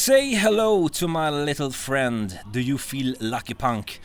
[0.00, 2.40] Say hello to my little friend.
[2.50, 4.00] Do you feel lucky punk?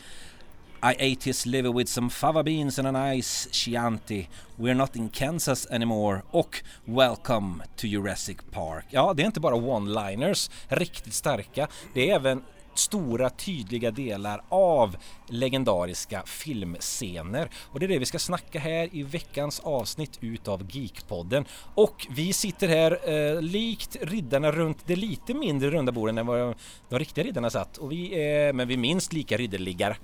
[0.82, 4.28] I ate his liver with some fava beans and a nice Chianti.
[4.58, 6.22] We're not in Kansas anymore.
[6.30, 8.84] Och Welcome to Jurassic Park.
[8.90, 11.68] Ja, det är inte bara one-liners, riktigt starka.
[11.94, 12.42] Det är även
[12.78, 14.96] stora tydliga delar av
[15.28, 17.50] legendariska filmscener.
[17.72, 21.44] Och det är det vi ska snacka här i veckans avsnitt utav Geekpodden.
[21.74, 26.54] Och vi sitter här eh, likt riddarna runt det lite mindre runda borden än vad
[26.88, 27.76] de riktiga riddarna satt.
[27.76, 29.96] Och vi är, men vi är minst lika ridderliggare.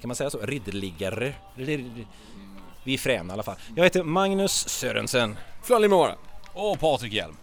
[0.00, 0.38] Kan man säga så?
[0.38, 1.34] Ridderliggare?
[2.84, 3.56] Vi är fräna i alla fall.
[3.76, 5.36] Jag heter Magnus Sörensen.
[5.62, 6.14] Flanley Mora.
[6.54, 7.36] Och Patrik Hjelm.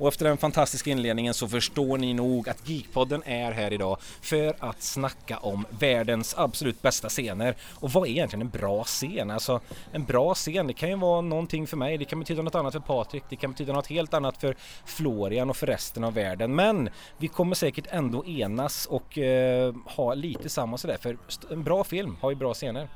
[0.00, 4.54] Och efter den fantastiska inledningen så förstår ni nog att Geekpodden är här idag för
[4.58, 7.56] att snacka om världens absolut bästa scener.
[7.74, 9.30] Och vad är egentligen en bra scen?
[9.30, 9.60] Alltså
[9.92, 12.72] en bra scen, det kan ju vara någonting för mig, det kan betyda något annat
[12.72, 16.54] för Patrik, det kan betyda något helt annat för Florian och för resten av världen.
[16.54, 21.16] Men vi kommer säkert ändå enas och eh, ha lite samma sådär, för
[21.50, 22.88] en bra film har ju bra scener.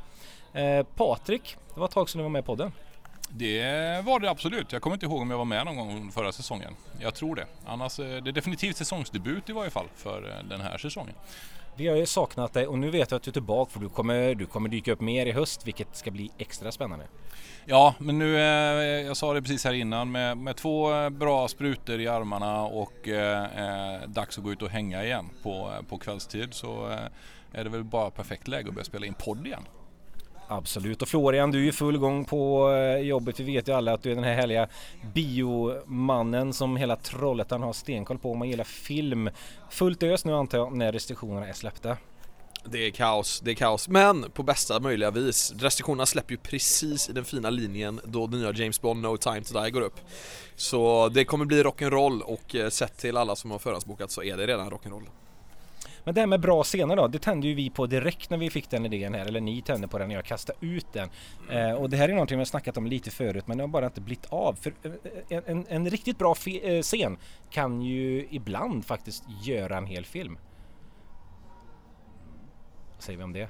[0.53, 2.73] Eh, Patrik, det var ett tag sedan du var med i podden.
[3.29, 4.73] Det var det absolut.
[4.73, 6.77] Jag kommer inte ihåg om jag var med någon gång förra säsongen.
[7.01, 7.47] Jag tror det.
[7.67, 11.15] Annars eh, det är definitivt säsongsdebut i varje fall för eh, den här säsongen.
[11.77, 13.89] Vi har ju saknat dig och nu vet jag att du är tillbaka för du
[13.89, 17.07] kommer, du kommer dyka upp mer i höst vilket ska bli extra spännande.
[17.65, 22.01] Ja, men nu, eh, jag sa det precis här innan, med, med två bra sprutor
[22.01, 26.99] i armarna och eh, dags att gå ut och hänga igen på, på kvällstid så
[27.53, 29.63] är det väl bara perfekt läge att börja spela in podd igen.
[30.57, 33.41] Absolut och Florian du är ju full gång på eh, jobbet.
[33.41, 34.69] Vi vet ju alla att du är den här härliga
[35.15, 39.31] biomannen som hela Trollhättan har stenkoll på om man gillar film.
[39.71, 41.97] Fullt ös nu antar jag när restriktionerna är släppta.
[42.65, 43.89] Det är kaos, det är kaos.
[43.89, 45.55] Men på bästa möjliga vis.
[45.59, 49.41] Restriktionerna släpper ju precis i den fina linjen då den nya James Bond No Time
[49.41, 50.01] To Die går upp.
[50.57, 54.37] Så det kommer bli rock'n'roll och eh, sett till alla som har förhandsbokat så är
[54.37, 55.24] det redan rock'n'roll.
[56.05, 58.51] Men det här med bra scener då, det tände ju vi på direkt när vi
[58.51, 61.09] fick den idén här, eller ni tände på den när jag kastade ut den.
[61.51, 63.69] Eh, och det här är någonting vi har snackat om lite förut men det har
[63.69, 64.55] bara inte blivit av.
[64.55, 64.75] För
[65.29, 67.17] en, en, en riktigt bra eh, scen
[67.51, 70.39] kan ju ibland faktiskt göra en hel film.
[72.95, 73.49] Vad säger vi om det?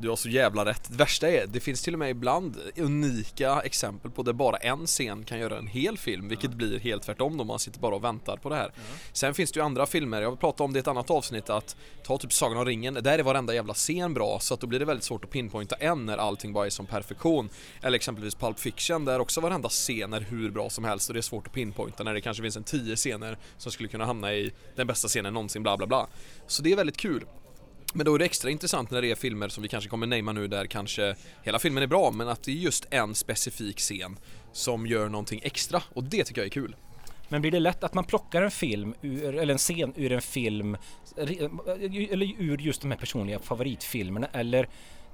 [0.00, 0.88] Du har så jävla rätt.
[0.90, 4.86] Det värsta är, det finns till och med ibland unika exempel på där bara en
[4.86, 6.58] scen kan göra en hel film, vilket mm.
[6.58, 8.64] blir helt tvärtom då man sitter bara och väntar på det här.
[8.64, 8.98] Mm.
[9.12, 11.76] Sen finns det ju andra filmer, jag pratade om det i ett annat avsnitt att
[12.02, 14.78] ta typ Sagan om ringen, där är varenda jävla scen bra så att då blir
[14.78, 17.48] det väldigt svårt att pinpointa en när allting bara är som perfektion.
[17.82, 21.20] Eller exempelvis Pulp Fiction där också varenda scen är hur bra som helst och det
[21.20, 24.34] är svårt att pinpointa när det kanske finns en tio scener som skulle kunna hamna
[24.34, 26.06] i den bästa scenen någonsin bla bla bla.
[26.46, 27.24] Så det är väldigt kul.
[27.94, 30.32] Men då är det extra intressant när det är filmer som vi kanske kommer namea
[30.32, 34.18] nu där kanske hela filmen är bra men att det är just en specifik scen
[34.52, 36.76] som gör någonting extra och det tycker jag är kul.
[37.28, 40.20] Men blir det lätt att man plockar en film ur, eller en scen ur en
[40.20, 40.76] film
[41.16, 44.68] eller ur just de här personliga favoritfilmerna eller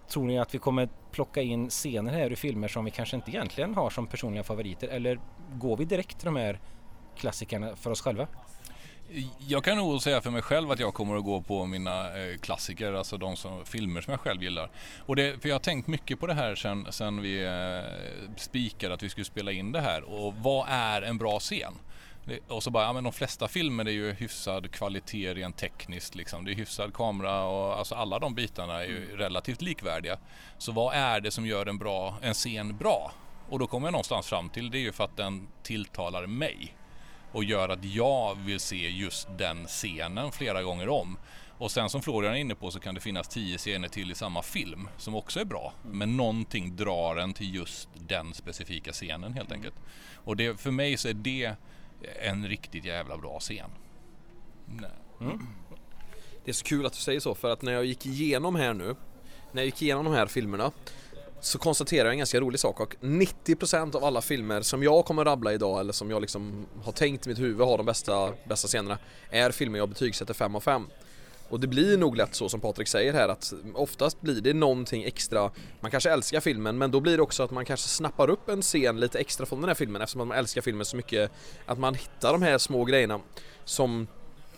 [0.08, 3.31] tror ni att vi kommer plocka in scener här ur filmer som vi kanske inte
[3.31, 5.20] egentligen har som personliga favoriter eller
[5.54, 6.60] går vi direkt till de här
[7.16, 8.26] klassikerna för oss själva?
[9.39, 12.37] Jag kan nog säga för mig själv att jag kommer att gå på mina eh,
[12.37, 14.71] klassiker, alltså de som, filmer som jag själv gillar.
[15.06, 18.94] Och det, för jag har tänkt mycket på det här sen, sen vi eh, spikade
[18.94, 20.03] att vi skulle spela in det här.
[20.03, 21.72] Och vad är en bra scen?
[22.49, 26.44] Och så bara, ja men de flesta filmer är ju hyfsad kvalitet rent tekniskt liksom.
[26.44, 30.19] Det är hyfsad kamera och alltså alla de bitarna är ju relativt likvärdiga.
[30.59, 33.12] Så vad är det som gör en bra, en scen bra?
[33.49, 36.77] Och då kommer jag någonstans fram till, det är ju för att den tilltalar mig
[37.32, 41.19] och gör att jag vill se just den scenen flera gånger om.
[41.59, 44.14] Och sen som Florian är inne på så kan det finnas tio scener till i
[44.14, 45.73] samma film som också är bra.
[45.82, 49.75] Men någonting drar en till just den specifika scenen helt enkelt.
[50.14, 51.55] Och det, för mig så är det
[52.23, 53.70] en riktigt jävla bra scen.
[55.20, 55.46] Mm.
[56.44, 58.75] Det är så kul att du säger så för att när jag gick igenom här
[58.75, 58.96] nu
[59.52, 60.73] När jag gick igenom de här filmerna
[61.41, 65.25] så konstaterar jag en ganska rolig sak och 90% av alla filmer som jag kommer
[65.25, 68.69] rabbla idag eller som jag liksom har tänkt i mitt huvud har de bästa, bästa
[68.69, 68.99] scenerna
[69.31, 70.87] är filmer jag betygsätter 5 av 5.
[71.49, 75.05] Och det blir nog lätt så som Patrik säger här att oftast blir det någonting
[75.05, 75.50] extra
[75.81, 78.62] Man kanske älskar filmen men då blir det också att man kanske snappar upp en
[78.62, 81.31] scen lite extra från den här filmen eftersom man älskar filmen så mycket
[81.67, 83.21] Att man hittar de här små grejerna
[83.65, 84.06] som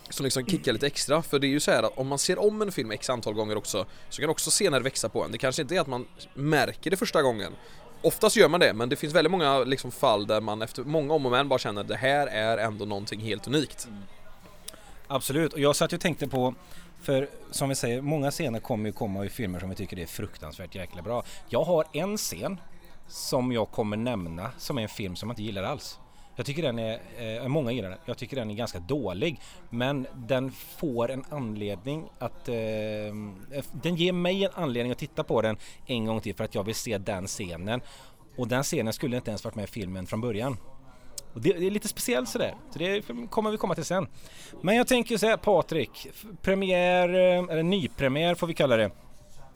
[0.09, 2.39] som liksom kickar lite extra, för det är ju så här att om man ser
[2.39, 5.31] om en film x antal gånger också så kan också senare växa på en.
[5.31, 7.53] Det kanske inte är att man märker det första gången.
[8.01, 11.13] Oftast gör man det, men det finns väldigt många liksom fall där man efter många
[11.13, 13.85] om och men bara känner att det här är ändå någonting helt unikt.
[13.85, 14.03] Mm.
[15.07, 16.55] Absolut, och jag satt ju och tänkte på
[17.01, 20.05] för som vi säger, många scener kommer ju komma i filmer som vi tycker är
[20.05, 21.23] fruktansvärt jäkla bra.
[21.49, 22.57] Jag har en scen
[23.07, 25.99] som jag kommer nämna som är en film som jag inte gillar alls.
[26.39, 29.39] Jag tycker den är, eh, många gillar den, jag tycker den är ganska dålig.
[29.69, 32.55] Men den får en anledning att, eh,
[33.71, 36.63] den ger mig en anledning att titta på den en gång till för att jag
[36.63, 37.81] vill se den scenen.
[38.37, 40.57] Och den scenen skulle inte ens varit med i filmen från början.
[41.33, 44.07] Och det, det är lite speciellt sådär, så det kommer vi komma till sen.
[44.61, 46.07] Men jag tänker så här Patrik,
[46.41, 48.91] premiär, eh, eller nypremiär får vi kalla det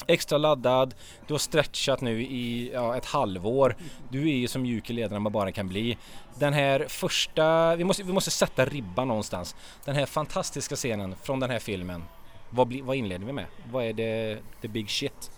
[0.08, 0.96] extra laddad,
[1.28, 3.76] du har stretchat nu i ja, ett halvår.
[4.10, 5.98] Du är ju så mjuk i lederna man bara kan bli.
[6.40, 9.56] Den här första, vi måste, vi måste sätta ribban någonstans.
[9.86, 12.04] Den här fantastiska scenen från den här filmen.
[12.50, 13.46] Vad, bli, vad inleder vi med?
[13.72, 15.32] Vad är det, the big shit?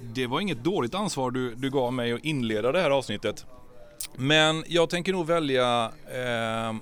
[0.00, 3.46] Det var inget dåligt ansvar du, du gav mig att inleda det här avsnittet.
[4.16, 6.74] Men jag tänker nog välja eh,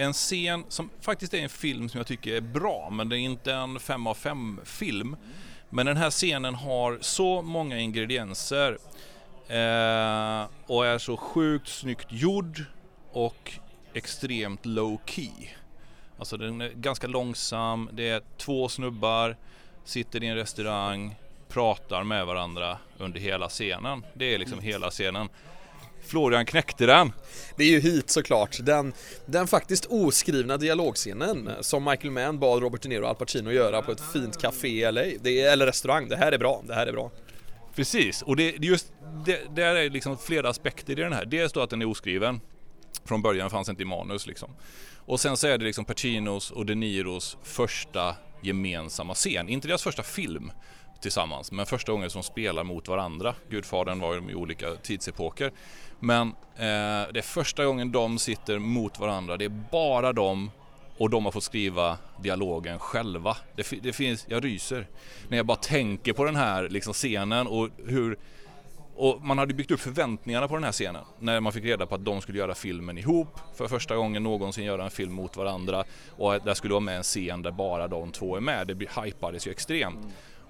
[0.00, 3.18] en scen som faktiskt är en film som jag tycker är bra, men det är
[3.18, 5.16] inte en 5 av 5 film.
[5.70, 8.78] Men den här scenen har så många ingredienser
[9.48, 12.64] eh, och är så sjukt snyggt gjord
[13.12, 13.52] och
[13.94, 15.48] extremt low key.
[16.18, 19.36] Alltså den är ganska långsam, det är två snubbar,
[19.84, 21.14] sitter i en restaurang,
[21.48, 24.04] pratar med varandra under hela scenen.
[24.14, 25.28] Det är liksom hela scenen.
[26.08, 27.12] Florian knäckte den.
[27.56, 28.58] Det är ju hit såklart.
[28.60, 28.92] Den,
[29.26, 33.82] den faktiskt oskrivna dialogscenen som Michael Mann bad Robert De Niro och Al Pacino göra
[33.82, 35.02] på ett fint café i LA.
[35.20, 36.08] Det är, eller restaurang.
[36.08, 36.62] Det här är bra.
[36.66, 37.10] Det här är bra.
[37.74, 38.92] Precis, och det, just
[39.26, 41.24] det, det är liksom flera aspekter i den här.
[41.24, 42.40] Dels då att den är oskriven.
[43.04, 44.50] Från början fanns inte i manus liksom.
[45.06, 49.48] Och sen så är det liksom Pacinos och De Niros första gemensamma scen.
[49.48, 50.52] Inte deras första film
[51.00, 53.34] tillsammans, men första gången som spelar mot varandra.
[53.48, 55.52] Gudfadern var ju i olika tidsepoker.
[56.00, 59.36] Men eh, det är första gången de sitter mot varandra.
[59.36, 60.50] Det är bara de
[60.98, 63.36] och de har fått skriva dialogen själva.
[63.56, 64.86] Det, det, finns, jag ryser
[65.28, 68.18] när jag bara tänker på den här liksom, scenen och hur
[68.98, 71.94] och man hade byggt upp förväntningarna på den här scenen när man fick reda på
[71.94, 75.84] att de skulle göra filmen ihop för första gången någonsin göra en film mot varandra
[76.16, 78.66] och att det skulle vara med en scen där bara de två är med.
[78.66, 79.98] Det hypades ju extremt.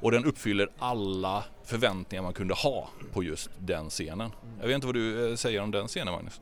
[0.01, 4.31] Och den uppfyller alla förväntningar man kunde ha på just den scenen.
[4.61, 6.41] Jag vet inte vad du eh, säger om den scenen Magnus?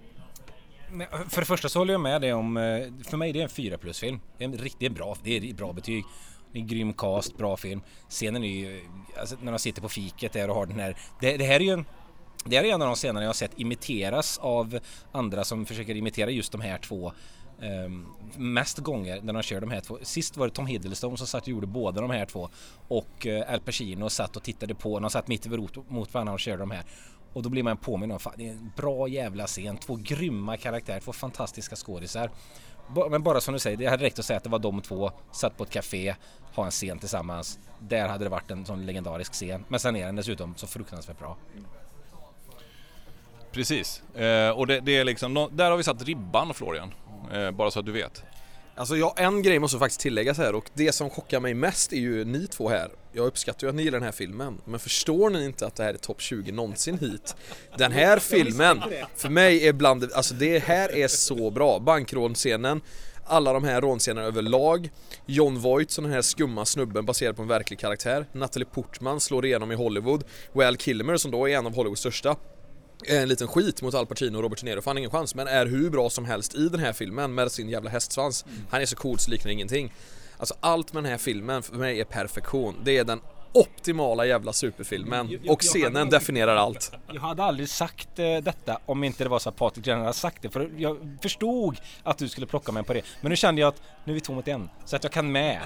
[1.00, 2.62] Eh, för det första så håller jag med dig om, eh,
[3.04, 4.20] för mig det är en 4 plus film.
[4.38, 6.04] Det är en riktigt bra, det är bra betyg.
[6.52, 7.80] Det är en grym cast, bra film.
[8.08, 8.80] Scenen är ju,
[9.20, 11.64] alltså när de sitter på fiket där och har den här, det, det här är
[11.64, 11.84] ju en
[12.48, 14.78] det är en av de scenerna jag har sett imiteras av
[15.12, 17.12] andra som försöker imitera just de här två
[17.60, 18.06] Um,
[18.36, 19.98] mest gånger när de kör de här två.
[20.02, 22.48] Sist var det Tom Hiddleston som satt och gjorde båda de här två
[22.88, 25.00] och uh, Al Pacino satt och tittade på.
[25.00, 25.46] De satt mitt
[25.88, 26.84] mot varandra och körde de här.
[27.32, 29.76] Och då blir man påminn om, att det är en bra jävla scen.
[29.76, 32.30] Två grymma karaktärer, två fantastiska skådisar.
[33.10, 35.10] Men bara som du säger, det hade räckt att säga att det var de två,
[35.32, 36.14] satt på ett café,
[36.54, 37.58] ha en scen tillsammans.
[37.80, 39.64] Där hade det varit en sån legendarisk scen.
[39.68, 41.36] Men sen är den dessutom så fruktansvärt bra.
[43.52, 46.94] Precis, eh, och det, det, är liksom, där har vi satt ribban Florian.
[47.32, 48.22] Eh, bara så att du vet.
[48.78, 51.96] Alltså ja, en grej måste faktiskt tilläggas här och det som chockar mig mest är
[51.96, 52.90] ju ni två här.
[53.12, 55.82] Jag uppskattar ju att ni gillar den här filmen, men förstår ni inte att det
[55.82, 57.36] här är topp 20 någonsin hit?
[57.78, 58.82] Den här filmen,
[59.16, 61.78] för mig är bland alltså det här är så bra.
[61.78, 62.80] Bankrånscenen,
[63.24, 64.90] alla de här rånscenerna överlag
[65.26, 69.46] John Voight som den här skumma snubben baserad på en verklig karaktär Natalie Portman slår
[69.46, 72.36] igenom i Hollywood Well Kilmer som då är en av Hollywoods största
[73.04, 75.66] en liten skit mot Al Pacino och Robert De Niro, fan ingen chans, men är
[75.66, 78.44] hur bra som helst i den här filmen med sin jävla hästsvans.
[78.44, 78.66] Mm.
[78.70, 79.92] Han är så cool så liknar ingenting.
[80.38, 82.76] Alltså allt med den här filmen för mig är perfektion.
[82.84, 83.20] Det är den
[83.52, 86.92] optimala jävla superfilmen jag, jag, och scenen jag, definierar allt.
[87.12, 90.12] Jag hade aldrig sagt eh, detta om inte det var så att Patrik redan hade
[90.12, 93.02] sagt det för jag förstod att du skulle plocka mig på det.
[93.20, 95.32] Men nu kände jag att nu är vi två mot en så att jag kan
[95.32, 95.60] med.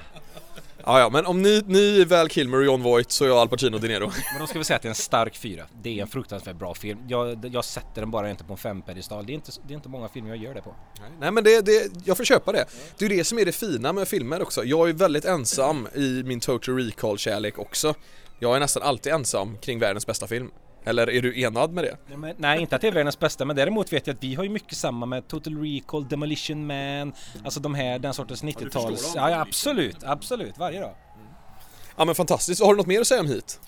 [0.86, 3.38] Ja, ja, men om ni, ni är Val Kilmer och John Voight så är jag
[3.38, 4.10] Al Pacino och De Niro.
[4.32, 5.66] Men då ska vi säga att det är en stark fyra.
[5.82, 6.98] Det är en fruktansvärt bra film.
[7.08, 9.26] Jag, jag sätter den bara inte på en fempedestal.
[9.26, 10.74] Det är inte, det är inte många filmer jag gör det på.
[11.20, 12.64] Nej, men det, det, jag får köpa det.
[12.98, 14.64] Det är det som är det fina med filmer också.
[14.64, 17.94] Jag är väldigt ensam i min Total Recall-kärlek också.
[18.38, 20.50] Jag är nästan alltid ensam kring världens bästa film.
[20.84, 21.96] Eller är du enad med det?
[22.06, 24.34] Nej, men, nej, inte att det är världens bästa, men däremot vet jag att vi
[24.34, 27.12] har ju mycket samma med Total Recall, Demolition Man,
[27.44, 29.12] alltså de här, den sortens 90-tals...
[29.16, 30.94] Ja, ja, absolut, absolut, varje dag.
[31.96, 33.60] Ja men fantastiskt, har du något mer att säga om hit?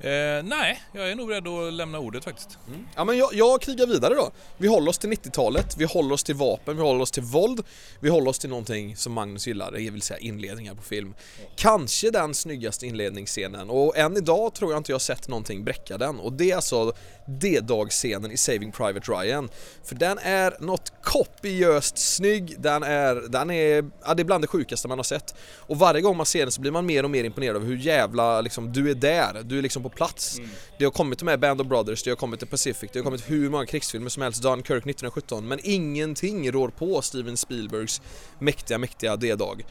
[0.00, 2.58] Eh, nej, jag är nog beredd att lämna ordet faktiskt.
[2.68, 2.86] Mm.
[2.96, 4.30] Ja men jag, jag krigar vidare då.
[4.56, 7.60] Vi håller oss till 90-talet, vi håller oss till vapen, vi håller oss till våld,
[8.00, 11.14] vi håller oss till någonting som Magnus gillar, det vill säga inledningar på film.
[11.56, 16.20] Kanske den snyggaste inledningsscenen och än idag tror jag inte jag sett någonting bräcka den
[16.20, 16.92] och det är alltså
[17.26, 19.48] D-dagsscenen i Saving Private Ryan.
[19.84, 24.48] För den är något kopiöst snygg, den är, den är, ja det är bland det
[24.48, 25.34] sjukaste man har sett.
[25.56, 27.76] Och varje gång man ser den så blir man mer och mer imponerad av hur
[27.76, 30.40] jävla liksom, du är där, du är liksom på plats.
[30.78, 33.30] Det har kommit med Band of Brothers, det har kommit till Pacific, det har kommit
[33.30, 38.02] hur många krigsfilmer som helst, Dunkirk 1917, men ingenting rår på Steven Spielbergs
[38.38, 39.64] mäktiga, mäktiga D-dag.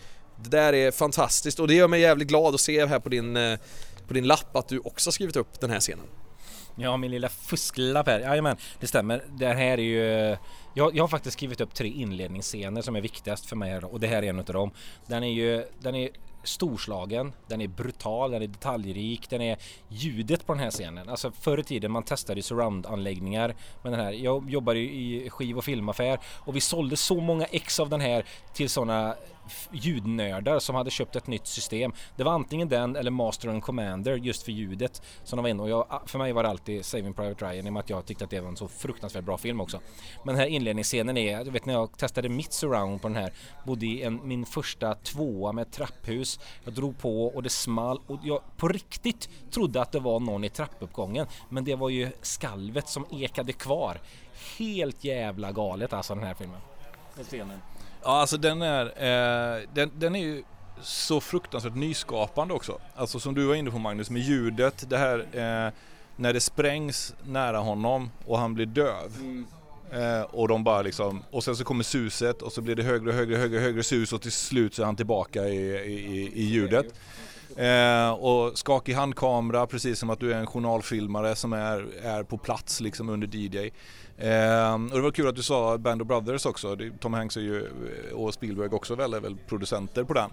[0.44, 3.38] Det där är fantastiskt och det gör mig jävligt glad att se här på din,
[3.38, 3.60] eh,
[4.08, 6.06] på din lapp att du också har skrivit upp den här scenen.
[6.80, 8.20] Ja, min lilla fusklapp här.
[8.20, 9.24] Jajamän, det stämmer.
[9.40, 10.38] Det här är ju...
[10.74, 14.00] Jag, jag har faktiskt skrivit upp tre inledningsscener som är viktigast för mig här och
[14.00, 14.72] det här är en av dem.
[15.08, 15.66] Den är ju...
[15.80, 16.10] Den är
[16.48, 21.10] storslagen, den är brutal, den är detaljrik, den är ljudet på den här scenen.
[21.10, 24.12] Alltså förr i tiden man testade surround-anläggningar med den här.
[24.12, 28.26] Jag jobbade i skiv och filmaffär och vi sålde så många ex av den här
[28.54, 29.16] till sådana
[29.72, 31.92] ljudnördar som hade köpt ett nytt system.
[32.16, 35.64] Det var antingen den eller Master and Commander just för ljudet som de var inne
[35.64, 38.06] och jag, för mig var det alltid Saving Private Ryan i och med att jag
[38.06, 39.80] tyckte att det var en så fruktansvärt bra film också.
[40.24, 43.34] Men den här inledningsscenen är, du vet när jag testade mitt surround på den här,
[43.66, 46.40] bodde i en, min första tvåa med trapphus.
[46.64, 50.44] Jag drog på och det small och jag på riktigt trodde att det var någon
[50.44, 54.02] i trappuppgången men det var ju skalvet som ekade kvar.
[54.58, 56.60] Helt jävla galet alltså den här filmen.
[57.24, 57.60] Scenen.
[58.08, 60.44] Ja, alltså den är, eh, den, den är ju
[60.82, 62.80] så fruktansvärt nyskapande också.
[62.96, 65.74] Alltså som du var inne på Magnus, med ljudet, det här eh,
[66.16, 69.16] när det sprängs nära honom och han blir döv.
[69.20, 69.46] Mm.
[69.92, 73.12] Eh, och de bara liksom, och sen så kommer suset och så blir det högre,
[73.12, 76.86] högre, högre, högre sus och till slut så är han tillbaka i, i, i ljudet.
[77.56, 82.38] Eh, och skakig handkamera, precis som att du är en journalfilmare som är, är på
[82.38, 83.72] plats liksom under DJ.
[84.18, 86.78] Eh, och det var kul att du sa Band of Brothers också.
[87.00, 90.30] Tom Hanks är ju, eh, och Spielberg också väl, är väl producenter på den.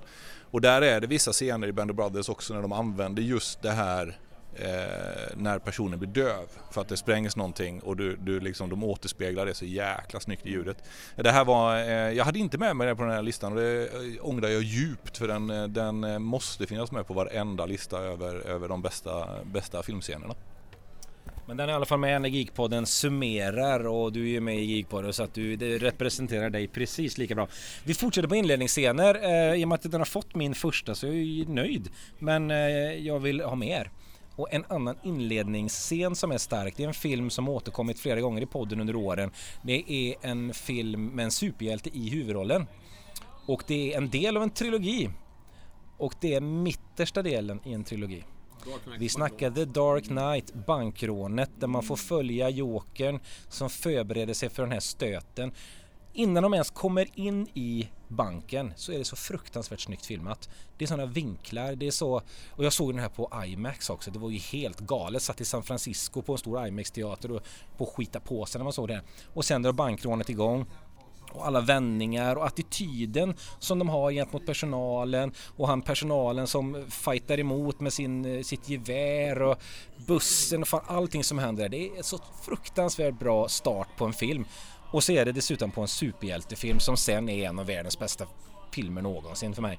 [0.50, 3.62] Och där är det vissa scener i Band of Brothers också när de använder just
[3.62, 4.18] det här
[4.54, 8.84] eh, när personen blir döv för att det sprängs någonting och du, du liksom, de
[8.84, 10.76] återspeglar det så jäkla snyggt i ljudet.
[11.16, 13.58] Det här var, eh, jag hade inte med mig det på den här listan och
[13.58, 17.98] det eh, ångrar jag djupt för den, eh, den måste finnas med på varenda lista
[17.98, 20.34] över, över de bästa, bästa filmscenerna.
[21.46, 24.58] Men den är i alla fall med när Geekpodden summerar och du är ju med
[24.58, 27.48] i Geekpodden så att du, det representerar dig precis lika bra.
[27.84, 29.14] Vi fortsätter på inledningsscener.
[29.22, 31.90] Eh, I och med att den har fått min första så är jag ju nöjd.
[32.18, 32.56] Men eh,
[33.06, 33.90] jag vill ha mer.
[34.36, 38.42] Och en annan inledningsscen som är stark, det är en film som återkommit flera gånger
[38.42, 39.30] i podden under åren.
[39.62, 42.66] Det är en film med en superhjälte i huvudrollen.
[43.46, 45.10] Och det är en del av en trilogi.
[45.96, 48.24] Och det är mittersta delen i en trilogi.
[48.98, 54.72] Vi snackade Dark Knight, bankrånet där man får följa Jokern som förbereder sig för den
[54.72, 55.52] här stöten.
[56.16, 60.48] Innan de ens kommer in i banken så är det så fruktansvärt snyggt filmat.
[60.78, 62.22] Det är sådana vinklar, det är så...
[62.50, 65.22] Och jag såg den här på IMAX också, det var ju helt galet.
[65.22, 67.42] Satt i San Francisco på en stor IMAX-teater och
[67.76, 69.02] på skita på sig när man såg det.
[69.32, 70.66] Och sen drar bankrånet igång
[71.34, 77.40] och alla vändningar och attityden som de har gentemot personalen och han personalen som fightar
[77.40, 79.58] emot med sin, sitt gevär och
[80.06, 81.68] bussen och fan allting som händer.
[81.68, 84.44] Det är så fruktansvärt bra start på en film.
[84.90, 88.26] Och så är det dessutom på en superhjältefilm som sen är en av världens bästa
[88.72, 89.78] filmer någonsin för mig.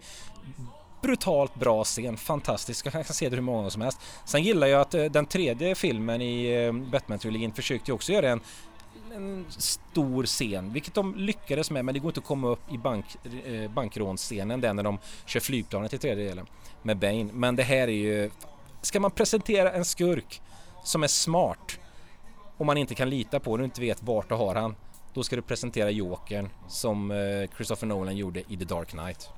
[1.02, 2.86] Brutalt bra scen, fantastisk.
[2.86, 4.00] Jag kan se det hur många gånger som helst.
[4.26, 8.42] Sen gillar jag att eh, den tredje filmen i eh, Batman-trilogin försökte också göra en
[9.16, 12.78] en stor scen, vilket de lyckades med men det går inte att komma upp i
[12.78, 13.06] bank,
[13.46, 16.46] eh, bankrånscenen där när de kör flygplanet i tredje delen
[16.82, 17.30] med Bane.
[17.34, 18.32] Men det här är ju...
[18.82, 20.42] Ska man presentera en skurk
[20.84, 21.80] som är smart
[22.58, 24.76] och man inte kan lita på och inte vet vart du har han
[25.16, 27.18] då ska du presentera Jokern som eh,
[27.56, 29.30] Christopher Nolan gjorde i The Dark Knight.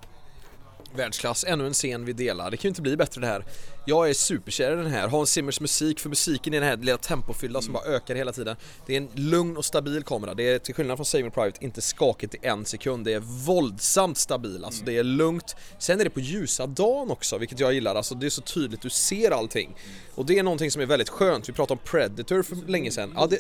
[0.96, 2.52] Världsklass, ännu en scen vi delar.
[2.52, 3.46] Det kan ju inte bli bättre det här.
[3.86, 5.08] Jag är superkär i den här.
[5.08, 7.64] Hans Zimmers musik, för musiken i den här lilla tempofyllda mm.
[7.66, 8.56] som bara ökar hela tiden.
[8.86, 10.34] Det är en lugn och stabil kamera.
[10.34, 13.06] Det är till skillnad från Saving Private inte skakigt i en sekund.
[13.06, 14.94] Det är våldsamt stabil, alltså mm.
[14.94, 15.56] det är lugnt.
[15.80, 17.96] Sen är det på ljusa dagen också, vilket jag gillar.
[17.96, 19.76] Alltså det är så tydligt, du ser allting.
[20.16, 21.50] Och det är någonting som är väldigt skönt.
[21.50, 23.14] Vi pratade om Predator för länge sedan.
[23.16, 23.40] Ja, det,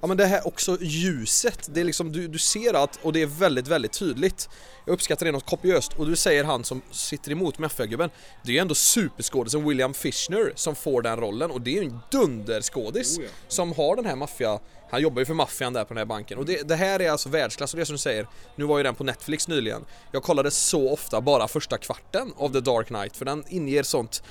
[0.00, 1.68] ja men det här också ljuset.
[1.74, 4.48] Det är liksom, du, du ser att, och det är väldigt, väldigt tydligt.
[4.84, 8.10] Jag uppskattar det något kopiöst och du säger han som sitter emot maffiagubben
[8.42, 11.88] Det är ju ändå superskådisen William Fischner som får den rollen och det är ju
[11.88, 13.30] en dunderskådis oh ja.
[13.48, 14.58] som har den här maffia
[14.90, 17.10] han jobbar ju för maffian där på den här banken och det, det, här är
[17.10, 19.84] alltså världsklass och det är som du säger Nu var ju den på Netflix nyligen
[20.12, 24.22] Jag kollade så ofta bara första kvarten av The Dark Knight för den inger sånt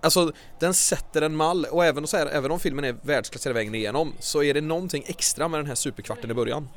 [0.00, 3.54] Alltså den sätter en mall och även, så här, även om filmen är världsklass hela
[3.54, 6.68] vägen igenom så är det någonting extra med den här superkvarten i början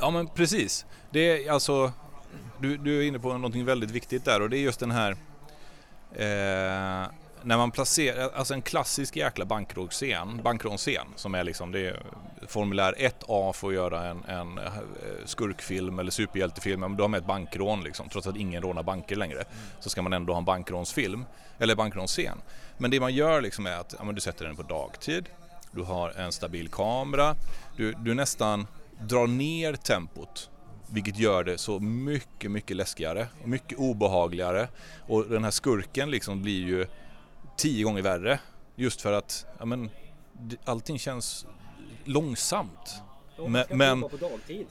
[0.00, 0.86] Ja men precis.
[1.10, 1.92] Det är alltså,
[2.60, 5.10] du, du är inne på någonting väldigt viktigt där och det är just den här
[6.12, 7.10] eh,
[7.42, 12.02] när man placerar, alltså en klassisk jäkla bankrånscen, bankrånscen som är liksom, det är
[12.46, 14.72] formulär 1A för att göra en, en eh,
[15.24, 19.16] skurkfilm eller superhjältefilm, men då har man ett bankrån liksom, trots att ingen rånar banker
[19.16, 19.44] längre.
[19.80, 21.24] Så ska man ändå ha en bankrånsfilm,
[21.58, 22.38] eller bankrånscen.
[22.78, 25.28] Men det man gör liksom är att ja, du sätter den på dagtid,
[25.70, 27.34] du har en stabil kamera,
[27.76, 28.66] du, du nästan
[29.00, 30.50] drar ner tempot
[30.90, 34.68] vilket gör det så mycket, mycket läskigare och mycket obehagligare.
[35.06, 36.86] Och den här skurken liksom blir ju
[37.56, 38.40] tio gånger värre.
[38.76, 39.90] Just för att ja, men,
[40.64, 41.46] allting känns
[42.04, 43.02] långsamt.
[43.48, 44.02] Men, men...
[44.02, 44.66] på dagtid.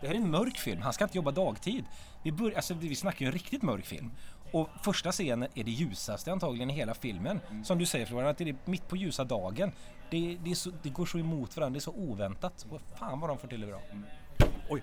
[0.00, 1.84] Det här är en mörk film, han ska inte jobba dagtid.
[2.22, 4.10] Vi, bör, alltså, vi snackar ju en riktigt mörk film.
[4.52, 7.40] Och första scenen är det ljusaste antagligen i hela filmen.
[7.50, 7.64] Mm.
[7.64, 9.72] Som du säger Florian, att det är mitt på ljusa dagen.
[10.10, 12.66] Det, det, så, det, går så emot varandra, det är så oväntat.
[12.70, 13.80] Och fan vad de får till det bra.
[13.90, 14.04] Mm.
[14.68, 14.82] Oj.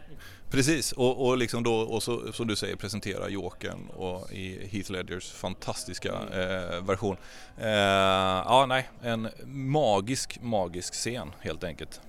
[0.49, 4.91] Precis, och, och, liksom då, och så, som du säger presentera Jokern och i Heath
[4.91, 7.17] Ledgers fantastiska eh, version.
[7.57, 12.01] Eh, ja, nej, en magisk, magisk scen helt enkelt.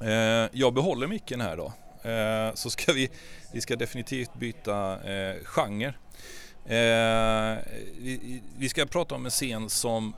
[0.00, 1.72] Eh, jag behåller micken här då.
[2.10, 3.10] Eh, så ska vi,
[3.52, 5.94] vi ska definitivt byta eh, genre.
[6.66, 7.58] Eh,
[7.98, 10.14] vi, vi ska prata om en scen som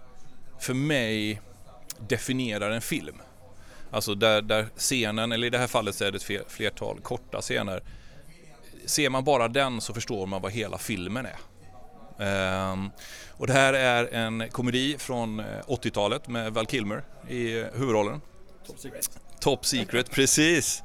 [0.58, 1.40] för mig
[2.08, 3.16] definierar en film.
[3.90, 7.40] Alltså där, där scenen, eller i det här fallet så är det ett flertal korta
[7.40, 7.83] scener.
[8.87, 11.38] Ser man bara den så förstår man vad hela filmen är.
[12.73, 12.90] Um,
[13.30, 18.21] och det här är en komedi från 80-talet eh, med Val Kilmer i huvudrollen.
[18.66, 19.11] Top Secret.
[19.40, 20.83] Top Secret, precis.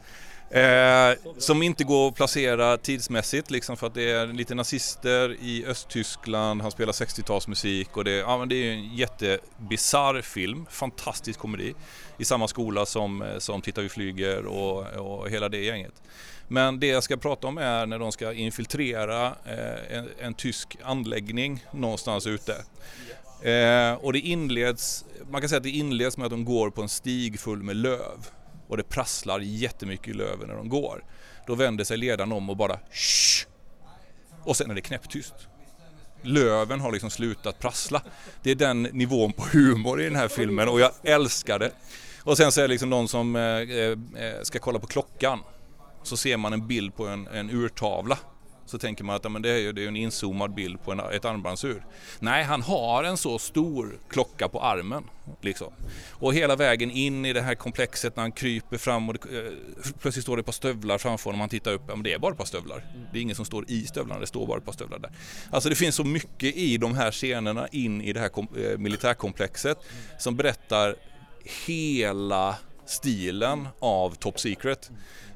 [0.54, 5.66] Eh, som inte går att placera tidsmässigt liksom för att det är lite nazister i
[5.66, 11.74] Östtyskland, han spelar 60-talsmusik och det, ja, men det är en jättebisarr film, fantastisk komedi.
[12.18, 16.02] I samma skola som, eh, som Titta vi flyger och, och hela det gänget.
[16.48, 20.78] Men det jag ska prata om är när de ska infiltrera eh, en, en, tysk
[20.84, 22.54] anläggning någonstans ute.
[23.50, 26.82] Eh, och det inleds, man kan säga att det inleds med att de går på
[26.82, 28.28] en stig full med löv
[28.68, 31.04] och det prasslar jättemycket i löven när de går.
[31.48, 33.48] Då vänder sig ledaren om och bara Shh!
[34.44, 35.34] Och sen är det knäpptyst.
[36.22, 38.02] Löven har liksom slutat prassla.
[38.44, 41.72] Det är den nivån på humor i den här filmen och jag älskar det.
[42.24, 45.40] Och sen så är det liksom någon som eh, eh, ska kolla på klockan.
[46.04, 48.18] Så ser man en bild på en, en urtavla
[48.66, 50.92] så tänker man att ja, men det är ju det är en inzoomad bild på
[50.92, 51.86] en, ett armbandsur.
[52.20, 55.04] Nej, han har en så stor klocka på armen.
[55.42, 55.74] Liksom.
[56.10, 59.54] Och hela vägen in i det här komplexet när han kryper fram och det, eh,
[60.00, 61.40] plötsligt står det ett par stövlar framför honom.
[61.40, 62.86] Han tittar upp, ja, men det är bara ett par stövlar.
[63.12, 65.12] Det är ingen som står i stövlarna, det står bara ett par stövlar där.
[65.52, 68.78] Alltså det finns så mycket i de här scenerna in i det här kom, eh,
[68.78, 69.78] militärkomplexet
[70.20, 70.96] som berättar
[71.66, 74.92] hela stilen av Top Secret.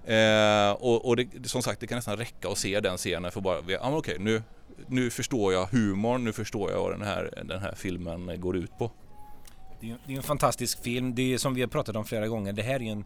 [0.07, 3.41] Eh, och, och det, som sagt, det kan nästan räcka att se den scenen för
[3.41, 4.43] bara, ja men okej, nu,
[4.87, 8.77] nu förstår jag humorn, nu förstår jag vad den här, den här filmen går ut
[8.77, 8.91] på.
[9.79, 12.27] Det är, det är en fantastisk film, det är som vi har pratat om flera
[12.27, 13.05] gånger, det här är en,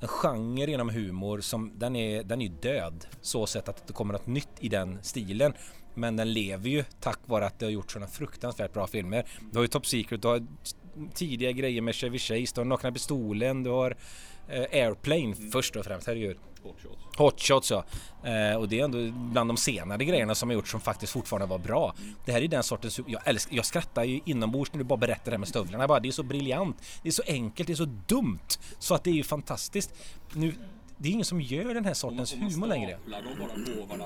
[0.00, 4.12] en genre inom humor som, den är, den är död så sett att det kommer
[4.12, 5.52] något nytt i den stilen.
[5.94, 9.24] Men den lever ju tack vare att det har gjort sådana fruktansvärt bra filmer.
[9.50, 10.46] Du har ju Top Secret, du har
[11.14, 13.96] tidiga grejer med Chevy Chase, du har Nakna Pistolen, du har eh,
[14.52, 15.50] Airplane mm.
[15.50, 16.36] först och främst, herregud.
[16.62, 17.16] Hotshots.
[17.16, 17.84] Hotshots ja.
[18.30, 21.46] Eh, och det är ändå bland de senare grejerna som har gjort som faktiskt fortfarande
[21.46, 21.94] var bra.
[22.24, 25.24] Det här är den sortens, jag älskar, jag skrattar ju inombords när du bara berättar
[25.24, 25.88] det här med stövlarna.
[25.88, 28.38] Bara, det är så briljant, det är så enkelt, det är så dumt.
[28.78, 29.94] Så att det är ju fantastiskt.
[30.32, 30.54] Nu,
[31.02, 32.98] det är ingen som gör den här sortens humor längre.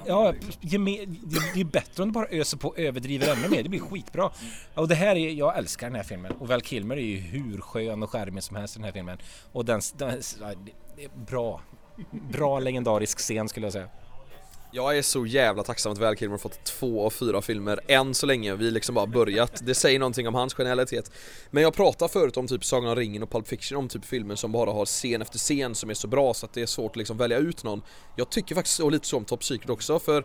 [0.07, 3.63] Ja, det är bättre om du bara öser på och överdriver ännu mer.
[3.63, 4.31] Det blir skitbra.
[4.75, 6.33] Och det här är, jag älskar den här filmen.
[6.33, 9.19] Och Val Kilmer är ju hur skön och charmig som helst i den här filmen.
[9.53, 10.23] Och den, den
[11.15, 11.61] bra.
[12.11, 13.89] Bra legendarisk scen skulle jag säga.
[14.77, 18.27] Jag är så jävla tacksam att Val Kilmer fått två av fyra filmer än så
[18.27, 19.61] länge, vi liksom bara börjat.
[19.67, 21.11] Det säger någonting om hans genialitet.
[21.51, 24.35] Men jag pratade förut om typ Sagan om ringen och Pulp Fiction, om typ filmer
[24.35, 26.91] som bara har scen efter scen som är så bra så att det är svårt
[26.91, 27.83] att liksom välja ut någon.
[28.17, 30.25] Jag tycker faktiskt och lite så om Top Secret också, för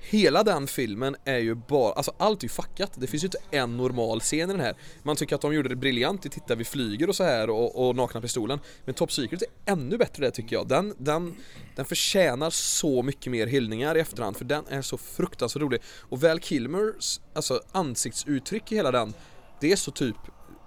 [0.00, 2.92] hela den filmen är ju bara, alltså allt är ju fuckat.
[2.94, 4.74] Det finns ju inte en normal scen i den här.
[5.02, 7.88] Man tycker att de gjorde det briljant i Titta vi flyger och så här och,
[7.88, 8.58] och Nakna Pistolen.
[8.84, 10.68] Men Top Secret är ännu bättre det tycker jag.
[10.68, 11.34] Den, den,
[11.76, 15.80] den förtjänar så mycket mer hyllningar i efterhand för den är så fruktansvärt rolig.
[16.00, 19.14] Och Val Kilmers alltså ansiktsuttryck i hela den,
[19.60, 20.16] det är så typ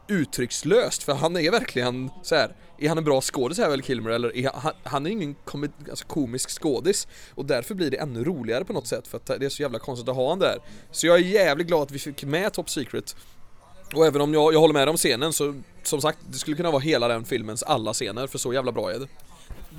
[0.07, 2.55] uttryckslöst för han är verkligen så här.
[2.79, 5.69] Är han en bra skådis här väl Kilmer eller är han, han är ingen kom,
[5.89, 9.45] alltså komisk skådis och därför blir det ännu roligare på något sätt för att det
[9.45, 10.57] är så jävla konstigt att ha han där.
[10.91, 13.15] Så jag är jävligt glad att vi fick med Top Secret
[13.93, 16.71] och även om jag, jag håller med om scenen så som sagt, det skulle kunna
[16.71, 19.07] vara hela den filmens alla scener för så jävla bra är det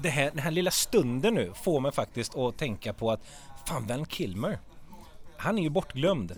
[0.02, 3.20] det här, den här lilla stunden nu får mig faktiskt att tänka på att
[3.66, 4.58] fan Van Kilmer,
[5.36, 6.32] han är ju bortglömd.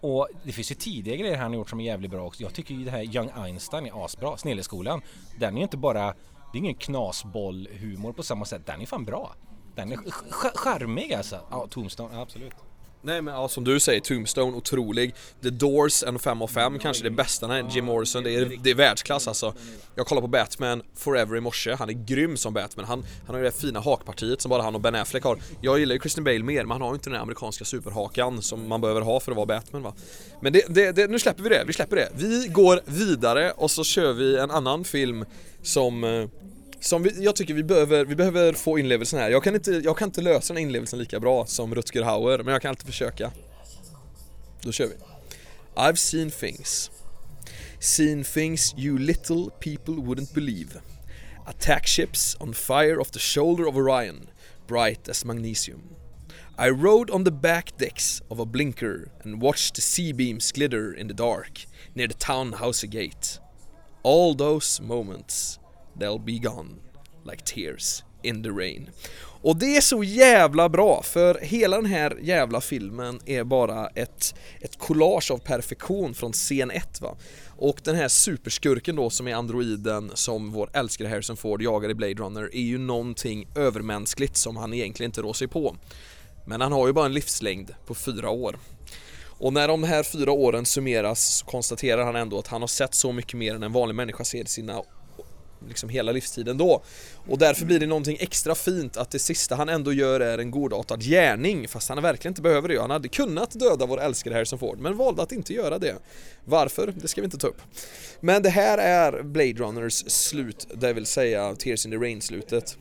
[0.00, 2.42] Och det finns ju tidigare grejer han har gjort som är jävligt bra också.
[2.42, 4.36] Jag tycker ju det här Young Einstein är asbra.
[4.36, 5.02] Snilleskolan.
[5.38, 6.06] Den är ju inte bara,
[6.52, 8.66] det är ingen knasboll-humor på samma sätt.
[8.66, 9.34] Den är fan bra.
[9.74, 9.98] Den är
[10.54, 11.40] charmig alltså.
[11.50, 12.54] Ja, Tombstone, absolut.
[13.02, 15.14] Nej men ja, som du säger, Tombstone, otrolig.
[15.42, 18.70] The Doors, en 5 av 5, kanske det bästa när Jim Morrison, det är, det
[18.70, 19.54] är världsklass alltså.
[19.94, 22.86] Jag kollar på Batman Forever i morse, han är grym som Batman.
[22.86, 25.38] Han, han har ju det fina hakpartiet som bara han och Ben Affleck har.
[25.60, 28.42] Jag gillar ju Christian Bale mer, men han har ju inte den här amerikanska superhakan
[28.42, 29.94] som man behöver ha för att vara Batman va.
[30.40, 32.08] Men det, det, det, nu släpper vi det, vi släpper det.
[32.14, 35.24] Vi går vidare och så kör vi en annan film
[35.62, 36.28] som eh,
[36.80, 39.30] som vi, jag tycker vi behöver, vi behöver få inlevelsen här.
[39.30, 42.38] Jag kan, inte, jag kan inte lösa den här inlevelsen lika bra som Rutger Hauer,
[42.38, 43.32] men jag kan alltid försöka.
[44.62, 44.94] Då kör vi.
[45.74, 46.90] I've seen things.
[47.78, 50.80] Seen things you little people wouldn't believe.
[51.46, 54.28] Attack ships on fire off the shoulder of Orion,
[54.66, 55.80] bright as magnesium.
[56.58, 60.92] I rode on the back decks of a blinker and watched the sea beams glitter
[60.92, 63.38] in the dark near the townhouse gate.
[64.02, 65.59] All those moments
[66.00, 66.70] They'll be gone
[67.24, 68.90] like tears in the rain.
[69.42, 74.34] Och det är så jävla bra för hela den här jävla filmen är bara ett,
[74.60, 77.16] ett collage av perfektion från scen 1 va.
[77.56, 81.94] Och den här superskurken då som är androiden som vår älskade Harrison Ford jagar i
[81.94, 85.76] Blade Runner är ju någonting övermänskligt som han egentligen inte rår sig på.
[86.46, 88.58] Men han har ju bara en livslängd på fyra år.
[89.40, 92.94] Och när de här fyra åren summeras så konstaterar han ändå att han har sett
[92.94, 94.82] så mycket mer än en vanlig människa ser i sina
[95.68, 96.82] liksom hela livstiden då.
[97.28, 100.50] Och därför blir det någonting extra fint att det sista han ändå gör är en
[100.50, 102.80] godartad gärning fast han verkligen inte behöver det.
[102.80, 105.94] Han hade kunnat döda vår älskade Harrison Ford men valde att inte göra det.
[106.44, 106.94] Varför?
[106.96, 107.62] Det ska vi inte ta upp.
[108.20, 112.76] Men det här är Blade Runners slut, det vill säga Tears in the Rain-slutet.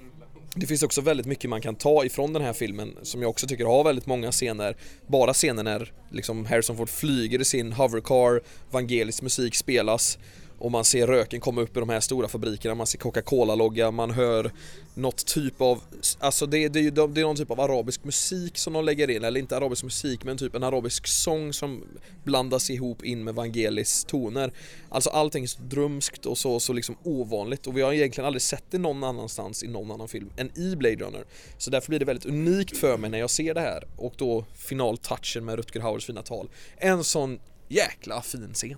[0.55, 3.47] Det finns också väldigt mycket man kan ta ifrån den här filmen som jag också
[3.47, 8.41] tycker har väldigt många scener Bara scener när liksom Harrison Ford flyger i sin hovercar,
[8.71, 10.17] Vangelis musik spelas
[10.59, 14.11] och man ser röken komma upp i de här stora fabrikerna, man ser Coca-Cola-logga, man
[14.11, 14.51] hör
[14.93, 15.81] något typ av,
[16.19, 19.09] alltså det, det, är ju- det är någon typ av arabisk musik som de lägger
[19.09, 21.83] in, eller inte arabisk musik men typ en arabisk sång som
[22.23, 24.53] blandas ihop in med Vangelis toner.
[24.89, 28.41] Alltså allting är så drömskt och så, så liksom ovanligt och vi har egentligen aldrig
[28.41, 31.25] sett det någon annanstans i någon annan film än i Blade Runner.
[31.57, 34.45] Så därför blir det väldigt unikt för mig när jag ser det här och då
[34.55, 36.49] finaltouchen med Rutger Hauers fina tal.
[36.77, 38.77] En sån jäkla fin scen.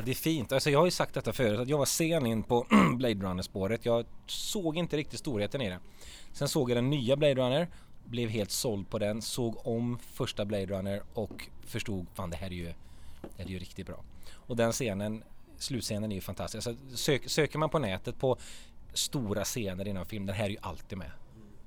[0.00, 0.52] Ja, det är fint.
[0.52, 3.84] Alltså jag har ju sagt detta förut att jag var sen in på Blade Runner-spåret.
[3.84, 5.78] Jag såg inte riktigt storheten i det.
[6.32, 7.68] Sen såg jag den nya Blade Runner,
[8.04, 12.46] blev helt såld på den, såg om första Blade Runner och förstod fan det här
[12.46, 14.04] är ju, det här är ju riktigt bra.
[14.32, 15.24] Och den scenen,
[15.58, 16.66] slutscenen är ju fantastisk.
[16.66, 18.38] Alltså, sök, söker man på nätet på
[18.92, 21.10] stora scener inom film, den här är ju alltid med.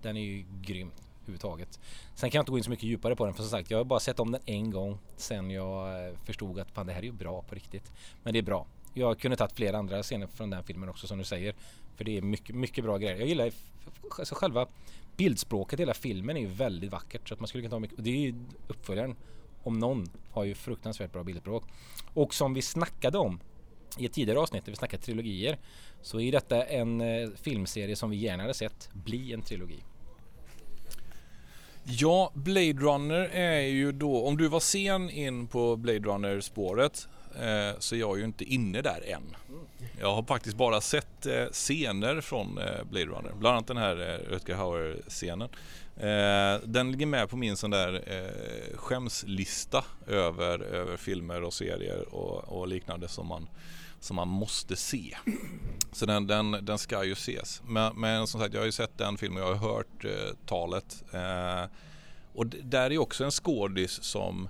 [0.01, 0.91] Den är ju grym
[1.23, 1.79] överhuvudtaget.
[2.15, 3.77] Sen kan jag inte gå in så mycket djupare på den för som sagt jag
[3.77, 6.99] har bara sett om den en gång sen jag eh, förstod att fan det här
[6.99, 7.91] är ju bra på riktigt.
[8.23, 8.65] Men det är bra.
[8.93, 11.55] Jag kunde tagit flera andra scener från den filmen också som du säger.
[11.95, 13.17] För det är mycket, mycket bra grejer.
[13.17, 13.51] Jag gillar
[14.19, 14.67] alltså själva
[15.17, 17.27] bildspråket i hela filmen är ju väldigt vackert.
[17.27, 17.97] Så att man skulle kunna ta mycket.
[17.97, 18.35] och Det är ju
[18.67, 19.15] uppföljaren
[19.63, 21.63] om någon har ju fruktansvärt bra bildspråk.
[22.13, 23.39] Och som vi snackade om
[23.97, 25.57] i ett tidigare avsnitt där vi snackade trilogier
[26.01, 29.83] så är detta en eh, filmserie som vi gärna hade sett bli en trilogi.
[31.85, 37.79] Ja, Blade Runner är ju då, om du var sen in på Blade Runner-spåret eh,
[37.79, 39.35] så är jag ju inte inne där än.
[39.99, 44.01] Jag har faktiskt bara sett eh, scener från eh, Blade Runner, bland annat den här
[44.01, 45.49] eh, Rutger Hauer-scenen.
[45.97, 52.15] Eh, den ligger med på min sån där eh, skämslista över, över filmer och serier
[52.15, 53.47] och, och liknande som man,
[54.03, 55.17] som man måste se.
[55.91, 57.61] Så den, den, den ska ju ses.
[57.65, 61.03] Men, men som sagt, jag har ju sett den filmen jag har hört eh, talet.
[61.13, 61.63] Eh,
[62.33, 64.49] och d- där är också en skådis som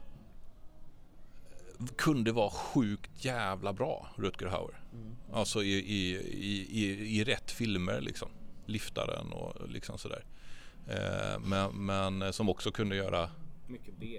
[1.97, 4.79] kunde vara sjukt jävla bra, Rutger Hauer.
[5.33, 8.29] Alltså i, i, i, i, i rätt filmer liksom.
[8.65, 10.25] Liftaren och liksom sådär.
[10.87, 13.29] Eh, men, men som också kunde göra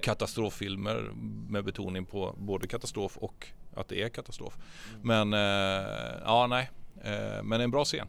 [0.02, 1.10] katastroffilmer
[1.48, 4.58] med betoning på både katastrof och att det är katastrof.
[5.02, 5.40] Men eh,
[6.24, 6.70] ja, nej.
[7.04, 8.08] Eh, men en bra scen.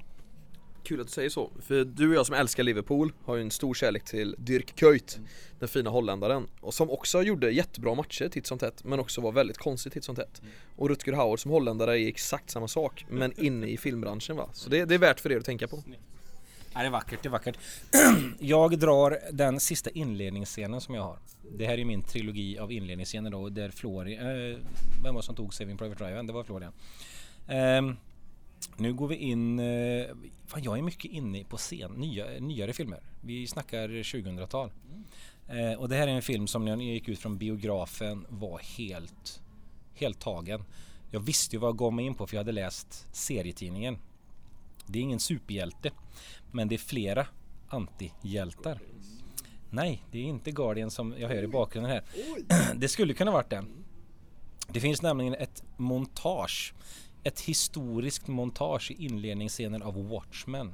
[0.84, 3.51] Kul att du säger så, för du och jag som älskar Liverpool har ju en
[3.51, 5.19] stor kärlek till Dirk Kuyt
[5.60, 9.32] Den fina holländaren och som också gjorde jättebra matcher titt som tätt men också var
[9.32, 10.41] väldigt konstig titt som tätt
[10.75, 14.69] Och Rutger Hauer som holländare är exakt samma sak men inne i filmbranschen va Så
[14.69, 15.84] det, det är värt för er att tänka på
[16.73, 17.58] Ja, det är vackert, det är vackert.
[18.39, 21.19] jag drar den sista inledningsscenen som jag har.
[21.51, 24.58] Det här är min trilogi av inledningsscener då där Florian, eh,
[25.03, 26.27] vem var det som tog Saving Private Ryan?
[26.27, 26.73] Det var Florian.
[27.47, 27.95] Eh,
[28.77, 30.05] nu går vi in, eh,
[30.47, 32.99] fan jag är mycket inne på scen, nya, nyare filmer.
[33.21, 34.71] Vi snackar 2000-tal.
[35.47, 38.60] Eh, och det här är en film som när jag gick ut från biografen var
[38.60, 39.41] helt,
[39.93, 40.63] helt tagen.
[41.12, 43.97] Jag visste ju vad jag gav mig in på för jag hade läst serietidningen.
[44.86, 45.91] Det är ingen superhjälte,
[46.51, 47.27] men det är flera
[47.67, 48.79] antihjältar.
[49.69, 52.04] Nej, det är inte Guardian som jag hör i bakgrunden här.
[52.75, 53.86] Det skulle kunna varit den.
[54.67, 56.73] Det finns nämligen ett montage.
[57.23, 60.73] Ett historiskt montage i inledningsscenen av Watchmen.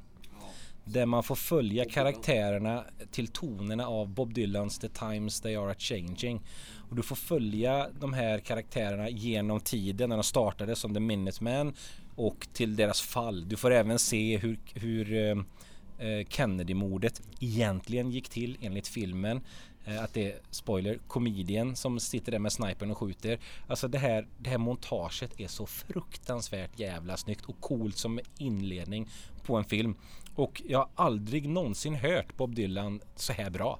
[0.84, 5.74] Där man får följa karaktärerna till tonerna av Bob Dylans The Times They Are A
[5.78, 6.42] Changing.
[6.90, 11.74] Och du får följa de här karaktärerna genom tiden när de startade som The Minutemen
[12.16, 13.48] och till deras fall.
[13.48, 15.36] Du får även se hur, hur eh,
[16.02, 19.40] Eh, Kennedy-mordet egentligen gick till enligt filmen.
[19.84, 23.38] Eh, att det är, spoiler, komedien som sitter där med snipern och skjuter.
[23.68, 29.08] Alltså det här, det här montaget är så fruktansvärt jävla snyggt och coolt som inledning
[29.42, 29.96] på en film.
[30.34, 33.78] Och jag har aldrig någonsin hört Bob Dylan så här bra.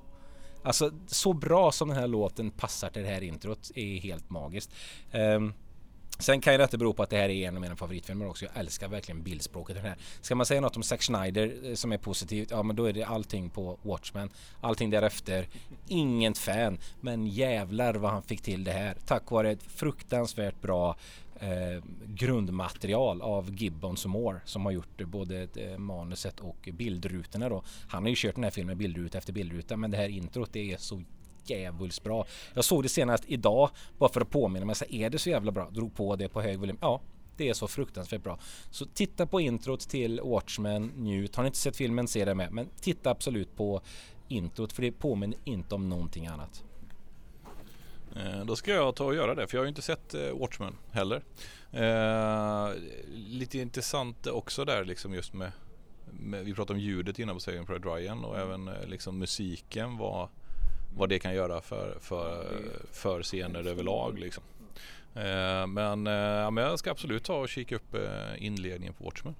[0.64, 4.70] Alltså så bra som den här låten passar till det här introt är helt magiskt.
[5.12, 5.54] Um,
[6.22, 8.44] Sen kan ju detta bero på att det här är en av mina favoritfilmer också.
[8.44, 9.96] Jag älskar verkligen bildspråket i den här.
[10.20, 12.92] Ska man säga något om Zack Snyder eh, som är positivt, ja men då är
[12.92, 14.30] det allting på Watchmen.
[14.60, 15.48] Allting därefter.
[15.88, 18.96] Inget fan, men jävlar vad han fick till det här.
[19.06, 20.96] Tack vare ett fruktansvärt bra
[21.42, 27.48] eh, grundmaterial av Gibbons och Moore som har gjort eh, både eh, manuset och bildrutorna
[27.48, 27.62] då.
[27.88, 30.72] Han har ju kört den här filmen bildruta efter bildruta men det här introt det
[30.72, 31.02] är så
[31.44, 32.26] djävulskt bra.
[32.54, 34.74] Jag såg det senast idag bara för att påminna mig.
[34.74, 35.70] Så är det så jävla bra?
[35.70, 36.78] Drog på det på hög volym.
[36.80, 37.00] Ja,
[37.36, 38.38] det är så fruktansvärt bra.
[38.70, 41.36] Så titta på introt till Watchmen, njut.
[41.36, 42.52] Har ni inte sett filmen, se det med.
[42.52, 43.80] Men titta absolut på
[44.28, 46.64] introt för det påminner inte om någonting annat.
[48.16, 50.38] Eh, då ska jag ta och göra det för jag har ju inte sett eh,
[50.38, 51.22] Watchmen heller.
[51.72, 52.70] Eh,
[53.14, 55.52] lite intressant också där liksom just med,
[56.10, 59.96] med vi pratade om ljudet innan på Saving Pride Ryan och även eh, liksom musiken
[59.96, 60.28] var
[60.96, 62.46] vad det kan göra för, för,
[62.92, 64.18] för scener överlag.
[64.18, 64.42] Liksom.
[65.14, 69.04] Eh, men, eh, ja, men jag ska absolut ta och kika upp eh, inledningen på
[69.04, 69.34] Watchmen.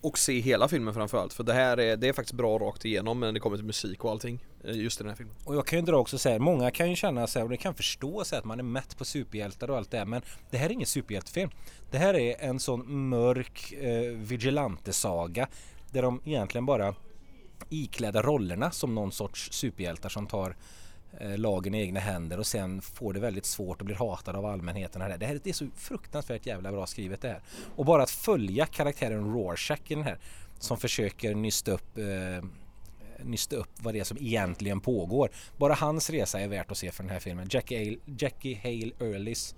[0.00, 3.20] Och se hela filmen framförallt för det här är, det är faktiskt bra rakt igenom
[3.20, 5.78] när det kommer till musik och allting Just i den här filmen Och jag kan
[5.78, 8.24] ju dra också så här, många kan ju känna så här, och det kan förstå
[8.24, 10.66] så här, att man är mätt på superhjältar och allt det här Men det här
[10.66, 11.50] är ingen superhjältefilm
[11.90, 15.48] Det här är en sån mörk eh, vigilante-saga
[15.90, 16.94] Där de egentligen bara
[17.68, 20.56] iklädda rollerna som någon sorts superhjältar som tar
[21.20, 24.46] eh, lagen i egna händer och sen får det väldigt svårt och blir hatad av
[24.46, 25.18] allmänheten.
[25.18, 27.42] Det här det är så fruktansvärt jävla bra skrivet det här.
[27.76, 30.18] Och bara att följa karaktären Rorschach i den här
[30.58, 32.44] som försöker nysta upp eh,
[33.24, 35.30] nysta upp vad det är som egentligen pågår.
[35.56, 37.48] Bara hans resa är värt att se för den här filmen.
[37.50, 39.54] Jackie Hale, Jackie Hale Earlys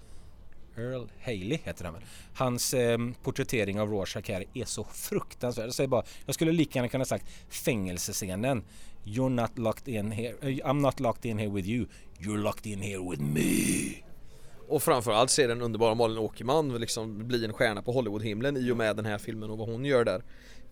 [0.77, 2.03] Earl Haley heter han väl.
[2.35, 5.67] Hans eh, porträttering av Rorschach här är så fruktansvärd.
[5.67, 8.65] Jag säger bara, jag skulle lika gärna kunna sagt fängelsescenen.
[9.05, 11.87] You're not locked in here, eh, I'm not locked in here with you.
[12.19, 14.05] You're locked in here with me.
[14.69, 18.77] Och framförallt ser den underbara Malin Åkerman liksom bli en stjärna på Hollywoodhimlen i och
[18.77, 20.23] med den här filmen och vad hon gör där.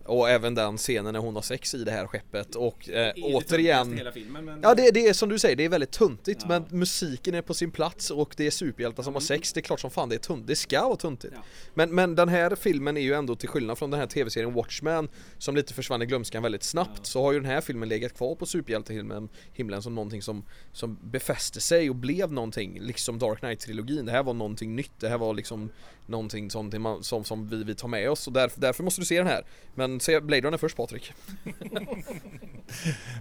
[0.05, 3.99] Och även den scenen när hon har sex i det här skeppet och eh, återigen
[4.13, 4.59] filmen, men...
[4.63, 6.47] Ja det, det, är som du säger, det är väldigt tuntigt ja.
[6.47, 9.61] men musiken är på sin plats och det är superhjältar som har sex, det är
[9.61, 11.33] klart som fan det är tunt, det ska vara tuntigt.
[11.35, 11.43] Ja.
[11.73, 15.09] Men, men den här filmen är ju ändå till skillnad från den här tv-serien Watchmen
[15.37, 17.03] som lite försvann i glömskan väldigt snabbt ja.
[17.03, 20.99] så har ju den här filmen legat kvar på superhjältehimlen himlen som någonting som, som
[21.01, 24.05] befäste sig och blev någonting, liksom Dark Knight-trilogin.
[24.05, 25.69] Det här var någonting nytt, det här var liksom
[26.05, 29.17] någonting som, som, som vi, vi tar med oss och därför, därför måste du se
[29.17, 29.45] den här.
[29.75, 31.13] Men se Blade Runner först Patrik.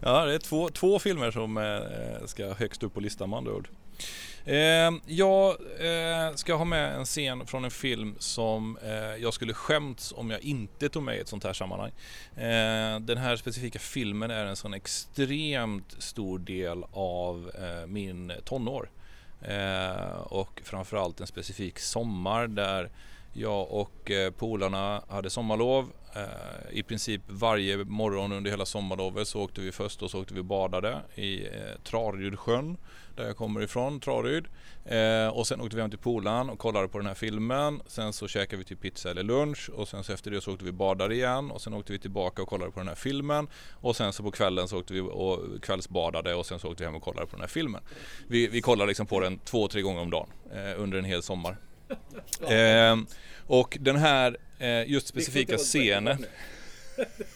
[0.02, 3.52] ja, det är två, två filmer som eh, ska högst upp på listan med andra
[3.52, 3.68] ord.
[4.44, 9.54] Eh, jag eh, ska ha med en scen från en film som eh, jag skulle
[9.54, 11.92] skämts om jag inte tog med i ett sånt här sammanhang.
[12.36, 18.90] Eh, den här specifika filmen är en sån extremt stor del av eh, min tonår.
[19.48, 22.90] Eh, och framförallt en specifik sommar där
[23.32, 25.90] jag och eh, polarna hade sommarlov.
[26.16, 30.34] Eh, I princip varje morgon under hela sommarlovet så åkte vi först och så åkte
[30.34, 31.50] vi och badade i eh,
[31.84, 32.76] Trarydsjön
[33.16, 34.46] där jag kommer ifrån, Traryd.
[34.84, 37.82] Eh, och sen åkte vi hem till polaren och kollade på den här filmen.
[37.86, 40.52] Sen så käkade vi till typ pizza eller lunch och sen så efter det så
[40.52, 43.48] åkte vi badade igen och sen åkte vi tillbaka och kollade på den här filmen.
[43.72, 46.86] Och sen så på kvällen så åkte vi och kvällsbadade och sen så åkte vi
[46.86, 47.80] hem och kollade på den här filmen.
[48.28, 51.22] Vi, vi kollade liksom på den två, tre gånger om dagen eh, under en hel
[51.22, 51.56] sommar.
[52.42, 52.96] Eh,
[53.46, 54.36] och den här
[54.86, 56.26] just specifika scenen
[56.96, 57.08] det-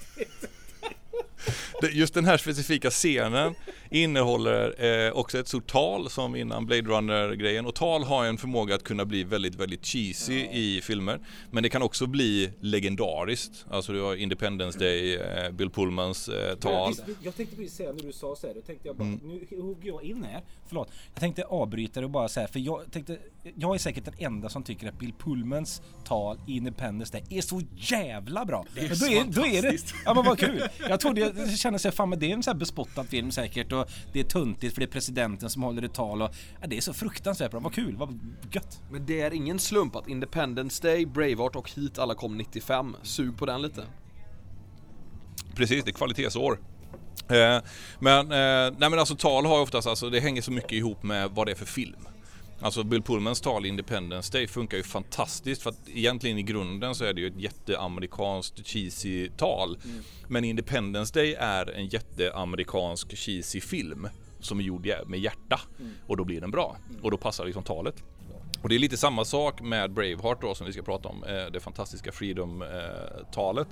[1.93, 3.55] just den här specifika scenen
[3.91, 8.75] innehåller eh, också ett stort tal som innan Blade Runner-grejen och tal har en förmåga
[8.75, 11.21] att kunna bli väldigt, väldigt cheesy i filmer.
[11.51, 13.67] Men det kan också bli legendariskt.
[13.71, 16.95] Alltså du har Independence Day, eh, Bill Pullmans eh, tal.
[17.23, 19.89] Jag tänkte precis säga när du sa så här, då tänkte jag bara, nu hugger
[19.89, 20.43] jag in här.
[20.69, 20.91] Förlåt.
[21.15, 23.19] Jag tänkte avbryta det och bara säga, för jag tänkte,
[23.55, 27.43] jag är säkert den enda som tycker att Bill Pullmans tal i Independence Day är
[27.43, 28.65] så jävla bra.
[28.75, 30.63] Det är, då, är, då är det, ja men vad kul.
[30.89, 33.73] Jag trodde, jag kände sig, fan men det är en sån här bespottad film säkert
[33.73, 36.77] och det är tuntigt för det är presidenten som håller ett tal och ja, det
[36.77, 37.61] är så fruktansvärt bra.
[37.61, 38.19] Vad kul, vad
[38.53, 38.81] gött.
[38.91, 42.97] Men det är ingen slump att Independence Day, Braveheart och Heat alla kom 95.
[43.03, 43.85] Sug på den lite.
[45.55, 46.59] Precis, det är kvalitetsår.
[47.29, 47.59] Eh,
[47.99, 51.03] men, eh, nej men alltså tal har ju oftast, alltså det hänger så mycket ihop
[51.03, 52.09] med vad det är för film.
[52.61, 55.63] Alltså Bill Pullmans tal Independence Day funkar ju fantastiskt.
[55.63, 59.79] För att egentligen i grunden så är det ju ett jätteamerikanskt cheesy tal.
[60.29, 64.09] Men Independence Day är en jätteamerikansk cheesy film
[64.41, 65.61] som är gjord med hjärta.
[66.07, 66.77] Och då blir den bra.
[67.03, 68.05] Och då passar liksom talet.
[68.67, 71.47] Och det är lite samma sak med Braveheart då som vi ska prata om, eh,
[71.53, 73.69] det fantastiska Freedom-talet.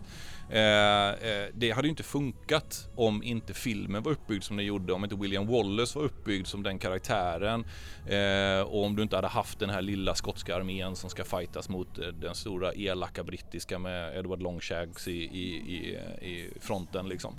[0.50, 4.92] Eh, eh, det hade ju inte funkat om inte filmen var uppbyggd som den gjorde,
[4.92, 7.64] om inte William Wallace var uppbyggd som den karaktären
[8.06, 11.68] eh, och om du inte hade haft den här lilla skotska armén som ska fightas
[11.68, 17.34] mot eh, den stora elaka brittiska med Edward Longshanks i, i, i, i fronten liksom.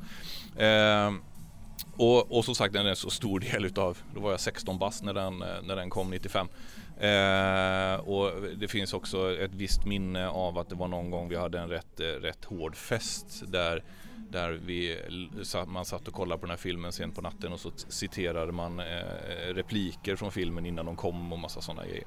[0.58, 1.12] Eh,
[1.98, 4.80] och, och som sagt den är en så stor del utav, då var jag 16
[4.80, 6.48] bast när den, eh, när den kom 95.
[7.00, 11.36] Eh, och det finns också ett visst minne av att det var någon gång vi
[11.36, 13.84] hade en rätt, eh, rätt hård fest där,
[14.32, 14.98] där vi,
[15.68, 18.80] man satt och kollade på den här filmen sent på natten och så citerade man
[18.80, 22.06] eh, repliker från filmen innan de kom och massa sådana grejer.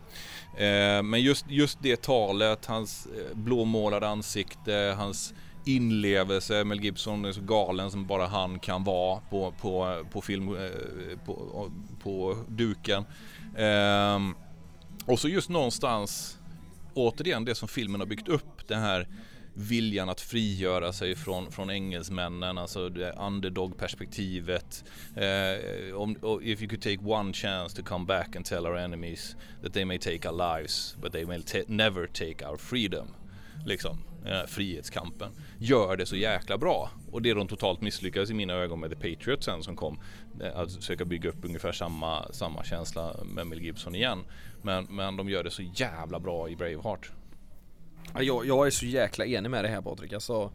[0.57, 6.64] Eh, men just, just det talet, hans eh, blåmålade ansikte, hans inlevelse.
[6.64, 11.18] Mel Gibson är så galen som bara han kan vara på, på, på film, eh,
[11.27, 11.70] på,
[12.03, 13.05] på duken.
[13.57, 14.35] Ehm,
[15.08, 16.38] och så just någonstans,
[16.94, 19.08] återigen det som filmen har byggt upp, den här
[19.54, 24.84] viljan att frigöra sig från, från engelsmännen, alltså det underdog-perspektivet.
[25.16, 29.36] Eh, om, if you could take one chance to come back and tell our enemies
[29.62, 33.06] that they may take our lives, but they may ta- never take our freedom.
[33.66, 35.28] Liksom, eh, frihetskampen.
[35.58, 36.90] Gör det så jäkla bra.
[37.12, 40.00] Och det de totalt misslyckades i mina ögon med The Patriot sen som kom.
[40.42, 44.24] eh, Att försöka bygga upp ungefär samma, samma känsla med Mel Gibson igen.
[44.62, 47.10] Men, men de gör det så jävla bra i Braveheart.
[48.14, 50.12] Jag, jag är så jäkla enig med det här Patrik.
[50.12, 50.52] Alltså,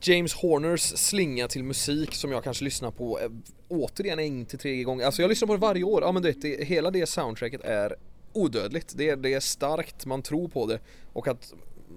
[0.00, 3.28] James Horners slinga till musik som jag kanske lyssnar på eh,
[3.68, 5.06] återigen en till tre gånger.
[5.06, 6.02] Alltså jag lyssnar på det varje år.
[6.02, 7.96] Ja men du vet, det, hela det soundtracket är
[8.32, 8.94] odödligt.
[8.96, 10.80] Det, det är starkt, man tror på det.
[11.12, 11.52] Och att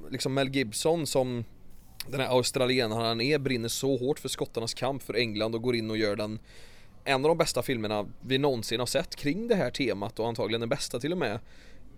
[0.10, 1.44] liksom Mel Gibson som
[2.08, 5.76] den här australienaren han är brinner så hårt för skottarnas kamp för England och går
[5.76, 6.40] in och gör den
[7.08, 10.60] en av de bästa filmerna vi någonsin har sett kring det här temat och antagligen
[10.60, 11.40] den bästa till och med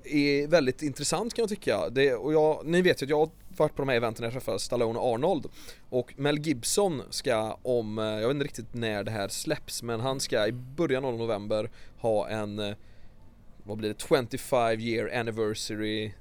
[0.03, 1.89] är väldigt intressant kan jag tycka.
[1.89, 4.27] Det, och jag, ni vet ju att jag har varit på de här eventen när
[4.27, 5.45] jag träffade Stallone och Arnold
[5.89, 9.99] och Mel Gibson ska om, eh, jag vet inte riktigt när det här släpps men
[9.99, 12.75] han ska i början av november ha en eh,
[13.63, 16.11] vad blir det, 25 year anniversary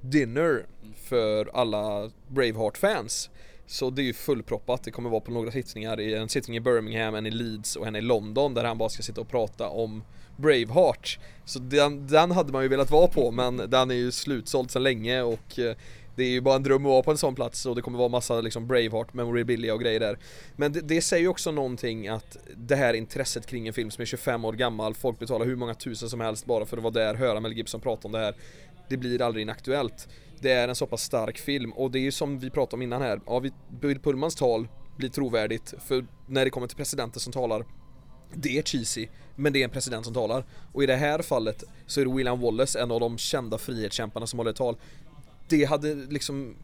[0.00, 3.30] dinner för alla Braveheart-fans.
[3.66, 6.60] Så det är ju fullproppat, det kommer vara på några sittningar, i en sittning i
[6.60, 9.68] Birmingham, en i Leeds och en i London där han bara ska sitta och prata
[9.68, 10.02] om
[10.36, 11.18] Braveheart.
[11.44, 14.82] Så den, den hade man ju velat vara på men den är ju slutsåld sedan
[14.82, 15.76] länge och eh,
[16.16, 17.98] det är ju bara en dröm att vara på en sån plats och det kommer
[17.98, 20.18] vara massa liksom Braveheart memorabilia och grejer där.
[20.56, 24.02] Men det, det säger ju också någonting att det här intresset kring en film som
[24.02, 26.92] är 25 år gammal, folk betalar hur många tusen som helst bara för att vara
[26.92, 28.34] där, höra Mel Gibson prata om det här.
[28.88, 30.08] Det blir aldrig inaktuellt.
[30.40, 32.82] Det är en så pass stark film och det är ju som vi pratade om
[32.82, 37.20] innan här, ja, vi- Bill Pullmans tal blir trovärdigt för när det kommer till presidenten
[37.20, 37.64] som talar
[38.34, 40.44] det är cheesy, men det är en president som talar.
[40.72, 44.26] Och i det här fallet så är det William Wallace, en av de kända frihetskämparna
[44.26, 44.76] som håller ett tal.
[45.48, 46.56] Det hade liksom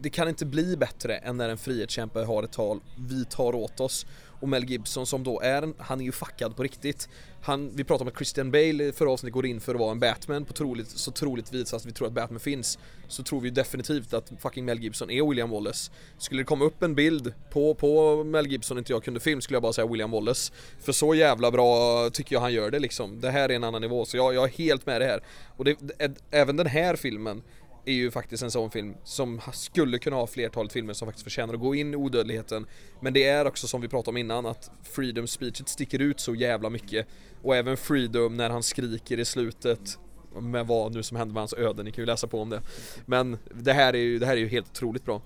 [0.00, 3.80] det kan inte bli bättre än när en frihetskämpe har ett tal, vi tar åt
[3.80, 4.06] oss.
[4.46, 7.08] Och Mel Gibson som då är han är ju fuckad på riktigt.
[7.42, 9.90] Han, vi pratade om att Christian Bale i förra avsnittet går in för att vara
[9.90, 12.78] en Batman på troligt, så troligtvis att vi tror att Batman finns.
[13.08, 15.92] Så tror vi definitivt att fucking Mel Gibson är William Wallace.
[16.18, 19.56] Skulle det komma upp en bild på, på Mel Gibson inte jag kunde film skulle
[19.56, 20.52] jag bara säga William Wallace.
[20.80, 23.20] För så jävla bra tycker jag han gör det liksom.
[23.20, 25.20] Det här är en annan nivå, så jag, jag är helt med det här.
[25.56, 27.42] Och det, det, även den här filmen
[27.86, 31.54] är ju faktiskt en sån film som skulle kunna ha flertalet filmer som faktiskt förtjänar
[31.54, 32.66] att gå in i odödligheten.
[33.00, 36.34] Men det är också som vi pratade om innan att Freedom speechet sticker ut så
[36.34, 37.06] jävla mycket.
[37.42, 39.98] Och även Freedom när han skriker i slutet
[40.40, 42.60] med vad nu som händer med hans öde, ni kan ju läsa på om det.
[43.06, 45.22] Men det här är ju, det här är ju helt otroligt bra.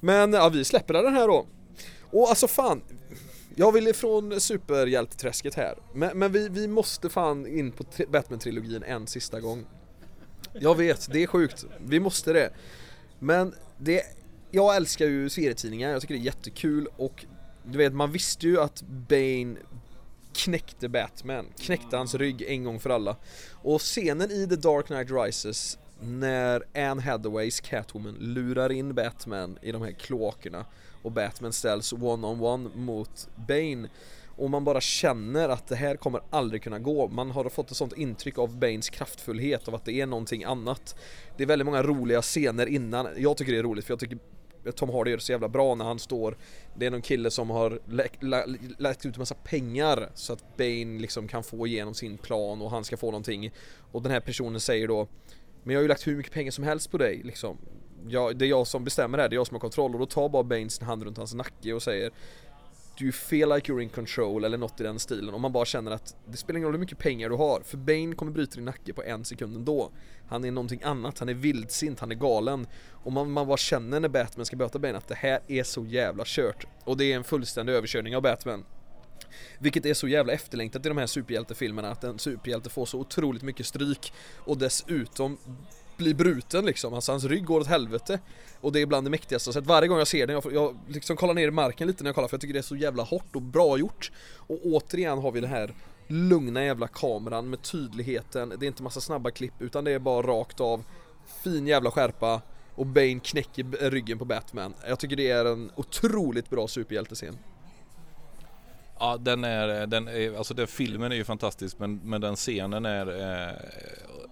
[0.00, 1.46] Men ja, vi släpper den här då.
[2.10, 2.82] Och alltså fan,
[3.56, 5.78] Jag vill ifrån superhjälteträsket här.
[5.94, 9.66] Men, men vi, vi måste fan in på Batman-trilogin en sista gång.
[10.52, 11.64] Jag vet, det är sjukt.
[11.78, 12.50] Vi måste det.
[13.18, 14.02] Men det,
[14.50, 17.24] jag älskar ju serietidningar, jag tycker det är jättekul och
[17.64, 19.56] du vet, man visste ju att Bane
[20.32, 23.16] knäckte Batman, knäckte hans rygg en gång för alla.
[23.52, 29.72] Och scenen i The Dark Knight Rises när Anne Hathaways Catwoman lurar in Batman i
[29.72, 30.64] de här kloakerna
[31.02, 33.88] och Batman ställs one-on-one mot Bane
[34.36, 37.08] och man bara känner att det här kommer aldrig kunna gå.
[37.08, 40.96] Man har fått ett sånt intryck av Baines kraftfullhet, av att det är någonting annat.
[41.36, 43.08] Det är väldigt många roliga scener innan.
[43.16, 44.18] Jag tycker det är roligt för jag tycker
[44.76, 46.36] Tom Hardy gör det så jävla bra när han står
[46.76, 48.46] Det är någon kille som har lä- lä-
[48.78, 52.70] lagt ut en massa pengar så att Bane liksom kan få igenom sin plan och
[52.70, 53.52] han ska få någonting
[53.92, 55.08] Och den här personen säger då
[55.62, 57.58] Men jag har ju lagt hur mycket pengar som helst på dig liksom
[58.08, 60.00] jag, Det är jag som bestämmer det här, det är jag som har kontroll och
[60.00, 62.10] då tar bara Bane sin hand runt hans nacke och säger
[62.98, 65.34] Do you feel like you're in control eller något i den stilen?
[65.34, 67.76] Om man bara känner att det spelar ingen roll hur mycket pengar du har för
[67.76, 69.90] Bane kommer bryta din nacke på en sekund ändå.
[70.28, 72.66] Han är någonting annat, han är vildsint, han är galen.
[72.90, 75.84] Och man, man bara känner när Batman ska böta Bane att det här är så
[75.84, 76.66] jävla kört.
[76.84, 78.64] Och det är en fullständig överkörning av Batman.
[79.58, 83.42] Vilket är så jävla efterlängtat i de här superhjältefilmerna att en superhjälte får så otroligt
[83.42, 84.12] mycket stryk.
[84.36, 85.38] Och dessutom
[85.96, 88.18] blir bruten liksom, alltså hans rygg går åt helvete.
[88.60, 90.52] Och det är bland det mäktigaste jag sett, varje gång jag ser den, jag, får-
[90.52, 92.62] jag liksom kollar ner i marken lite när jag kollar för jag tycker det är
[92.62, 94.12] så jävla hårt och bra gjort.
[94.36, 95.74] Och återigen har vi den här
[96.08, 100.26] lugna jävla kameran med tydligheten, det är inte massa snabba klipp utan det är bara
[100.26, 100.84] rakt av
[101.44, 102.40] Fin jävla skärpa
[102.74, 104.74] och Bane knäcker ryggen på Batman.
[104.88, 107.38] Jag tycker det är en otroligt bra superhjältescen.
[109.04, 112.36] Ja, den är, eh, den är, alltså den filmen är ju fantastisk men, men den
[112.36, 113.54] scenen är eh,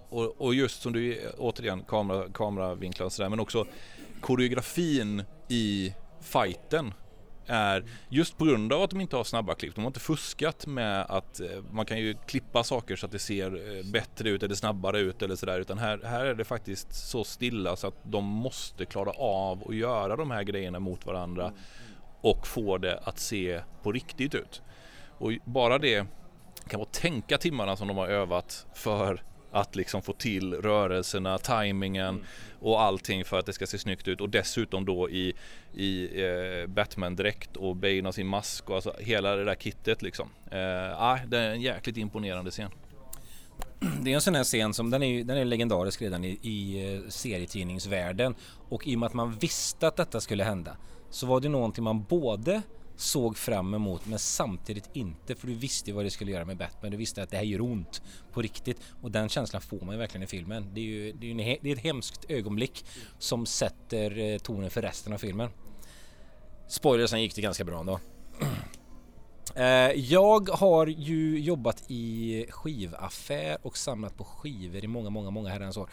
[0.09, 3.65] och, och just som du återigen kamera, kameravinklar och sådär men också
[4.21, 6.93] koreografin i fighten
[7.47, 9.75] är just på grund av att de inte har snabba klipp.
[9.75, 13.19] De har inte fuskat med att eh, man kan ju klippa saker så att det
[13.19, 17.23] ser bättre ut eller snabbare ut eller sådär utan här, här är det faktiskt så
[17.23, 21.55] stilla så att de måste klara av att göra de här grejerna mot varandra mm,
[21.55, 21.92] mm
[22.23, 24.61] och få det att se på riktigt ut.
[25.17, 26.07] Och bara det
[26.67, 32.23] kan vara tänka timmarna som de har övat för att liksom få till rörelserna, tajmingen
[32.59, 35.33] och allting för att det ska se snyggt ut och dessutom då i,
[35.73, 40.29] i eh, Batman-dräkt och Bane har sin mask och alltså hela det där kittet liksom.
[40.51, 42.71] Eh, ah, det är en jäkligt imponerande scen.
[44.01, 46.93] Det är en sån här scen som den är, den är legendarisk redan i, i
[46.95, 48.35] eh, serietidningsvärlden
[48.69, 50.77] och i och med att man visste att detta skulle hända
[51.13, 52.61] så var det någonting man både
[52.95, 56.57] såg fram emot men samtidigt inte för du visste ju vad det skulle göra med
[56.57, 56.91] Batman.
[56.91, 58.01] Du visste att det här gör ont
[58.31, 60.69] på riktigt och den känslan får man ju verkligen i filmen.
[60.73, 62.85] Det är ju det är, en, det är ett hemskt ögonblick
[63.19, 65.49] som sätter eh, tonen för resten av filmen.
[66.67, 67.99] Spoiler, sen gick det ganska bra ändå.
[69.55, 75.49] Eh, Jag har ju jobbat i skivaffär och samlat på skivor i många, många, många
[75.49, 75.89] herrans år.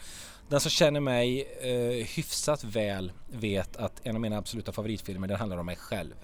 [0.49, 5.37] Den som känner mig eh, hyfsat väl vet att en av mina absoluta favoritfilmer den
[5.37, 6.15] handlar om mig själv.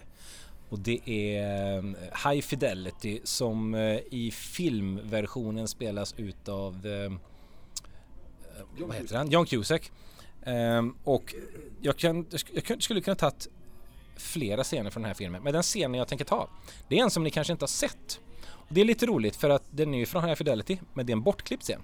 [0.70, 1.84] Och det är eh,
[2.32, 7.14] High Fidelity som eh, i filmversionen spelas utav eh,
[8.86, 9.30] vad heter han?
[9.30, 9.92] John Cusack.
[10.44, 11.36] Ehm, och
[11.82, 13.48] jag, kan, jag skulle kunna tagit
[14.18, 15.44] flera scener från den här filmen.
[15.44, 16.50] Men den scenen jag tänker ta,
[16.88, 18.20] det är en som ni kanske inte har sett.
[18.70, 21.16] Det är lite roligt för att den är ju från High Fidelity, men det är
[21.16, 21.82] en bortklippt scen.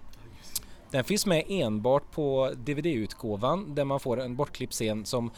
[0.92, 5.32] Den finns med enbart på DVD-utgåvan där man får en bortklippt scen som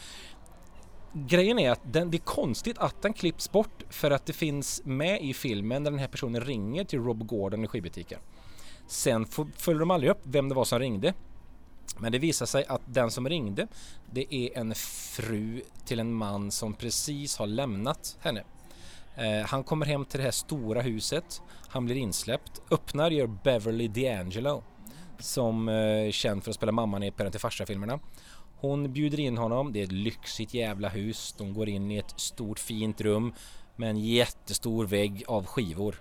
[1.12, 4.82] Grejen är att den, det är konstigt att den klipps bort för att det finns
[4.84, 8.18] med i filmen när den här personen ringer till Rob Gordon i skivbutiken.
[8.86, 9.26] Sen
[9.56, 11.14] följer de aldrig upp vem det var som ringde.
[11.98, 13.66] Men det visar sig att den som ringde
[14.10, 18.44] det är en fru till en man som precis har lämnat henne.
[19.16, 21.42] Eh, han kommer hem till det här stora huset.
[21.68, 22.60] Han blir insläppt.
[22.70, 24.62] Öppnar gör Beverly D'Angelo
[25.18, 27.98] som är känd för att spela mamman i Parent till farsa-filmerna.
[28.56, 29.72] Hon bjuder in honom.
[29.72, 31.34] Det är ett lyxigt jävla hus.
[31.38, 33.34] De går in i ett stort fint rum
[33.76, 36.00] med en jättestor vägg av skivor.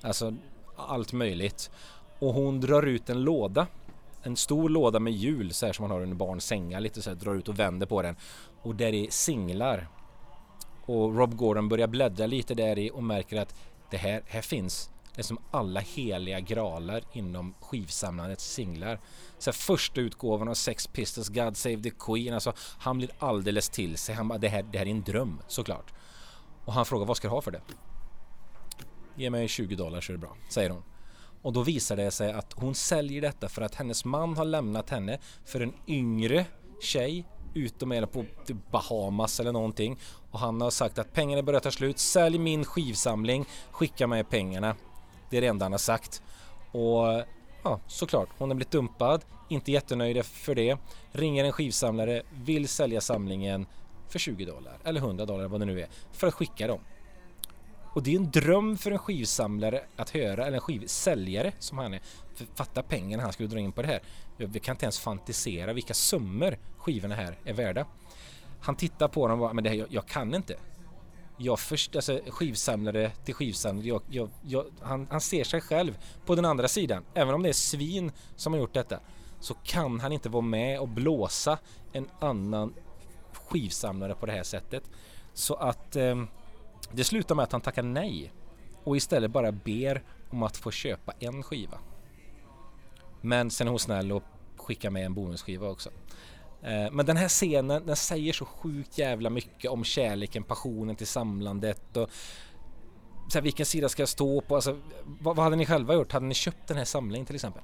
[0.00, 0.34] Alltså
[0.76, 1.70] allt möjligt.
[2.18, 3.66] Och hon drar ut en låda.
[4.26, 7.10] En stor låda med hjul så här som man har under barns sängar lite så
[7.10, 8.16] här, drar ut och vänder på den.
[8.62, 9.88] Och där är singlar.
[10.86, 13.54] Och Rob Gordon börjar bläddra lite där i och märker att
[13.90, 19.00] det här, här finns liksom alla heliga gralar inom skivsamlandets singlar.
[19.38, 23.68] Så här, första utgåvan av Sex Pistols, God Save the Queen, alltså han blir alldeles
[23.68, 24.14] till sig.
[24.14, 25.92] Han bara, det här, det här är en dröm såklart.
[26.64, 27.60] Och han frågar, vad ska du ha för det?
[29.16, 30.82] Ge mig 20 dollar så är det bra, säger hon.
[31.44, 34.90] Och då visar det sig att hon säljer detta för att hennes man har lämnat
[34.90, 36.46] henne för en yngre
[36.80, 37.24] tjej
[37.54, 39.98] utom eller på typ Bahamas eller någonting
[40.30, 44.76] och han har sagt att pengarna börjar ta slut, sälj min skivsamling, skicka mig pengarna.
[45.30, 46.22] Det är det enda han har sagt.
[46.72, 47.24] Och
[47.62, 50.78] ja, såklart, hon har blivit dumpad, inte jättenöjd för det.
[51.12, 53.66] Ringer en skivsamlare, vill sälja samlingen
[54.08, 56.80] för 20 dollar eller 100 dollar vad det nu är för att skicka dem.
[57.94, 61.94] Och det är en dröm för en skivsamlare att höra, eller en skivsäljare som han
[61.94, 62.00] är.
[62.54, 64.00] Fatta pengarna han skulle dra in på det här.
[64.36, 67.86] Vi kan inte ens fantisera vilka summor skivorna här är värda.
[68.60, 70.56] Han tittar på dem och bara, men det här, jag, jag kan inte.
[71.36, 76.34] Jag först, alltså skivsamlare till skivsamlare, jag, jag, jag, han, han ser sig själv på
[76.34, 77.04] den andra sidan.
[77.14, 79.00] Även om det är svin som har gjort detta
[79.40, 81.58] så kan han inte vara med och blåsa
[81.92, 82.74] en annan
[83.32, 84.82] skivsamlare på det här sättet.
[85.34, 86.24] Så att eh,
[86.92, 88.32] det slutar med att han tackar nej
[88.84, 91.78] och istället bara ber om att få köpa en skiva.
[93.20, 94.22] Men sen är hon snäll och
[94.56, 95.90] skickar med en bonusskiva också.
[96.62, 101.06] Eh, men den här scenen den säger så sjukt jävla mycket om kärleken, passionen till
[101.06, 102.10] samlandet och
[103.28, 104.54] så här, vilken sida ska jag stå på?
[104.54, 106.12] Alltså, vad, vad hade ni själva gjort?
[106.12, 107.62] Hade ni köpt den här samlingen till exempel?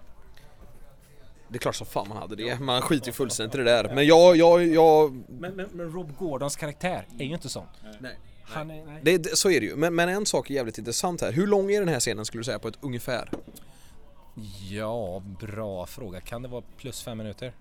[1.48, 3.94] Det är klart som fan man hade det, man skiter ju fullständigt i det där.
[3.94, 5.12] Men jag, jag, jag...
[5.28, 7.66] Men, men, men Rob Gordons karaktär är ju inte sån.
[8.00, 8.18] Nej.
[8.51, 9.01] Han är, nej.
[9.03, 11.32] Det, det, så är det ju, men, men en sak är jävligt intressant här.
[11.32, 13.30] Hur lång är den här scenen skulle du säga på ett ungefär?
[14.70, 16.20] Ja, bra fråga.
[16.20, 17.53] Kan det vara plus fem minuter?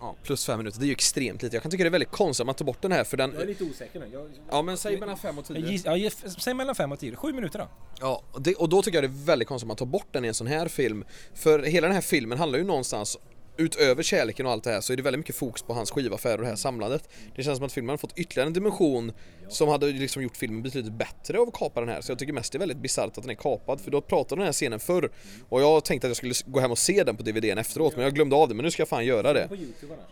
[0.00, 1.56] Ja, plus fem minuter, det är ju extremt lite.
[1.56, 3.30] Jag kan tycka det är väldigt konstigt att man tar bort den här för den...
[3.30, 4.06] lite osäker nu.
[4.12, 5.80] Jag, Ja men säg mellan fem och jag, tio.
[5.84, 7.16] ja, ge- säg mellan fem och tio.
[7.16, 7.68] Sju minuter då.
[8.00, 10.06] Ja, och, det, och då tycker jag det är väldigt konstigt att man tar bort
[10.10, 11.04] den i en sån här film.
[11.34, 13.18] För hela den här filmen handlar ju någonstans
[13.56, 16.34] Utöver kärleken och allt det här så är det väldigt mycket fokus på hans skivaffär
[16.36, 17.08] och det här samlandet.
[17.36, 19.12] Det känns som att filmen har fått ytterligare en dimension
[19.48, 22.00] som hade liksom gjort filmen betydligt bättre av att kapa den här.
[22.00, 24.40] Så jag tycker mest det är väldigt bisarrt att den är kapad för då pratade
[24.40, 25.10] den här scenen förr
[25.48, 28.04] och jag tänkte att jag skulle gå hem och se den på DVDn efteråt men
[28.04, 29.46] jag glömde av det men nu ska jag fan göra det.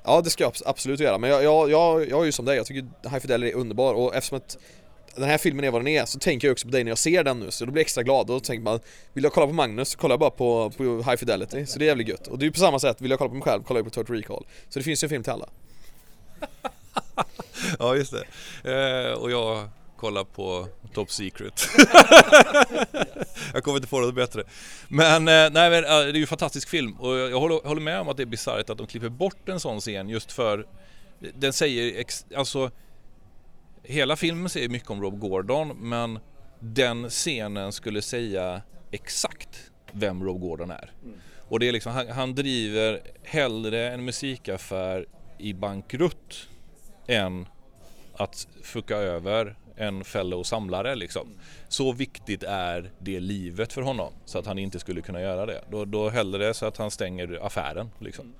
[0.05, 2.45] Ja det ska jag abs- absolut göra men jag, jag, jag, jag är ju som
[2.45, 4.59] dig, jag tycker High Fidelity är underbar och eftersom att
[5.17, 6.99] den här filmen är vad den är så tänker jag också på dig när jag
[6.99, 8.81] ser den nu så då blir jag extra glad då tänker man
[9.13, 11.85] Vill jag kolla på Magnus så kollar jag bara på, på High Fidelity så det
[11.85, 13.43] är jävligt gött och det är ju på samma sätt, vill jag kolla på mig
[13.43, 15.49] själv kollar jag på Total Recall Så det finns ju en film till alla
[17.79, 18.25] Ja, just det.
[18.73, 21.63] Eh, och jag kollar på Top Secret.
[23.55, 24.45] jag kommer inte på något bättre.
[24.89, 27.69] Men, eh, nej, men eh, det är ju en fantastisk film och jag jag håller,
[27.69, 30.33] håller med om att det är bisarrt att de klipper bort en sån scen just
[30.33, 30.67] för
[31.35, 32.71] den säger, ex, alltså
[33.83, 36.19] hela filmen säger mycket om Rob Gordon men
[36.61, 40.93] den scenen skulle säga exakt vem Rob Gordon är.
[41.49, 45.07] Och det är liksom, han, han driver hellre en musikaffär
[45.39, 46.49] i bankrutt
[47.07, 47.47] än
[48.15, 51.29] att fucka över en fellow samlare liksom.
[51.69, 55.65] Så viktigt är det livet för honom så att han inte skulle kunna göra det.
[55.71, 58.35] Då, då hellre så att han stänger affären liksom.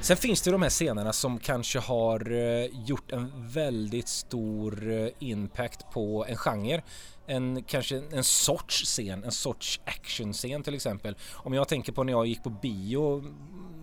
[0.00, 5.08] Sen finns det de här scenerna som kanske har eh, gjort en väldigt stor eh,
[5.18, 6.82] impact på en genre.
[7.26, 11.16] En, kanske en sorts scen, en sorts actionscen till exempel.
[11.32, 13.24] Om jag tänker på när jag gick på bio,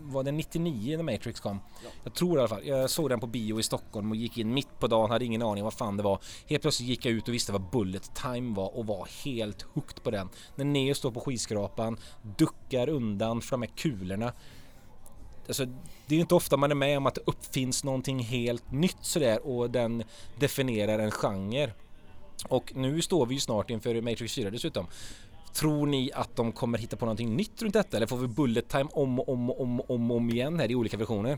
[0.02, 1.60] var det 99 när Matrix kom?
[2.04, 2.68] Jag tror i alla fall.
[2.68, 5.42] Jag såg den på bio i Stockholm och gick in mitt på dagen, hade ingen
[5.42, 6.20] aning vad fan det var.
[6.48, 10.04] Helt plötsligt gick jag ut och visste vad Bullet Time var och var helt hooked
[10.04, 10.30] på den.
[10.56, 11.98] När Neo står på skyskrapan,
[12.38, 14.34] duckar undan för de här kulorna.
[15.48, 18.72] Alltså, det är ju inte ofta man är med om att det uppfinns någonting helt
[18.72, 20.04] nytt sådär och den
[20.40, 21.72] definierar en genre.
[22.48, 24.88] Och nu står vi ju snart inför Matrix 4 dessutom.
[25.54, 28.70] Tror ni att de kommer hitta på någonting nytt runt detta eller får vi bullet
[28.70, 31.38] time om och om och om, och om, om igen här i olika versioner?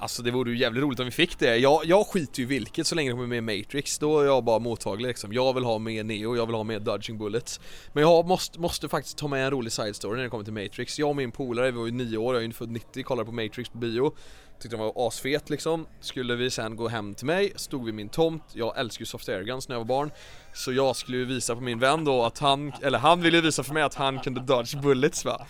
[0.00, 1.56] Alltså det vore ju jävligt roligt om vi fick det.
[1.56, 3.98] Jag, jag skiter ju i vilket så länge det kommer med Matrix.
[3.98, 5.32] Då är jag bara mottaglig liksom.
[5.32, 7.60] Jag vill ha med Neo, jag vill ha med Dodging Bullets.
[7.92, 10.52] Men jag måste, måste faktiskt ta med en rolig side story när det kommer till
[10.52, 10.98] Matrix.
[10.98, 13.26] Jag och min polare, vi var ju nio år, jag är ju född 90, kollade
[13.26, 14.14] på Matrix på bio.
[14.58, 15.86] Tyckte den var asfet liksom.
[16.00, 18.42] Skulle vi sen gå hem till mig, stod vid min tomt.
[18.52, 20.10] Jag älskar ju soft air guns när jag var barn.
[20.54, 23.62] Så jag skulle ju visa på min vän då att han, eller han ville visa
[23.62, 25.46] för mig att han kunde dodge bullets va.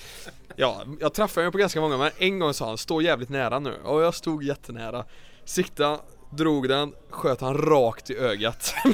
[0.57, 3.59] Ja, jag träffade honom på ganska många men en gång sa han stå jävligt nära
[3.59, 5.05] nu och jag stod jättenära.
[5.45, 5.99] Sikta,
[6.31, 8.75] drog den, sköt han rakt i ögat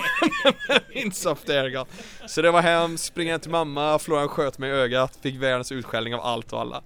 [0.69, 1.87] med min soft airgun.
[2.27, 5.73] Så det var hem, springa hem till mamma, Florian sköt mig i ögat, fick världens
[5.73, 6.83] utskällning av allt och alla.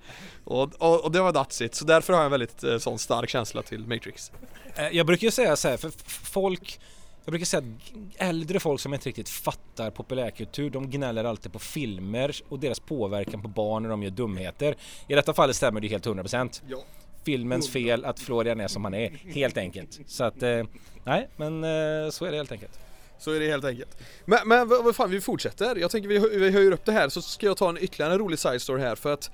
[0.48, 2.98] Och, och, och det var that's it, så därför har jag en väldigt eh, sån
[2.98, 4.32] stark känsla till Matrix.
[4.76, 6.80] Eh, Jag brukar ju säga så här, för folk
[7.24, 7.92] jag brukar säga att
[8.28, 13.42] äldre folk som inte riktigt fattar populärkultur, de gnäller alltid på filmer och deras påverkan
[13.42, 14.76] på barn när de gör dumheter.
[15.08, 16.62] I detta fallet stämmer det helt 100%.
[16.68, 16.78] Ja.
[17.24, 20.00] Filmens fel att Florian är som han är, helt enkelt.
[20.06, 20.64] Så att, eh,
[21.04, 22.80] nej, men eh, så är det helt enkelt.
[23.18, 23.96] Så är det helt enkelt.
[24.24, 25.76] Men, men vad, vad fan, vi fortsätter.
[25.76, 28.18] Jag tänker vi, vi höjer upp det här så ska jag ta en ytterligare en
[28.18, 29.30] rolig side story här för att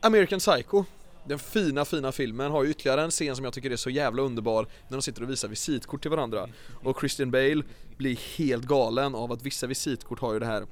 [0.00, 0.84] American Psycho
[1.24, 4.22] den fina, fina filmen har ju ytterligare en scen som jag tycker är så jävla
[4.22, 6.48] underbar när de sitter och visar visitkort till varandra.
[6.82, 7.62] Och Christian Bale
[7.96, 10.66] blir helt galen av att vissa visitkort har ju det här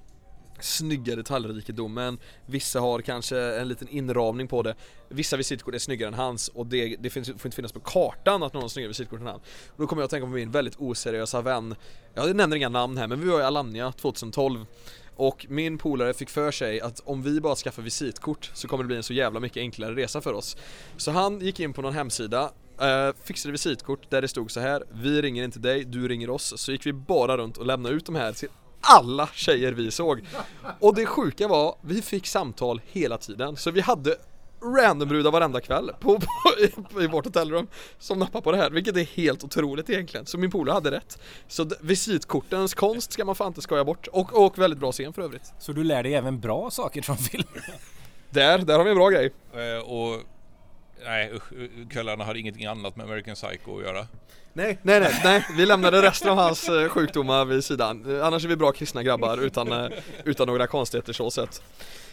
[0.61, 2.19] snygga detaljrikedomen.
[2.47, 4.75] Vissa har kanske en liten inramning på det.
[5.09, 8.43] Vissa visitkort är snyggare än hans och det, det finns, får inte finnas på kartan
[8.43, 9.41] att någon har snyggare visitkort än han.
[9.69, 11.75] Och Då kommer jag att tänka på min väldigt oseriösa vän.
[12.15, 14.67] Jag nämner inga namn här men vi var i Alanya 2012
[15.17, 18.89] och min polare fick för sig att om vi bara skaffar visitkort så kommer det
[18.89, 20.57] bli en så jävla mycket enklare resa för oss.
[20.97, 24.85] Så han gick in på någon hemsida eh, fixade visitkort där det stod så här
[24.93, 26.55] Vi ringer inte dig, du ringer oss.
[26.57, 28.49] Så gick vi bara runt och lämnade ut de här till
[28.81, 30.20] alla tjejer vi såg.
[30.81, 33.57] Och det sjuka var, vi fick samtal hela tiden.
[33.57, 34.16] Så vi hade
[34.62, 37.66] randombrudar varenda kväll på, på, i vårt hotellrum
[37.99, 40.26] som nappar på det här, vilket är helt otroligt egentligen.
[40.26, 41.18] Så min polare hade rätt.
[41.49, 44.07] Så visitkortens konst ska man fan inte skoja bort.
[44.07, 45.53] Och, och väldigt bra scen för övrigt.
[45.59, 47.62] Så du lär dig även bra saker från filmen?
[48.31, 49.33] Där, där har vi en bra grej.
[49.53, 50.22] Eh, och
[51.05, 51.53] nej usch,
[51.90, 54.07] kvällarna har ingenting annat med American Psycho att göra.
[54.53, 58.16] Nej, nej, nej, nej, vi lämnade resten av hans eh, sjukdomar vid sidan.
[58.16, 59.90] Eh, annars är vi bra kristna grabbar utan, eh,
[60.24, 61.62] utan några konstigheter så sett.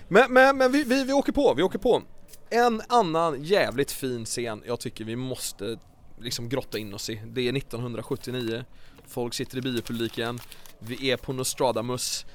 [0.07, 2.03] Men, men, men vi, vi, vi åker på, vi åker på.
[2.49, 5.77] En annan jävligt fin scen jag tycker vi måste
[6.21, 7.21] liksom grotta in oss i.
[7.25, 8.63] Det är 1979.
[9.07, 10.39] Folk sitter i biopubliken.
[10.79, 12.25] Vi är på Nostradamus.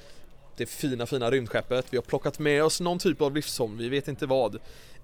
[0.56, 1.86] Det fina, fina rymdskeppet.
[1.90, 4.58] Vi har plockat med oss någon typ av livsform, vi vet inte vad.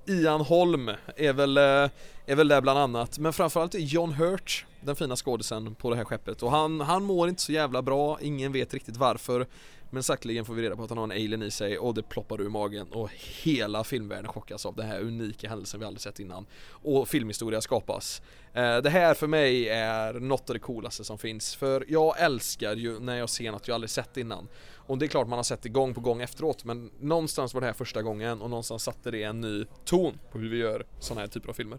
[0.06, 1.90] Ian Holm är väl, eh,
[2.26, 5.96] är väl där bland annat, men framförallt är John Hurt den fina skådisen på det
[5.96, 9.46] här skeppet och han, han mår inte så jävla bra, ingen vet riktigt varför
[9.90, 12.02] men sakteligen får vi reda på att han har en alien i sig och det
[12.02, 13.10] ploppar ur magen och
[13.42, 16.46] hela filmvärlden chockas av den här unika händelsen vi aldrig sett innan.
[16.68, 18.22] Och filmhistoria skapas.
[18.52, 22.76] Eh, det här för mig är något av det coolaste som finns för jag älskar
[22.76, 24.48] ju när jag ser något jag aldrig sett innan.
[24.88, 27.60] Och det är klart man har sett det gång på gång efteråt men någonstans var
[27.60, 30.86] det här första gången och någonstans satte det en ny ton på hur vi gör
[30.98, 31.78] sådana här typer av filmer.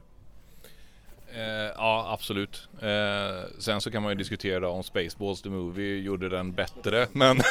[1.33, 1.41] Eh,
[1.75, 2.69] ja, absolut.
[2.81, 7.37] Eh, sen så kan man ju diskutera om Spaceballs the Movie gjorde den bättre, men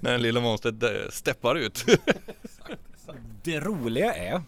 [0.00, 0.74] när den lilla monstret
[1.14, 1.84] steppar ut.
[3.42, 4.42] det roliga är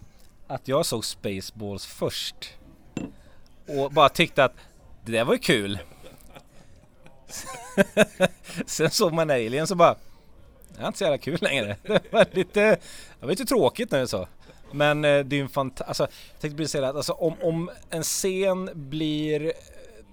[0.47, 2.55] att jag såg Spaceballs först
[3.69, 4.55] och bara tyckte att
[5.05, 5.79] det där var ju kul.
[8.67, 9.97] Sen såg man Alien så bara
[10.77, 11.77] det är inte så jävla kul längre.
[11.83, 12.79] Det var lite, det
[13.21, 14.27] var lite tråkigt när det sa
[14.73, 17.35] Men eh, det är ju en fantastisk, alltså, jag tänkte precis säga att alltså, om,
[17.43, 19.53] om en scen blir,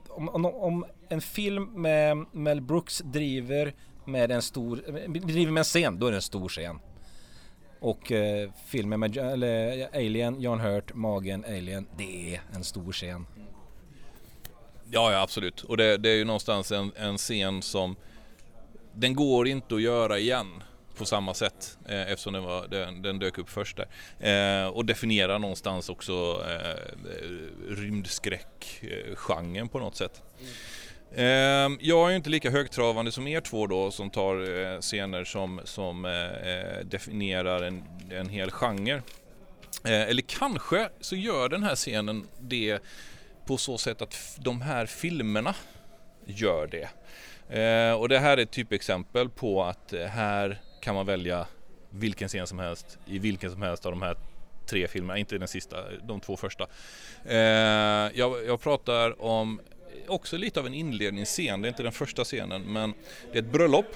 [0.07, 3.73] om, om, om, en film med Mel Brooks driver
[4.05, 4.75] med en stor,
[5.07, 6.79] driver med en scen, då är det en stor scen.
[7.79, 13.25] Och eh, filmen med eller, Alien, John Hurt, Magen, Alien, det är en stor scen.
[14.91, 15.63] Ja, ja absolut.
[15.63, 17.95] Och det, det är ju någonstans en, en scen som
[18.93, 20.63] den går inte att göra igen
[20.97, 23.87] på samma sätt eh, eftersom den, var, den, den, dök upp först där.
[24.63, 26.75] Eh, och definierar någonstans också eh,
[27.69, 30.21] rymdskräckgenren på något sätt.
[31.15, 31.77] Mm.
[31.81, 35.61] jag är ju inte lika högtravande som er två då som tar eh, scener som,
[35.63, 39.01] som eh, eh definierar en, en hel genre.
[39.83, 42.79] Eh, eller kanske så gör den här scenen det
[43.49, 45.55] på så sätt att de här filmerna
[46.25, 46.89] gör det.
[47.59, 51.47] Eh, och det här är ett typexempel på att eh, här kan man välja
[51.89, 54.17] vilken scen som helst i vilken som helst av de här
[54.65, 56.67] tre filmerna, inte den sista, de två första.
[57.25, 57.37] Eh,
[58.13, 62.23] jag, jag pratar om eh, också lite av en inledningsscen, det är inte den första
[62.23, 62.93] scenen men
[63.31, 63.95] det är ett bröllop.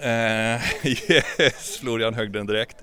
[0.00, 2.76] Eh, yes, Florian högg den direkt.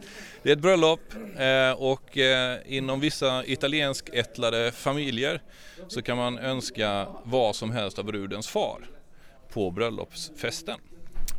[0.43, 0.99] Det är ett bröllop
[1.37, 5.41] eh, och eh, inom vissa italienskättlade familjer
[5.87, 8.87] så kan man önska vad som helst av brudens far
[9.49, 10.79] på bröllopsfesten.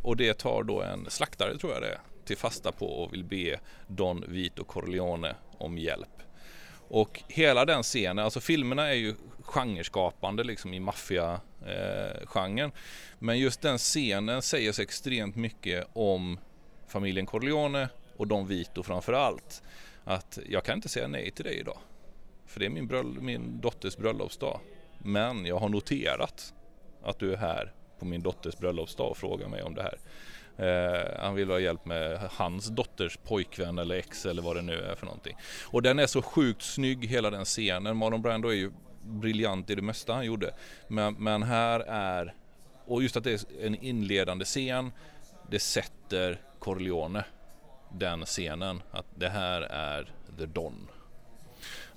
[0.01, 3.23] Och det tar då en slaktare tror jag det är till fasta på och vill
[3.23, 6.09] be Don Vito Corleone om hjälp.
[6.87, 12.69] Och hela den scenen, alltså filmerna är ju genreskapande liksom i maffia-genren.
[12.69, 12.75] Eh,
[13.19, 16.39] Men just den scenen säger så extremt mycket om
[16.87, 19.63] familjen Corleone och Don Vito framför allt.
[20.03, 21.77] Att jag kan inte säga nej till dig idag.
[22.45, 24.59] För det är min, bröll min dotters bröllopsdag.
[24.97, 26.53] Men jag har noterat
[27.03, 29.97] att du är här på min dotters bröllopsdag och frågar mig om det här.
[30.57, 34.81] Eh, han vill ha hjälp med hans dotters pojkvän eller ex eller vad det nu
[34.81, 35.37] är för någonting.
[35.65, 37.97] Och den är så sjukt snygg hela den scenen.
[37.97, 38.71] Marlon Brando är ju
[39.03, 40.53] briljant i det mesta han gjorde.
[40.87, 42.33] Men, men här är,
[42.85, 44.91] och just att det är en inledande scen,
[45.49, 47.25] det sätter Corleone
[47.93, 48.81] den scenen.
[48.91, 50.89] Att det här är The Don.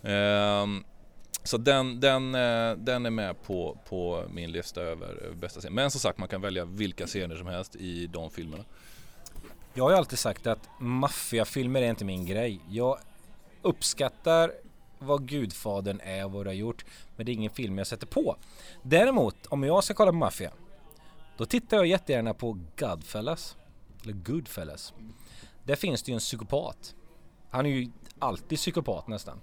[0.02, 0.84] Um, ehm,
[1.42, 5.74] så den, den, eh, den är med på, på min lista över bästa scener.
[5.74, 8.64] Men som sagt, man kan välja vilka scener som helst i de filmerna.
[9.74, 12.60] Jag har ju alltid sagt att maffiafilmer är inte min grej.
[12.68, 12.98] Jag
[13.62, 14.52] uppskattar
[14.98, 16.84] vad Gudfadern är och vad det har gjort.
[17.16, 18.36] Men det är ingen film jag sätter på.
[18.82, 20.52] Däremot, om jag ska kolla på maffia.
[21.36, 23.56] Då tittar jag jättegärna på Godfellas.
[24.02, 24.94] Eller Goodfellas.
[25.64, 26.94] Där finns det ju en psykopat.
[27.50, 29.40] Han är ju alltid psykopat nästan.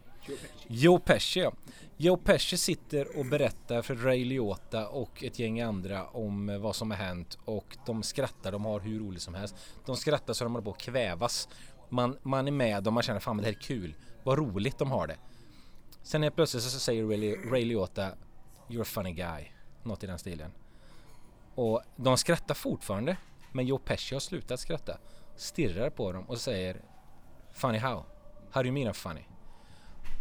[0.67, 1.53] Joe Pesci ja.
[1.97, 6.75] Joe Pesci sitter och berättar för Ray Liotta och ett gäng andra om eh, vad
[6.75, 9.55] som har hänt och de skrattar, de har hur roligt som helst.
[9.85, 11.49] De skrattar så de håller på att kvävas.
[11.89, 13.95] Man, man är med och man känner fan det här är kul.
[14.23, 15.17] Vad roligt de har det.
[16.03, 18.11] Sen helt plötsligt så säger Ray, Ray Liotta
[18.67, 19.45] You're a funny guy.
[19.83, 20.51] Något i den stilen.
[21.55, 23.17] Och de skrattar fortfarande.
[23.51, 24.97] Men Joe Pesci har slutat skratta.
[25.35, 26.81] Stirrar på dem och säger
[27.51, 28.05] Funny how?
[28.51, 29.21] How do you mean I'm funny?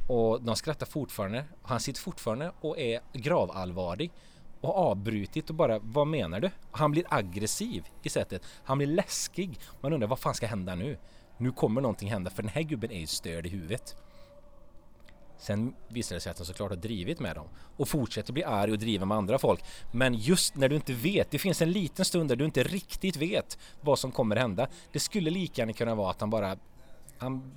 [0.08, 1.44] Och de skrattar fortfarande.
[1.62, 4.12] Han sitter fortfarande och är gravallvarlig.
[4.60, 6.50] Och avbrutit och bara, vad menar du?
[6.70, 8.42] Han blir aggressiv i sättet.
[8.64, 9.58] Han blir läskig.
[9.80, 10.98] Man undrar, vad fan ska hända nu?
[11.36, 13.96] Nu kommer någonting hända för den här gubben är ju störd i huvudet.
[15.42, 18.72] Sen visar det sig att han såklart har drivit med dem och fortsätter bli arg
[18.72, 19.64] och driva med andra folk.
[19.92, 23.16] Men just när du inte vet, det finns en liten stund där du inte riktigt
[23.16, 24.66] vet vad som kommer hända.
[24.92, 26.56] Det skulle lika gärna kunna vara att han bara
[27.18, 27.52] han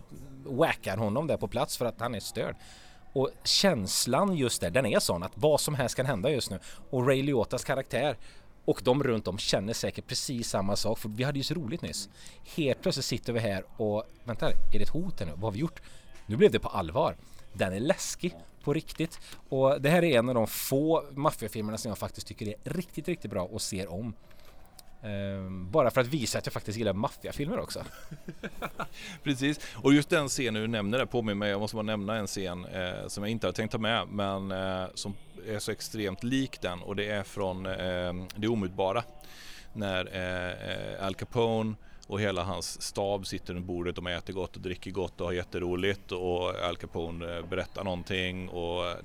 [0.45, 2.55] wackar honom där på plats för att han är störd.
[3.13, 6.59] Och känslan just där, den är sån att vad som helst kan hända just nu.
[6.89, 8.17] Och Ray Liotas karaktär
[8.65, 11.81] och de runt om känner säkert precis samma sak för vi hade ju så roligt
[11.81, 12.09] nyss.
[12.55, 15.31] Helt plötsligt sitter vi här och vänta, är det ett hot här nu?
[15.31, 15.81] Vad har vi gjort?
[16.25, 17.15] Nu blev det på allvar.
[17.57, 21.89] Den är läskig på riktigt och det här är en av de få maffiafilmerna som
[21.89, 24.13] jag faktiskt tycker är riktigt, riktigt bra och ser om.
[25.03, 27.83] Ehm, bara för att visa att jag faktiskt gillar maffiafilmer också.
[29.23, 32.27] Precis, och just den scenen du nämner där påminner mig, jag måste bara nämna en
[32.27, 35.13] scen eh, som jag inte hade tänkt ta med men eh, som
[35.47, 39.03] är så extremt lik den och det är från eh, Det omutbara.
[39.73, 41.75] När eh, eh, Al Capone
[42.07, 45.33] och hela hans stab sitter runt bordet, de äter gott och dricker gott och har
[45.33, 48.95] jätteroligt och Al Capone eh, berättar någonting och eh,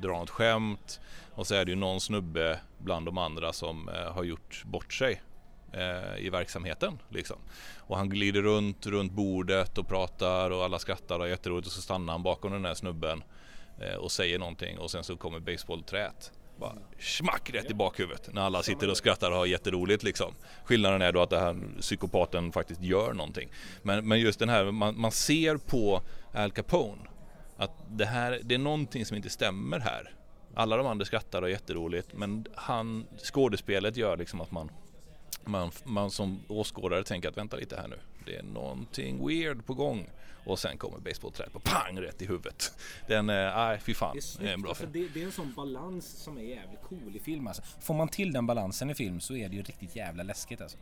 [0.00, 1.00] drar något skämt
[1.34, 4.92] och så är det ju någon snubbe bland de andra som eh, har gjort bort
[4.92, 5.22] sig
[6.18, 6.98] i verksamheten.
[7.08, 7.36] Liksom.
[7.78, 11.72] Och han glider runt, runt bordet och pratar och alla skrattar och har jätteroligt och
[11.72, 13.22] så stannar han bakom den här snubben
[13.98, 16.32] och säger någonting och sen så kommer baseballträet.
[16.62, 20.34] Bara smack rätt i bakhuvudet när alla sitter och skrattar och har jätteroligt liksom.
[20.64, 23.48] Skillnaden är då att den här psykopaten faktiskt gör någonting.
[23.82, 26.02] Men, men just den här, man, man ser på
[26.34, 27.02] Al Capone
[27.56, 30.14] att det här, det är någonting som inte stämmer här.
[30.54, 34.70] Alla de andra skrattar och har jätteroligt men han, skådespelet gör liksom att man
[35.44, 37.98] man, man som åskådare tänker att vänta lite här nu.
[38.26, 40.06] Det är någonting weird på gång.
[40.44, 42.72] Och sen kommer basebollträet på pang rätt i huvudet.
[43.08, 44.92] Den, nej fy fan, det är, en bra alltså, film.
[44.92, 47.62] Det, det, är en sån balans som är jävligt cool i film alltså.
[47.80, 50.78] Får man till den balansen i film så är det ju riktigt jävla läskigt alltså.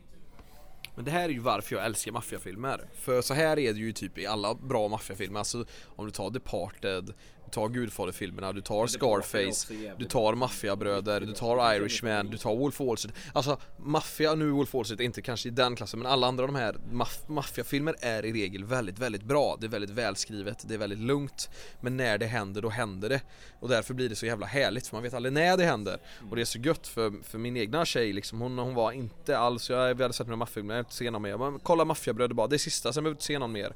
[0.95, 2.85] Men det här är ju varför jag älskar maffiafilmer.
[2.95, 5.39] För så här är det ju typ i alla bra maffiafilmer.
[5.39, 5.65] Alltså
[5.97, 7.15] om du tar Departed,
[7.51, 12.87] tar Gudfaderfilmerna, du tar Scarface, du tar Maffiabröder, du tar Irishman, du tar Wolf of
[12.87, 13.15] Wall Street.
[13.33, 16.47] Alltså maffia, nu Wolf of Wall Street inte kanske i den klassen men alla andra
[16.47, 19.57] de här maff maffiafilmer är i regel väldigt, väldigt bra.
[19.61, 21.51] Det är väldigt välskrivet, det är väldigt lugnt.
[21.81, 23.21] Men när det händer, då händer det.
[23.61, 25.99] Och därför blir det så jävla härligt för man vet aldrig när det händer.
[26.31, 29.39] Och det är så gött för, för min egna tjej liksom, hon, hon var inte
[29.39, 31.39] alls, jag, vi hade sett några maffiafilmer, jag vill inte se någon mer.
[31.39, 33.75] Men kolla Maffiabröder bara, det är sista, sen behöver vi inte se någon mer.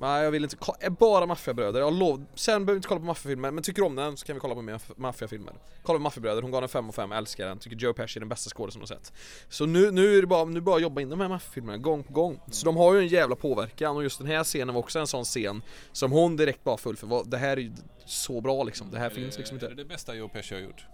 [0.00, 3.06] Nej jag vill inte, är bara maffiabröder, jag lov, sen behöver vi inte kolla på
[3.06, 5.54] maffiafilmer men tycker du om den så kan vi kolla på mer maffiafilmer.
[5.82, 8.20] Kolla på maffiabröder, hon gav den 5 och 5, älskar den, tycker Joe Pesci är
[8.20, 9.12] den bästa skådespelaren hon har sett.
[9.48, 12.12] Så nu, nu är det bara, nu bara jobba in de här maffiafilmerna gång på
[12.12, 12.40] gång.
[12.50, 15.06] Så de har ju en jävla påverkan och just den här scenen var också en
[15.06, 17.72] sån scen Som hon direkt bara full för, det här är ju
[18.06, 19.66] så bra liksom, det här finns liksom inte.
[19.66, 20.84] Är det det bästa Joe Pesci har gjort?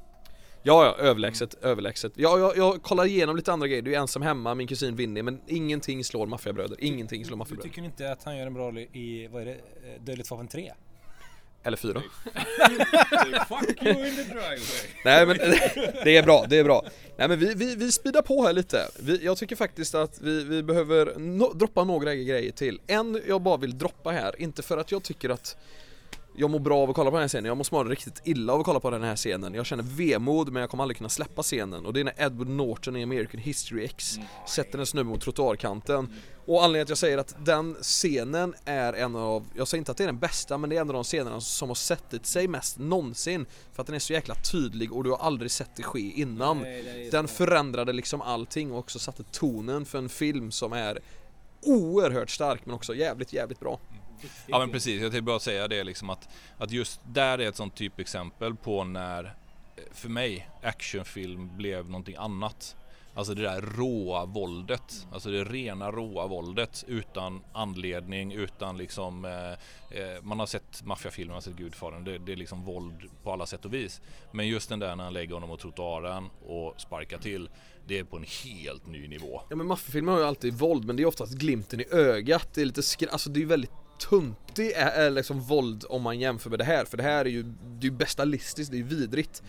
[0.67, 1.71] Ja, ja, överlägset, mm.
[1.71, 2.13] överlägset.
[2.15, 5.23] Ja, jag, jag kollar igenom lite andra grejer, du är ensam hemma, min kusin Vinny,
[5.23, 7.69] men ingenting slår maffiabröder, ingenting slår maffiabröder.
[7.69, 10.31] Du tycker inte att han gör en bra roll i, vad är det, eh, Dödligt
[10.31, 10.73] vapen 3?
[11.63, 11.93] Eller 4.
[13.49, 14.59] Fuck you in the driveway.
[15.05, 15.37] Nej men
[16.05, 16.85] det är bra, det är bra.
[17.17, 18.89] Nej men vi, vi, vi speedar på här lite.
[19.01, 22.81] Vi, jag tycker faktiskt att vi, vi behöver no, droppa några grejer till.
[22.87, 25.57] En jag bara vill droppa här, inte för att jag tycker att
[26.37, 28.53] jag mår bra av att kolla på den här scenen, jag mår må riktigt illa
[28.53, 29.55] av att kolla på den här scenen.
[29.55, 31.87] Jag känner vemod men jag kommer aldrig kunna släppa scenen.
[31.87, 34.29] Och det är när Edward Norton i American History X mm.
[34.47, 36.09] sätter en snubbe mot trottoarkanten.
[36.47, 39.91] Och anledningen till att jag säger att den scenen är en av, jag säger inte
[39.91, 42.27] att det är den bästa men det är en av de scenerna som har sett
[42.27, 43.47] sig mest någonsin.
[43.73, 46.65] För att den är så jäkla tydlig och du har aldrig sett det ske innan.
[47.11, 50.99] Den förändrade liksom allting och också satte tonen för en film som är
[51.63, 53.79] oerhört stark men också jävligt jävligt bra
[54.47, 57.57] Ja men precis, jag tänkte bara säga det liksom att, att just där är ett
[57.57, 59.35] sånt typexempel på när,
[59.93, 62.77] för mig, actionfilm blev någonting annat.
[63.15, 70.01] Alltså det där råa våldet, alltså det rena råa våldet utan anledning, utan liksom eh,
[70.01, 73.33] eh, Man har sett maffiafilmer, man har sett Gudfadern, det, det är liksom våld på
[73.33, 74.01] alla sätt och vis.
[74.33, 77.49] Men just den där när han lägger honom mot trottoaren och sparkar till,
[77.87, 79.41] det är på en helt ny nivå.
[79.51, 82.61] Ja men maffiafilmer har ju alltid våld men det är oftast glimten i ögat, det
[82.61, 86.51] är lite skr- alltså det är väldigt tuntig är, är liksom våld om man jämför
[86.51, 88.85] med det här för det här är ju, det är ju bestialistiskt, det är ju
[88.85, 89.43] vidrigt.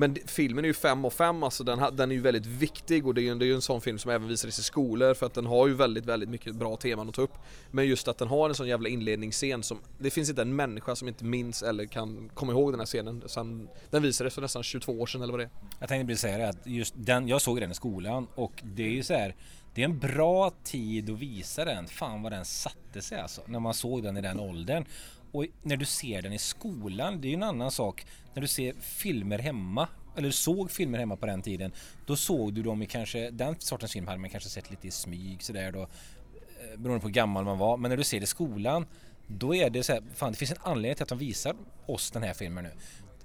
[0.00, 3.14] Men filmen är ju 5 av 5 alltså den, den är ju väldigt viktig och
[3.14, 5.26] det är ju det är ju en sån film som även visades i skolor för
[5.26, 7.34] att den har ju väldigt, väldigt mycket bra teman att ta upp.
[7.70, 10.96] Men just att den har en sån jävla inledningsscen som, det finns inte en människa
[10.96, 13.22] som inte minns eller kan komma ihåg den här scenen.
[13.26, 15.50] Sen, den visades för nästan 22 år sedan eller vad det är.
[15.80, 18.82] Jag tänkte precis säga det att just den, jag såg den i skolan och det
[18.82, 19.34] är ju så här
[19.80, 21.86] det är en bra tid att visa den.
[21.86, 23.42] Fan vad den satte sig alltså.
[23.46, 24.84] När man såg den i den åldern.
[25.32, 28.06] Och när du ser den i skolan, det är ju en annan sak.
[28.34, 31.72] När du ser filmer hemma, eller såg filmer hemma på den tiden.
[32.06, 34.90] Då såg du dem i kanske, den sortens film hade man kanske sett lite i
[34.90, 35.82] smyg sådär då.
[35.82, 37.76] Eh, beroende på hur gammal man var.
[37.76, 38.86] Men när du ser det i skolan,
[39.26, 41.56] då är det så här, fan det finns en anledning till att de visar
[41.86, 42.70] oss den här filmen nu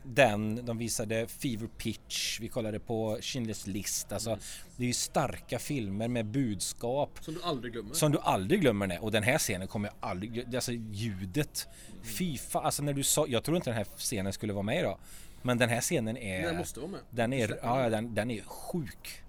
[0.06, 4.12] den, de visade Fever Pitch, vi kollade på Schindler's List.
[4.12, 4.38] Alltså,
[4.78, 7.94] det är ju starka filmer med budskap Som du aldrig glömmer.
[7.94, 8.88] som du aldrig glömmer.
[8.88, 9.00] Det.
[9.00, 10.56] Och den här scenen kommer jag aldrig...
[10.56, 11.68] Alltså ljudet.
[12.04, 13.28] Fy fan, alltså när du sa...
[13.28, 14.98] Jag tror inte den här scenen skulle vara med idag.
[15.42, 16.42] Men den här scenen är...
[16.42, 17.00] Den måste vara med.
[17.10, 19.24] Den är, ja, den, den är sjuk.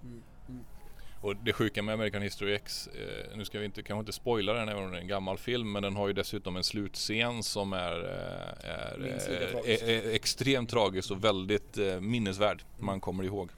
[1.27, 4.53] Och det sjuka med American History X, eh, nu ska vi inte, kanske inte spoila
[4.53, 7.43] den även om det är en gammal film, men den har ju dessutom en slutscen
[7.43, 9.19] som är, eh, är,
[9.65, 12.63] eh, är, är extremt tragisk och väldigt eh, minnesvärd.
[12.77, 13.49] Man kommer ihåg.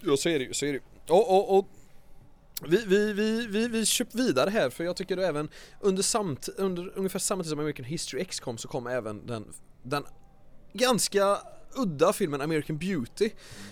[0.00, 0.80] Ja så är det ju, så är det ju.
[1.08, 1.68] Och, och, och
[2.66, 5.48] vi, vi, vi, vi, vi köp vidare här för jag tycker då även
[5.80, 9.52] under, samt, under ungefär samma tid som American History X kom så kom även den,
[9.82, 10.04] den
[10.72, 11.38] ganska
[11.74, 13.30] udda filmen American Beauty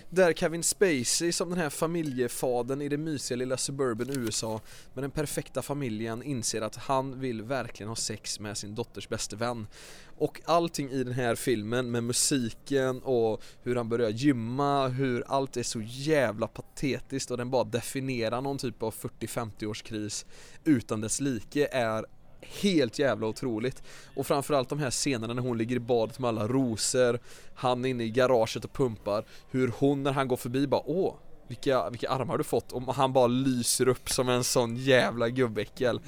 [0.09, 4.61] Där Kevin Spacey som den här familjefadern i det mysiga lilla suburban USA
[4.93, 9.35] Med den perfekta familjen inser att han vill verkligen ha sex med sin dotters bäste
[9.35, 9.67] vän.
[10.17, 15.57] Och allting i den här filmen med musiken och hur han börjar gymma, hur allt
[15.57, 20.25] är så jävla patetiskt och den bara definierar någon typ av 40-50 års kris
[20.63, 22.05] utan dess like är
[22.41, 23.83] helt jävla otroligt.
[24.15, 27.19] Och framförallt de här scenerna när hon ligger i badet med alla rosor,
[27.55, 31.15] han inne i garaget och pumpar, hur hon när han går förbi bara åh,
[31.47, 36.01] vilka, vilka armar du fått och han bara lyser upp som en sån jävla gubbäckel.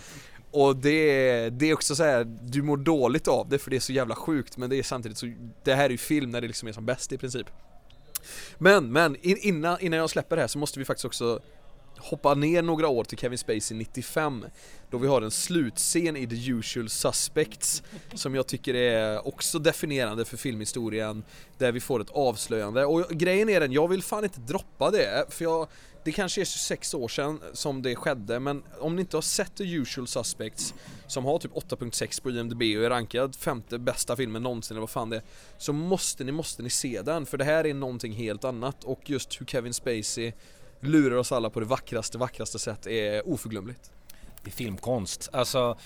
[0.52, 3.76] Och det är, det är också så här, du mår dåligt av det för det
[3.76, 6.42] är så jävla sjukt men det är samtidigt så, det här är ju film när
[6.42, 7.48] det liksom är som bäst i princip.
[8.58, 11.40] Men, men innan, innan jag släpper det här så måste vi faktiskt också
[11.98, 14.46] hoppa ner några år till Kevin Spacey 95
[14.90, 17.84] då vi har en slutscen i The Usual Suspects
[18.14, 21.24] som jag tycker är också definierande för filmhistorien
[21.58, 22.86] där vi får ett avslöjande.
[22.86, 25.68] Och grejen är den, jag vill fan inte droppa det för jag
[26.04, 29.56] det kanske är 26 år sedan som det skedde men om ni inte har sett
[29.56, 30.74] The Usual Suspects
[31.08, 34.90] som har typ 8.6 på IMDB och är rankad femte bästa filmen någonsin eller vad
[34.90, 35.24] fan det är
[35.58, 38.84] så måste ni, måste ni se den för det här är någonting helt annat.
[38.84, 40.34] Och just hur Kevin Spacey
[40.84, 43.92] lurar oss alla på det vackraste, vackraste sätt är oförglömligt.
[44.44, 45.30] Det är filmkonst.
[45.34, 45.78] Alltså,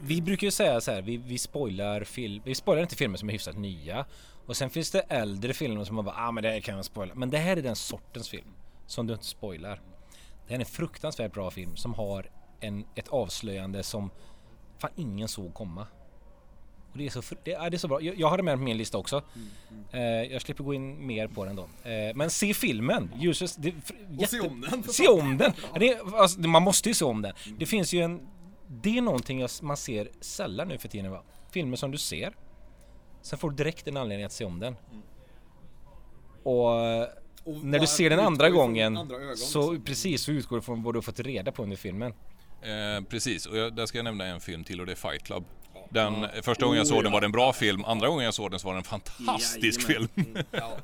[0.00, 3.28] vi brukar ju säga så här, vi, vi spoilar film, vi spoilar inte filmer som
[3.28, 4.06] är hyfsat nya.
[4.46, 6.84] Och sen finns det äldre filmer som man bara, ah men det här kan jag
[6.84, 7.14] spoila.
[7.14, 8.54] Men det här är den sortens film
[8.86, 9.80] som du inte spoilar.
[10.46, 12.30] Det här är en fruktansvärt bra film som har
[12.60, 14.10] en, ett avslöjande som
[14.78, 15.86] fan ingen såg komma.
[16.92, 18.00] Och det är så, det, är, det är så bra.
[18.00, 19.22] Jag, jag har det med på min lista också.
[19.92, 21.62] Eh, jag slipper gå in mer på den då.
[21.62, 23.10] Eh, men se filmen!
[23.20, 23.74] Useless, det,
[24.18, 25.52] och se om den, Se om den!
[25.72, 27.34] Ja, Det, alltså, man måste ju se om den.
[27.58, 28.28] Det finns ju en...
[28.68, 31.22] Det är någonting jag, man ser sällan nu för tiden va?
[31.50, 32.32] Filmer som du ser.
[33.22, 34.76] Sen får du direkt en anledning att se om den.
[36.42, 36.70] Och
[37.62, 38.98] när du ser den andra gången
[39.36, 42.14] så precis så utgår du från vad du har fått reda på under filmen.
[42.62, 45.22] Eh, precis, och jag, där ska jag nämna en film till och det är Fight
[45.22, 45.44] Club.
[45.92, 48.50] Den, Första gången jag såg den var det en bra film, andra gången jag såg
[48.50, 50.08] den så var det en fantastisk film.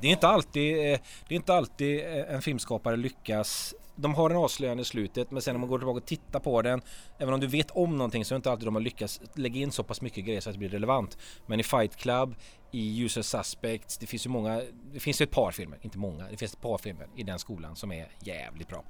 [0.01, 3.75] Det är inte alltid, eh, det är inte alltid eh, en filmskapare lyckas.
[3.95, 6.61] De har en avslöjande i slutet men sen när man går tillbaka och tittar på
[6.61, 6.81] den
[7.17, 9.61] Även om du vet om någonting så är det inte alltid de har lyckats lägga
[9.61, 11.17] in så pass mycket grejer så att det blir relevant.
[11.45, 12.35] Men i Fight Club,
[12.71, 14.61] i User Suspects, det finns ju många
[14.93, 17.39] Det finns ju ett par filmer, inte många, det finns ett par filmer i den
[17.39, 18.83] skolan som är jävligt bra.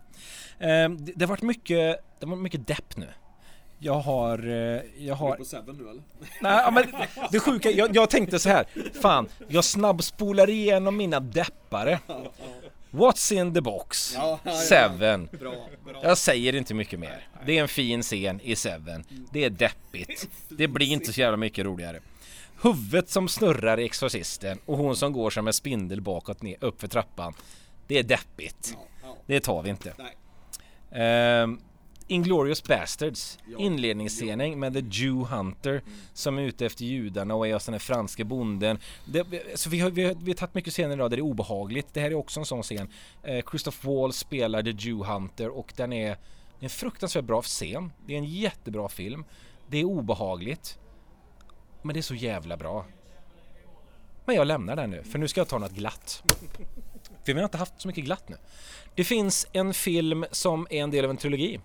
[0.59, 3.07] Ehm, det, det har varit mycket, det har varit mycket depp nu
[3.79, 6.03] jag har, eh, jag har på Seven nu eller?
[6.41, 8.65] Nej, men det sjuka, jag, jag tänkte så här.
[9.01, 11.99] Fan, jag snabbspolar igenom mina deppare.
[12.91, 14.13] What's in the box?
[14.15, 14.57] Ja, ja, ja.
[14.57, 15.29] Seven.
[15.39, 15.99] Bra, bra.
[16.03, 17.27] Jag säger inte mycket mer.
[17.45, 19.03] Det är en fin scen i Seven.
[19.31, 20.29] Det är deppigt.
[20.49, 21.99] Det blir inte så jävla mycket roligare.
[22.61, 26.81] Huvudet som snurrar i Exorcisten och hon som går som en spindel bakåt ner, upp
[26.81, 27.33] för trappan.
[27.87, 28.77] Det är deppigt.
[29.25, 29.93] Det tar vi inte.
[31.43, 31.61] Um,
[32.11, 35.81] Inglorious Bastards, inledningsscenen med The Jew Hunter
[36.13, 38.79] som är ute efter judarna och är alltså den här franska bonden.
[39.05, 41.25] Det, så vi, har, vi, har, vi har tagit mycket scener idag där det är
[41.25, 41.87] obehagligt.
[41.93, 42.89] Det här är också en sån scen.
[43.23, 46.17] Eh, Christoph Wall spelar The Jew Hunter och den är
[46.59, 47.91] en fruktansvärt bra scen.
[48.05, 49.25] Det är en jättebra film.
[49.67, 50.79] Det är obehagligt.
[51.81, 52.85] Men det är så jävla bra.
[54.25, 56.23] Men jag lämnar den nu, för nu ska jag ta något glatt.
[57.25, 58.35] För vi har inte haft så mycket glatt nu.
[58.95, 61.59] Det finns en film som är en del av en trilogi.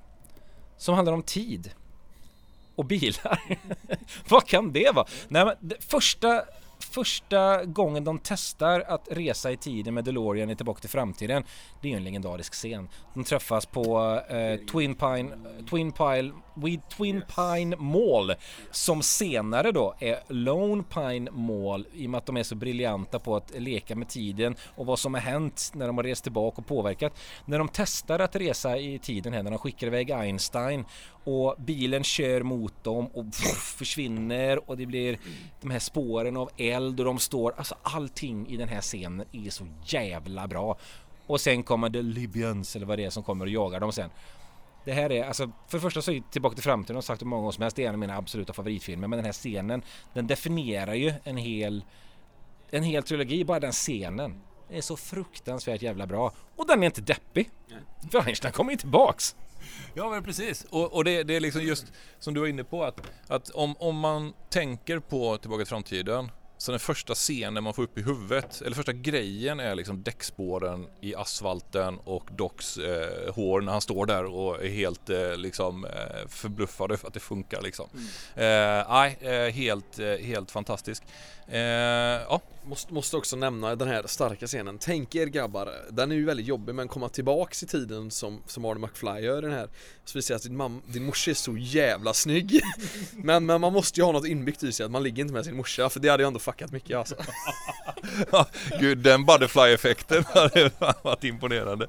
[0.76, 1.70] Som handlar om tid.
[2.76, 3.58] Och bilar.
[4.28, 5.06] Vad kan det vara?
[5.28, 6.44] Nej, men det första
[6.78, 11.44] första gången de testar att resa i tiden med DeLorean i Tillbaka till framtiden
[11.80, 12.88] det är ju en legendarisk scen.
[13.14, 15.30] De träffas på eh, Twin Pine,
[15.70, 18.34] Twin Pile vid Twin Pine Mall
[18.70, 23.18] som senare då är Lone Pine Mall i och med att de är så briljanta
[23.18, 26.60] på att leka med tiden och vad som har hänt när de har rest tillbaka
[26.60, 27.12] och påverkat.
[27.44, 30.84] När de testar att resa i tiden här, när de skickar iväg Einstein
[31.24, 35.18] och bilen kör mot dem och pff, försvinner och det blir
[35.60, 39.50] de här spåren av eld och de står, alltså allting i den här scenen är
[39.50, 40.76] så jävla bra.
[41.26, 44.10] Och sen kommer The Libyans eller vad det är som kommer och jagar dem sen.
[44.84, 47.26] Det här är, alltså för det första så är Tillbaka till framtiden, har sagt det
[47.26, 49.08] många gånger som helst, det är en av mina absoluta favoritfilmer.
[49.08, 49.82] Men den här scenen,
[50.12, 51.84] den definierar ju en hel,
[52.70, 54.40] en hel trilogi, bara den scenen.
[54.68, 56.32] Det är så fruktansvärt jävla bra.
[56.56, 57.50] Och den är inte deppig.
[58.10, 59.36] För Einstein kommer ju tillbaks.
[59.94, 60.64] Ja men precis.
[60.70, 63.76] Och, och det, det, är liksom just som du var inne på att, att om,
[63.78, 66.30] om man tänker på Tillbaka till framtiden
[66.64, 70.86] så den första scenen man får upp i huvudet, eller första grejen är liksom däckspåren
[71.00, 75.84] i asfalten och Docs eh, hår när han står där och är helt eh, liksom
[75.84, 77.88] eh, förbluffad över att det funkar liksom.
[77.94, 78.84] Mm.
[78.88, 81.02] Nej, eh, helt, eh, helt fantastisk.
[81.48, 82.40] Eh, ja.
[82.66, 84.78] Måste, måste också nämna den här starka scenen.
[84.78, 88.64] Tänk er grabbar, den är ju väldigt jobbig men komma tillbaks i tiden som, som
[88.64, 89.68] Arne McFly gör den här.
[90.04, 92.60] Så visar att din, mam, din morsa är så jävla snygg.
[93.12, 95.44] men, men man måste ju ha något inbyggt i sig att man ligger inte med
[95.44, 97.16] sin morsa för det hade ju ändå fuckat mycket alltså.
[98.80, 100.70] Gud, den butterfly-effekten hade
[101.02, 101.88] varit imponerande.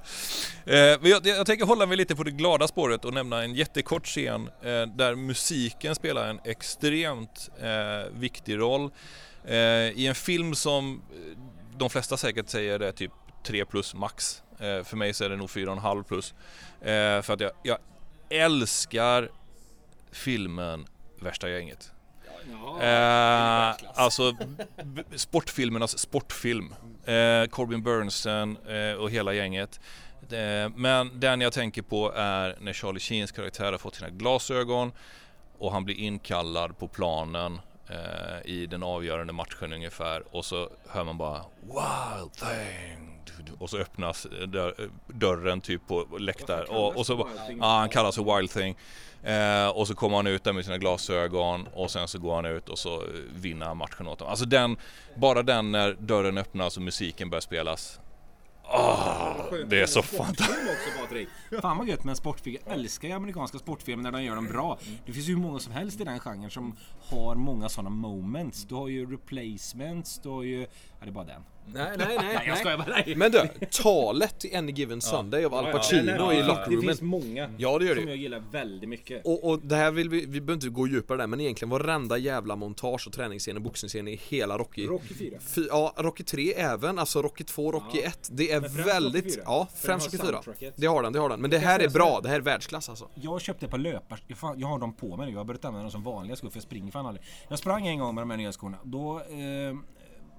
[0.65, 4.05] Eh, jag, jag tänker hålla mig lite på det glada spåret och nämna en jättekort
[4.05, 8.91] scen eh, där musiken spelar en extremt eh, viktig roll.
[9.45, 9.55] Eh,
[9.89, 11.37] I en film som eh,
[11.77, 13.11] de flesta säkert säger är typ
[13.43, 14.43] 3 plus max.
[14.59, 16.33] Eh, för mig så är det nog 4,5 plus.
[16.81, 17.77] Eh, för att jag, jag
[18.29, 19.29] älskar
[20.11, 20.87] filmen
[21.19, 21.91] Värsta gänget.
[22.81, 24.33] Eh, alltså
[25.15, 26.75] sportfilmernas sportfilm.
[27.05, 29.79] Eh, Corbin Burnson eh, och hela gänget.
[30.31, 34.91] Eh, men den jag tänker på är när Charlie Sheens karaktär har fått sina glasögon
[35.57, 40.23] och han blir inkallad på planen eh, i den avgörande matchen ungefär.
[40.35, 43.11] Och så hör man bara Wild thing.
[43.59, 44.27] Och så öppnas
[45.07, 46.67] dörren typ på läktaren.
[46.69, 47.27] Och, och så
[47.59, 48.75] ja, han kallas för Wild thing
[49.25, 52.45] Eh, och så kommer han ut där med sina glasögon och sen så går han
[52.45, 53.03] ut och så
[53.35, 54.27] vinner han matchen åt dem.
[54.27, 54.77] Alltså den,
[55.15, 57.99] bara den när dörren öppnas och musiken börjar spelas.
[58.63, 59.35] Oh,
[59.67, 60.59] det är så fantastiskt.
[61.61, 62.57] Fan vad gött med en sportfilm.
[62.65, 64.77] Jag älskar ju amerikanska sportfilmer när de gör dem bra.
[65.05, 66.75] Det finns ju hur många som helst i den genren som
[67.09, 68.63] har många sådana moments.
[68.63, 70.67] Du har ju replacements, du har ju...
[71.05, 71.41] Ja, det är bara den.
[71.73, 72.43] Nej, nej, nej.
[72.47, 72.87] jag skojar bara.
[72.87, 73.15] Nej.
[73.15, 76.81] Men du, talet i Any Given Sunday av Al Pacino ja, ja, i lockroomen.
[76.81, 78.01] Det finns många ja, det gör det.
[78.01, 79.25] som jag gillar väldigt mycket.
[79.25, 82.17] Och, och det här vill vi, vi behöver inte gå djupare där, men egentligen varenda
[82.17, 84.87] jävla montage och träningsscener, boxningsscener i hela Rocky.
[84.87, 85.37] Rocky 4?
[85.39, 88.07] Fy, ja, Rocky 3 även, alltså Rocky 2, Rocky ja.
[88.07, 88.29] 1.
[88.31, 90.17] Det är väldigt, Rocky ja, främst Rocky
[90.59, 90.71] 4.
[90.75, 91.41] Det har den, det har den.
[91.41, 93.09] Men det här är bra, det här är världsklass alltså.
[93.15, 94.19] Jag köpte ett par löpar,
[94.57, 96.57] jag har dem på mig nu, jag har börjat använda dem som vanliga skor för
[96.57, 97.25] jag springer fan aldrig.
[97.49, 99.75] Jag sprang en gång med de här nya skorna, då eh,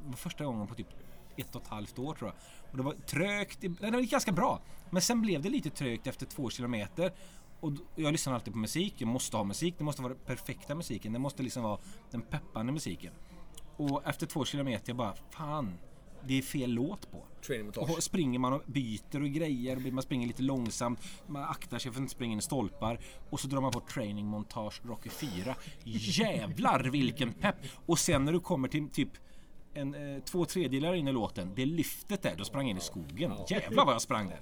[0.07, 0.89] var första gången på typ
[1.37, 2.37] ett och ett halvt år tror jag.
[2.71, 4.61] Och det var trögt, det var ganska bra.
[4.91, 7.13] Men sen blev det lite trögt efter två kilometer.
[7.61, 10.75] Och jag lyssnar alltid på musik, jag måste ha musik, det måste vara den perfekta
[10.75, 11.79] musiken, det måste liksom vara
[12.11, 13.13] den peppande musiken.
[13.77, 15.79] Och efter två kilometer jag bara, fan,
[16.27, 17.23] det är fel låt på.
[17.81, 21.99] Och springer man och byter och grejer, man springer lite långsamt, man aktar sig för
[21.99, 23.01] att inte springa in i stolpar
[23.31, 25.55] och så drar man på training montage Rocky 4.
[25.85, 27.57] Jävlar vilken pepp!
[27.87, 29.11] Och sen när du kommer till typ
[29.77, 32.81] en, eh, två tredjedelar in i låten, det lyftet där, då sprang jag in i
[32.81, 33.33] skogen.
[33.49, 34.41] Jävlar vad jag sprang där!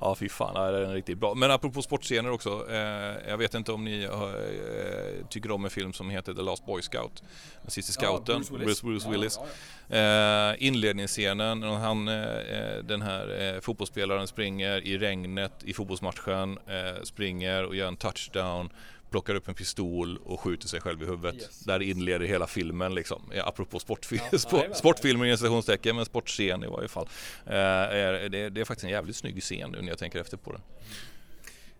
[0.00, 1.34] Ja fy fan, det är riktigt bra.
[1.34, 2.66] Men apropå sportscener också.
[2.70, 2.76] Eh,
[3.28, 6.82] jag vet inte om ni eh, tycker om en film som heter The Last Boy
[6.82, 7.22] Scout.
[7.62, 8.82] Den sista scouten, ja, Bruce Willis.
[8.82, 9.38] Bruce, Bruce Willis.
[9.38, 16.58] Ja, ja, eh, inledningsscenen, han, eh, den här eh, fotbollsspelaren springer i regnet i fotbollsmatchen,
[17.02, 18.70] springer och gör en touchdown
[19.10, 21.34] plockar upp en pistol och skjuter sig själv i huvudet.
[21.34, 21.60] Yes.
[21.60, 23.32] Där inleder hela filmen liksom.
[23.44, 27.08] Apropå sportfil ja, sport, sportfilmer i citationstecken, men sportscen i varje fall.
[27.46, 30.36] Eh, är, det, det, är faktiskt en jävligt snygg scen nu när jag tänker efter
[30.36, 30.60] på den.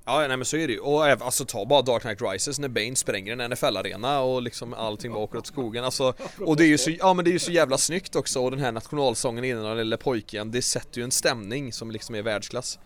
[0.05, 0.81] Ja, nej men så är det ju.
[0.81, 4.75] Och även, alltså ta bara Dark Knight Rises när Bane spränger en NFL-arena och liksom
[4.75, 5.85] allting bara åker åt skogen.
[5.85, 8.41] Alltså, och det är ju så, ja men det är ju så jävla snyggt också
[8.41, 12.15] och den här nationalsången innan den lilla pojken, det sätter ju en stämning som liksom
[12.15, 12.79] är världsklass.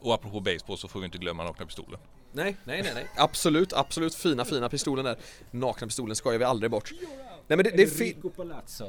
[0.00, 2.00] Och apropå baseball så får vi inte glömma nakna pistolen.
[2.32, 3.06] Nej, nej, nej, nej.
[3.16, 5.16] Absolut, absolut fina, fina pistolen där.
[5.50, 6.92] Nakna pistolen skojar vi aldrig bort.
[7.46, 8.84] Nej men det, det, fi- Palazzo.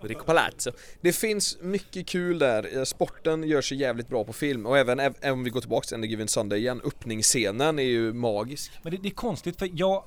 [0.00, 0.70] Rico Palazzo.
[1.00, 2.76] Det finns mycket kul där.
[2.76, 5.84] Eh, Sporten gör sig jävligt bra på film och även, även om vi går tillbaka
[5.86, 8.72] till Any Given Sunday igen, öppningsscenen är ju magisk.
[8.82, 10.04] Men det, det är konstigt för jag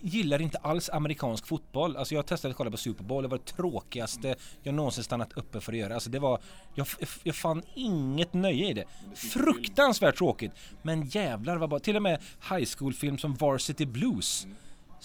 [0.00, 1.96] gillar inte alls amerikansk fotboll.
[1.96, 3.22] Alltså jag testade att kolla på Super Bowl.
[3.22, 5.94] Det var det tråkigaste jag någonsin stannat uppe för att göra.
[5.94, 6.40] Alltså det var,
[6.74, 6.86] jag,
[7.22, 8.84] jag fann inget nöje i det.
[9.14, 10.52] Fruktansvärt tråkigt.
[10.82, 11.78] Men jävlar vad bra.
[11.78, 12.20] Till och med
[12.50, 14.46] high school-film som Varsity Blues.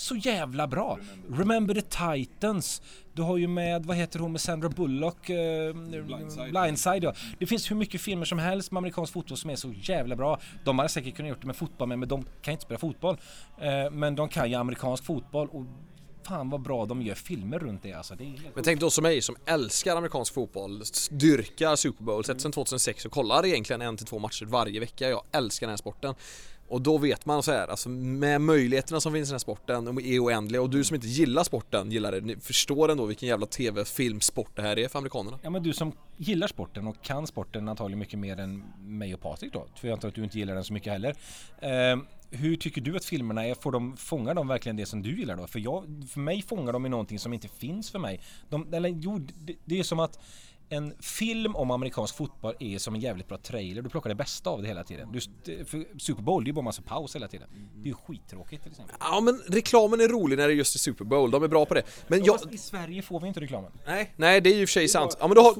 [0.01, 0.99] Så jävla bra!
[1.29, 2.81] Remember the Titans.
[3.13, 5.29] Du har ju med, vad heter hon med Sandra Bullock?
[5.29, 5.73] Eh,
[6.51, 7.03] Blindside.
[7.03, 7.13] ja.
[7.39, 10.39] Det finns hur mycket filmer som helst med amerikansk fotboll som är så jävla bra.
[10.65, 13.17] De hade säkert kunnat gjort det med fotboll med, men de kan inte spela fotboll.
[13.61, 15.65] Eh, men de kan ju amerikansk fotboll och
[16.27, 18.15] fan vad bra de gör filmer runt det alltså.
[18.15, 22.51] Det Men tänk då som mig som älskar amerikansk fotboll, dyrkar Super Bowl, sett sedan
[22.51, 25.09] 2006 och kollar egentligen en till två matcher varje vecka.
[25.09, 26.15] Jag älskar den här sporten.
[26.71, 29.85] Och då vet man så här, alltså med möjligheterna som finns i den här sporten,
[29.85, 32.21] de är oändliga och du som inte gillar sporten gillar det.
[32.21, 35.39] Ni förstår ändå vilken jävla tv, film, sport det här är för amerikanerna.
[35.41, 39.21] Ja men du som gillar sporten och kan sporten antagligen mycket mer än mig och
[39.21, 39.67] Patrik då.
[39.75, 41.15] För jag antar att du inte gillar den så mycket heller.
[41.59, 41.97] Eh,
[42.29, 43.55] hur tycker du att filmerna är?
[43.55, 45.47] Får de, fångar de verkligen det som du gillar då?
[45.47, 48.21] För, jag, för mig fångar de i någonting som inte finns för mig.
[48.49, 50.19] De, eller jo, det, det är som att
[50.71, 53.81] en film om amerikansk fotboll är som en jävligt bra trailer.
[53.81, 55.11] Du plockar det bästa av det hela tiden.
[55.11, 55.19] Du,
[55.99, 57.47] Super Bowl, det är bara massa paus hela tiden.
[57.75, 58.95] Det är ju skittråkigt till exempel.
[58.99, 61.65] Ja men reklamen är rolig när det är just i Super Bowl, de är bra
[61.65, 61.83] på det.
[62.07, 62.39] Men jag...
[62.39, 63.71] Fast I Sverige får vi inte reklamen.
[63.85, 65.17] Nej, nej det är ju i och för sig sant.
[65.19, 65.55] Ja men då har,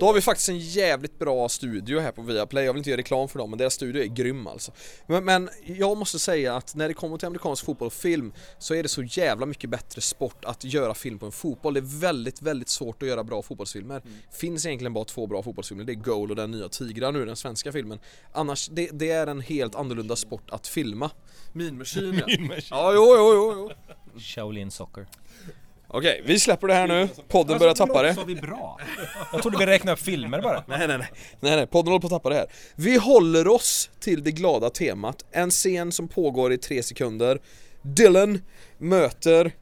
[0.00, 2.98] då har vi faktiskt en jävligt bra studio här på Viaplay, jag vill inte göra
[2.98, 4.72] reklam för dem men deras studio är grym alltså.
[5.06, 8.74] Men, men jag måste säga att när det kommer till amerikansk fotboll och film så
[8.74, 11.74] är det så jävla mycket bättre sport att göra film på en fotboll.
[11.74, 14.02] Det är väldigt, väldigt svårt att göra bra fotbollsfilmer.
[14.32, 17.36] Finns egentligen bara två bra fotbollsfilmer, det är Goal och Den nya Tigrar nu, den
[17.36, 17.98] svenska filmen.
[18.32, 21.10] Annars, det, det är en helt annorlunda sport att filma.
[21.52, 22.26] Mean Machine ja.
[22.26, 22.66] Mean Machine.
[22.70, 23.54] Ja, jo, jo, jo,
[24.14, 24.20] jo.
[24.20, 25.06] Shaolin Soccer.
[25.92, 27.08] Okej, vi släpper det här nu.
[27.28, 28.14] Podden börjar tappa det.
[28.14, 28.80] Sa vi bra?
[29.32, 30.64] Jag trodde vi räknade upp filmer bara.
[30.66, 31.08] Nej, nej, nej.
[31.40, 31.66] Nej, nej.
[31.66, 32.46] Podden håller på att tappa det här.
[32.76, 35.24] Vi håller oss till det glada temat.
[35.30, 37.40] En scen som pågår i tre sekunder.
[37.82, 38.42] Dylan
[38.78, 39.52] möter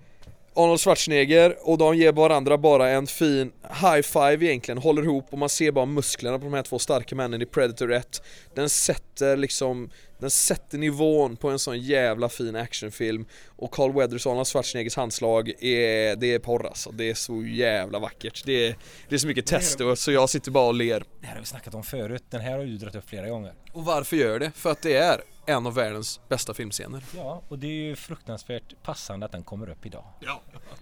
[0.54, 5.38] Arnold Schwarzenegger och de ger varandra bara en fin high five egentligen, håller ihop och
[5.38, 8.22] man ser bara musklerna på de här två starka männen i Predator 1
[8.54, 13.26] Den sätter liksom, den sätter nivån på en sån jävla fin actionfilm
[13.56, 17.42] och Carl Weathers och Arnold Schwarzeneggers handslag är, det är porr alltså, det är så
[17.42, 18.76] jävla vackert Det är,
[19.08, 21.46] det är så mycket tester så jag sitter bara och ler Det här har vi
[21.46, 22.24] snackat om förut.
[22.30, 23.52] Den här har du dragit upp flera gånger.
[23.72, 24.50] Och varför gör det?
[24.54, 28.82] För att det är en av världens bästa filmscener Ja, och det är ju fruktansvärt
[28.82, 30.04] passande att den kommer upp idag.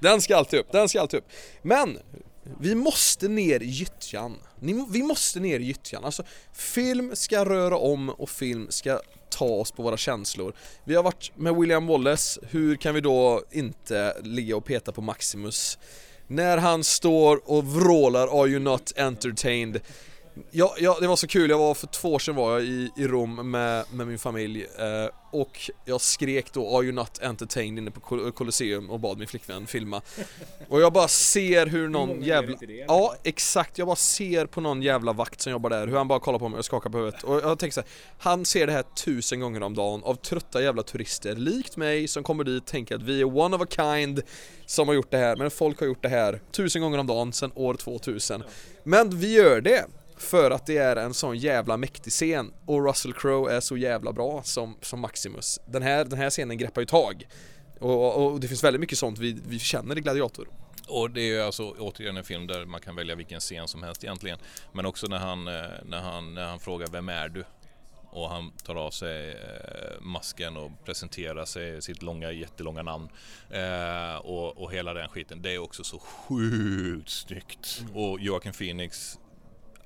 [0.00, 1.28] Den ska alltid upp, den ska alltid upp.
[1.62, 1.98] Men
[2.60, 4.36] vi måste ner i gyttjan.
[4.60, 6.04] Ni- Vi måste ner i gyttjan.
[6.04, 9.00] Alltså, film ska röra om och film ska
[9.30, 10.54] ta oss på våra känslor.
[10.84, 15.00] Vi har varit med William Wallace, hur kan vi då inte ligga och peta på
[15.02, 15.78] Maximus?
[16.26, 19.80] När han står och vrålar 'Are you not entertained?'
[20.50, 22.90] Ja, ja, det var så kul, jag var för två år sedan var jag i,
[22.96, 27.78] i Rom med, med min familj eh, och jag skrek då 'Are you not entertained?'
[27.78, 30.02] inne på Col- Colosseum och bad min flickvän filma.
[30.68, 32.56] Och jag bara ser hur någon jävla...
[32.88, 36.20] Ja, exakt, jag bara ser på någon jävla vakt som jobbar där, hur han bara
[36.20, 37.22] kollar på mig och skakar på huvudet.
[37.22, 40.62] Och jag tänker så här, han ser det här tusen gånger om dagen av trötta
[40.62, 44.22] jävla turister likt mig som kommer dit tänker att vi är one of a kind
[44.66, 47.32] som har gjort det här, men folk har gjort det här tusen gånger om dagen
[47.32, 48.42] sedan år 2000
[48.84, 49.84] Men vi gör det
[50.16, 54.12] för att det är en sån jävla mäktig scen och Russell Crowe är så jävla
[54.12, 55.60] bra som, som Maximus.
[55.66, 57.28] Den här, den här scenen greppar ju tag.
[57.78, 60.48] Och, och det finns väldigt mycket sånt vi, vi känner i Gladiator.
[60.88, 63.82] Och det är ju alltså återigen en film där man kan välja vilken scen som
[63.82, 64.38] helst egentligen.
[64.72, 67.44] Men också när han, eh, när han, när han frågar Vem är du?
[68.10, 73.08] Och han tar av sig eh, masken och presenterar sig, sitt långa, jättelånga namn.
[73.50, 75.42] Eh, och, och hela den skiten.
[75.42, 77.82] Det är också så sjukt snyggt.
[77.94, 79.18] Och Joaquin Phoenix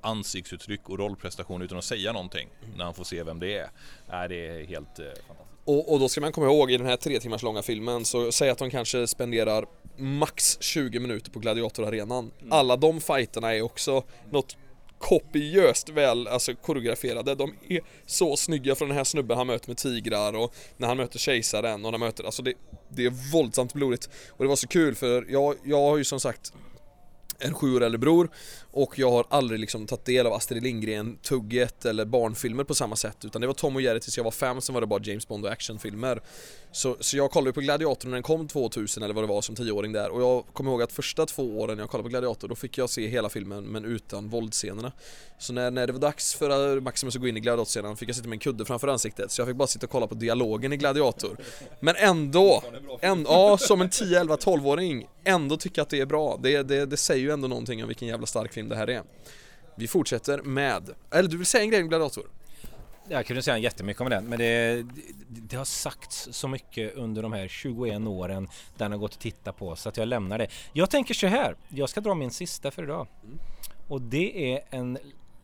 [0.00, 3.70] ansiktsuttryck och rollprestation utan att säga någonting när han får se vem det är.
[4.10, 5.50] Nej, det är helt eh, fantastiskt.
[5.64, 8.32] Och, och då ska man komma ihåg i den här tre timmars långa filmen så
[8.32, 9.66] säg att de kanske spenderar
[9.96, 12.30] max 20 minuter på Gladiatorarenan.
[12.50, 14.56] Alla de fighterna är också något
[14.98, 17.34] kopiöst väl alltså koreograferade.
[17.34, 20.96] De är så snygga från den här snubben han möter med tigrar och när han
[20.96, 22.54] möter kejsaren och när han möter, alltså det,
[22.88, 24.10] det är våldsamt blodigt.
[24.28, 26.52] Och det var så kul för jag, jag har ju som sagt
[27.38, 28.30] en sju år äldre bror
[28.72, 33.24] och jag har aldrig liksom tagit del av Astrid Lindgren-tugget eller barnfilmer på samma sätt
[33.24, 35.28] utan det var Tom och Jerry tills jag var fem, sen var det bara James
[35.28, 36.22] Bond och actionfilmer.
[36.72, 39.54] Så, så jag kollade på Gladiator när den kom 2000 eller vad det var som
[39.54, 42.54] tioåring där och jag kommer ihåg att första två åren jag kollade på Gladiator då
[42.54, 44.92] fick jag se hela filmen men utan våldscenerna.
[45.38, 48.16] Så när, när det var dags för Maximus att gå in i Gladiator-scenen fick jag
[48.16, 50.72] sitta med en kudde framför ansiktet så jag fick bara sitta och kolla på dialogen
[50.72, 51.36] i Gladiator.
[51.80, 52.62] Men ändå,
[53.00, 56.38] en, ja som en 10, 11, 12-åring ändå tycka att det är bra.
[56.42, 59.02] Det, det, det säger ju ändå någonting om vilken jävla stark film det här är.
[59.74, 62.30] Vi fortsätter med, eller du vill säga en grej om Gladiator?
[63.08, 67.22] Jag kunde säga jättemycket om den men det, det, det, har sagts så mycket under
[67.22, 70.48] de här 21 åren den har gått att titta på så att jag lämnar det.
[70.72, 73.06] Jag tänker så här, jag ska dra min sista för idag.
[73.24, 73.38] Mm.
[73.88, 74.98] Och det är en,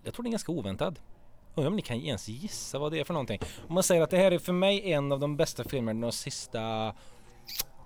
[0.04, 0.98] jag tror den är ganska oväntad.
[1.54, 3.40] Undrar om ni kan ens gissa vad det är för någonting.
[3.68, 6.12] Om man säger att det här är för mig en av de bästa filmerna de
[6.12, 6.94] sista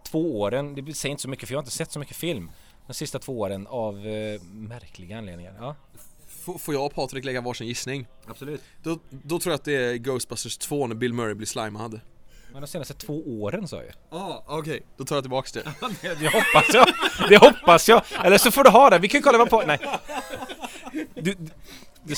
[0.03, 0.75] två åren.
[0.75, 2.51] Det säger inte så mycket för jag har inte sett så mycket film
[2.91, 5.55] de sista två åren av eh, märkliga anledningar.
[5.61, 5.77] Ja.
[6.59, 8.07] får jag och Patrik lägga varsin gissning?
[8.27, 8.63] Absolut.
[8.83, 12.01] Då, då tror jag att det är Ghostbusters 2 när Bill Murray blir slimad.
[12.53, 13.93] Men de senaste två åren sa jag ju.
[14.11, 14.61] Ah, okej.
[14.61, 14.81] Okay.
[14.97, 15.63] Då tar jag tillbaks det.
[16.03, 16.87] det hoppas jag.
[17.29, 18.03] Det hoppas jag.
[18.25, 18.99] Eller så får du ha det.
[18.99, 19.63] Vi kan kolla vad på...
[19.67, 19.79] Nej.
[20.93, 21.07] Du...
[21.23, 21.37] du,
[22.03, 22.15] du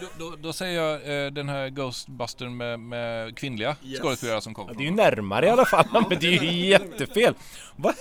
[0.00, 4.00] då, då, då, säger jag eh, den här Ghostbustern med, med kvinnliga yes.
[4.00, 4.70] skådespelare som kommer.
[4.72, 7.34] Ja, det är ju närmare i alla fall, men det är ju jättefel.
[7.76, 7.94] Va?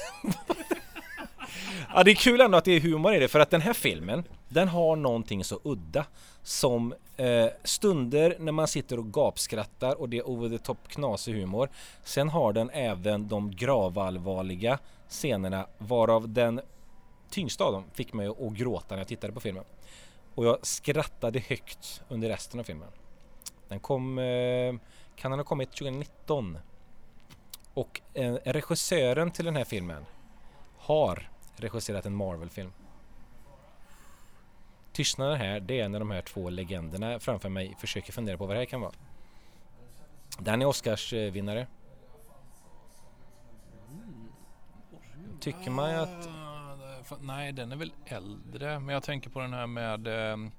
[1.93, 3.73] ja, det är kul ändå att det är humor i det, för att den här
[3.73, 6.05] filmen, den har någonting så udda
[6.43, 11.33] som eh, stunder när man sitter och gapskrattar och det är over the top knasig
[11.33, 11.69] humor.
[12.03, 14.79] Sen har den även de gravallvarliga
[15.09, 16.61] scenerna varav den
[17.29, 19.63] tyngsta av dem fick mig att gråta när jag tittade på filmen.
[20.35, 22.89] Och jag skrattade högt under resten av filmen.
[23.67, 24.75] Den kom, eh,
[25.15, 26.57] kan den ha kommit 2019?
[27.73, 30.05] Och eh, regissören till den här filmen
[30.77, 32.73] har regisserat en Marvel-film.
[34.93, 38.55] Tystnaden här, det är när de här två legenderna framför mig försöker fundera på vad
[38.55, 38.93] det här kan vara.
[40.39, 41.59] Den är Oscarsvinnare.
[41.61, 41.67] Eh,
[45.39, 46.29] Tycker man att
[47.21, 48.79] nej, den är väl äldre.
[48.79, 50.51] Men jag tänker på den här med ehm,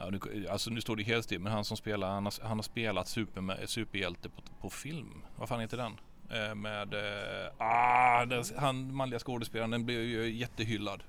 [0.00, 2.58] Ja, nu, alltså nu står det helt still, men han som spelar, han har, han
[2.58, 5.22] har spelat super, superhjälte på, på film.
[5.36, 5.92] Vad fan heter den?
[6.30, 11.02] Eh, med, eh, ah, den, han manliga skådespelaren, den blir ju jättehyllad.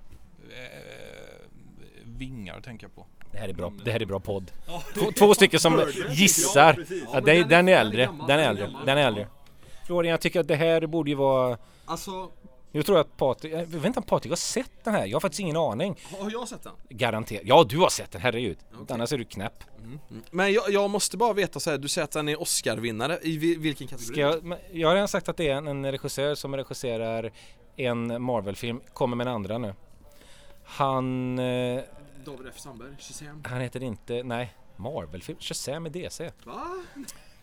[0.50, 1.48] Eh,
[2.04, 3.06] vingar tänker jag på.
[3.32, 4.52] Det här är bra, det här är bra podd.
[4.94, 6.86] Två, två stycken som gissar.
[7.14, 9.28] Ja, det, den är äldre, den är äldre, den är äldre.
[9.86, 11.58] Florian, jag tycker att det här borde ju vara...
[11.86, 12.32] Alltså,
[12.72, 15.16] nu tror jag att Patrik, jag vet inte om Patrik har sett den här, jag
[15.16, 16.00] har faktiskt ingen aning.
[16.20, 16.74] Har jag sett den?
[16.90, 18.58] Garanterat, ja du har sett den, herregud.
[18.82, 18.94] Okay.
[18.96, 19.64] Annars är du knäpp.
[19.78, 20.00] Mm.
[20.10, 20.24] Mm.
[20.32, 23.38] Men jag, jag, måste bara veta så här, du säger att den är Oscar-vinnare, i
[23.38, 24.14] vilken kategori?
[24.14, 27.32] Ska jag, jag har redan sagt att det är en, en regissör som regisserar
[27.76, 29.74] en Marvel-film, kommer med en andra nu.
[30.64, 31.40] Han...
[31.40, 31.82] Eh,
[32.26, 33.44] David F Sandberg, Shazam?
[33.48, 36.32] Han heter inte, nej, Marvel-film, Shazam är DC.
[36.44, 36.84] Va?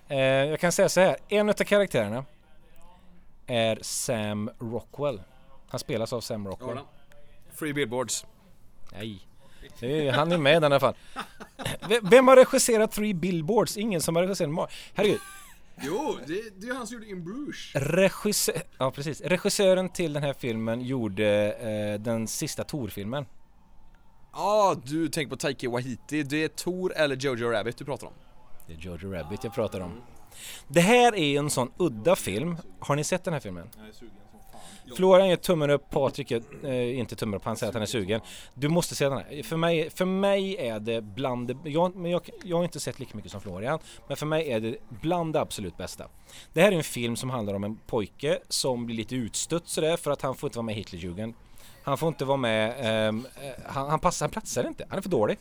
[0.08, 2.24] Eh, jag kan säga så här, en utav karaktärerna
[3.48, 5.22] är Sam Rockwell.
[5.68, 6.76] Han spelas av Sam Rockwell.
[6.76, 6.86] Ja,
[7.54, 8.26] Free Billboards.
[8.92, 9.28] Nej.
[9.80, 10.94] Är, han är med i alla fall.
[12.02, 13.76] Vem har regisserat Three Billboards?
[13.76, 15.20] Ingen som har regisserat Mar Herregud.
[15.80, 17.74] Jo, det, det är han som gjorde In Bruges.
[17.74, 19.20] Regissör, ja precis.
[19.20, 23.26] Regissören till den här filmen gjorde eh, den sista Tor-filmen.
[24.32, 26.22] Ja, ah, du tänker på Taiki Wahiti.
[26.22, 28.12] Det är Tor eller Jojo Rabbit du pratar om.
[28.66, 30.00] Det är Jojo Rabbit jag pratar om.
[30.68, 32.56] Det här är en sån udda film.
[32.80, 33.68] Har ni sett den här filmen?
[34.96, 37.86] Florian ger tummen upp, Patrik gör eh, inte tummen upp, han säger att han är
[37.86, 38.20] sugen.
[38.54, 39.42] Du måste se den här.
[39.42, 43.00] För mig, för mig är det bland det, jag, men jag, jag har inte sett
[43.00, 46.08] lika mycket som Florian, men för mig är det bland det absolut bästa.
[46.52, 49.96] Det här är en film som handlar om en pojke som blir lite utstött sådär
[49.96, 51.34] för att han får inte vara med i Hitlerjugend.
[51.88, 53.26] Han får inte vara med, um,
[53.66, 55.38] han, han, passar, han platsar inte, han är för dålig.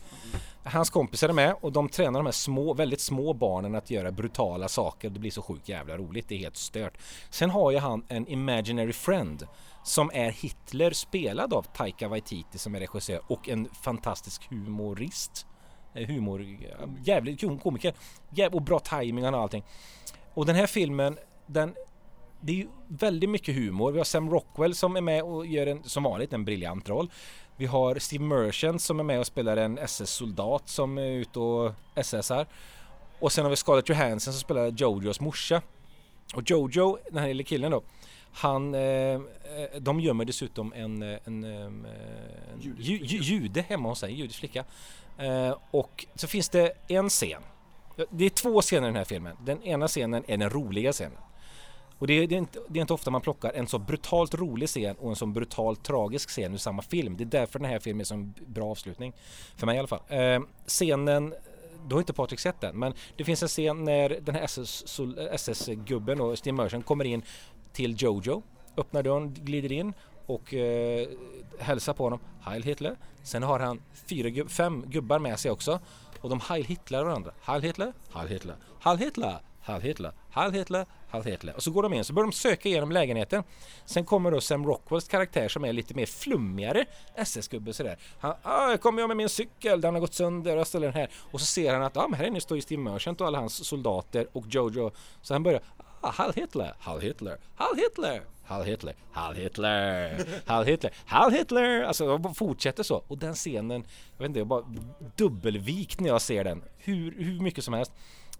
[0.63, 4.11] Hans kompisar är med och de tränar de här små, väldigt små barnen att göra
[4.11, 5.09] brutala saker.
[5.09, 6.97] Det blir så sjukt jävla roligt, det är helt stört.
[7.29, 9.47] Sen har ju han en imaginary friend
[9.83, 15.45] som är Hitler spelad av Taika Waititi som är regissör och en fantastisk humorist.
[15.93, 16.57] Eh, humor,
[17.03, 17.93] jävligt komiker.
[18.29, 19.63] Jävligt, och bra timing och allting.
[20.33, 21.75] Och den här filmen, den
[22.41, 23.91] det är ju väldigt mycket humor.
[23.91, 27.11] Vi har Sam Rockwell som är med och gör en, som vanligt en briljant roll.
[27.57, 31.73] Vi har Steve Merchant som är med och spelar en SS-soldat som är ute och
[32.03, 32.47] SSar.
[33.19, 35.61] Och sen har vi Scarlett Johansson som spelar Jojos morsa.
[36.35, 37.83] Och Jojo, den här lilla killen då,
[38.31, 39.19] han, eh,
[39.79, 41.87] de gömmer dessutom en, en, en, en
[42.79, 44.65] ju, jude hemma hos sig, en judisk flicka.
[45.17, 47.41] Eh, och så finns det en scen.
[48.09, 49.37] Det är två scener i den här filmen.
[49.45, 51.17] Den ena scenen är den roliga scenen.
[51.99, 54.35] Och det är, det, är inte, det är inte ofta man plockar en så brutalt
[54.35, 57.17] rolig scen och en så brutalt tragisk scen ur samma film.
[57.17, 59.13] Det är därför den här filmen är så en bra avslutning.
[59.55, 60.01] För mig i alla fall.
[60.07, 61.33] Eh, scenen
[61.87, 64.43] du har inte Patrik sett den, men det finns en scen när den här
[65.33, 67.21] SS-gubben och Steve Merchant kommer in
[67.73, 68.41] till Jojo,
[68.77, 69.93] öppnar dörren, glider in
[70.25, 71.07] och eh,
[71.59, 72.19] hälsar på honom.
[72.41, 72.95] Heil Hitler.
[73.23, 75.79] Sen har han fyra, fem gubbar med sig också
[76.21, 77.31] och de Heil Hitler varandra.
[77.41, 81.55] Heil Hitler, Heil Hitler, Heil Hitler, Heil Hitler, Heil Hitler, Heil Hitler.
[81.55, 83.43] Och så går de in så börjar de söka igenom lägenheten.
[83.85, 86.85] Sen kommer då Sam Rockwells karaktär som är lite mer flummigare
[87.15, 87.97] SS-gubbe sådär.
[88.19, 90.95] Han, ah, kommer jag med min cykel, den har gått sönder och jag ställer den
[90.95, 91.09] här.
[91.31, 93.39] Och så ser han att ah, men här inne står ju Steve Merchant och alla
[93.39, 94.91] hans soldater och Jojo.
[95.21, 95.61] Så han börjar
[96.01, 98.21] ah, Heil Hitler, Heil Hitler, Heil Hitler.
[98.47, 101.81] Heil Hitler, Heil Hitler, Heil Hitler, Heil Hitler.
[101.83, 103.03] Alltså de fortsätter så.
[103.07, 103.85] Och den scenen,
[104.17, 104.63] jag vet inte, jag bara
[105.15, 106.63] dubbelvikt när jag ser den.
[106.77, 107.91] Hur, hur mycket som helst.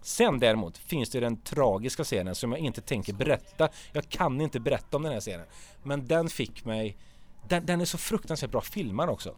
[0.02, 3.68] Sen däremot finns det den tragiska scenen som jag inte tänker berätta.
[3.92, 5.46] Jag kan inte berätta om den här scenen.
[5.82, 6.96] Men den fick mig...
[7.48, 9.36] Den, den är så fruktansvärt bra filmad också.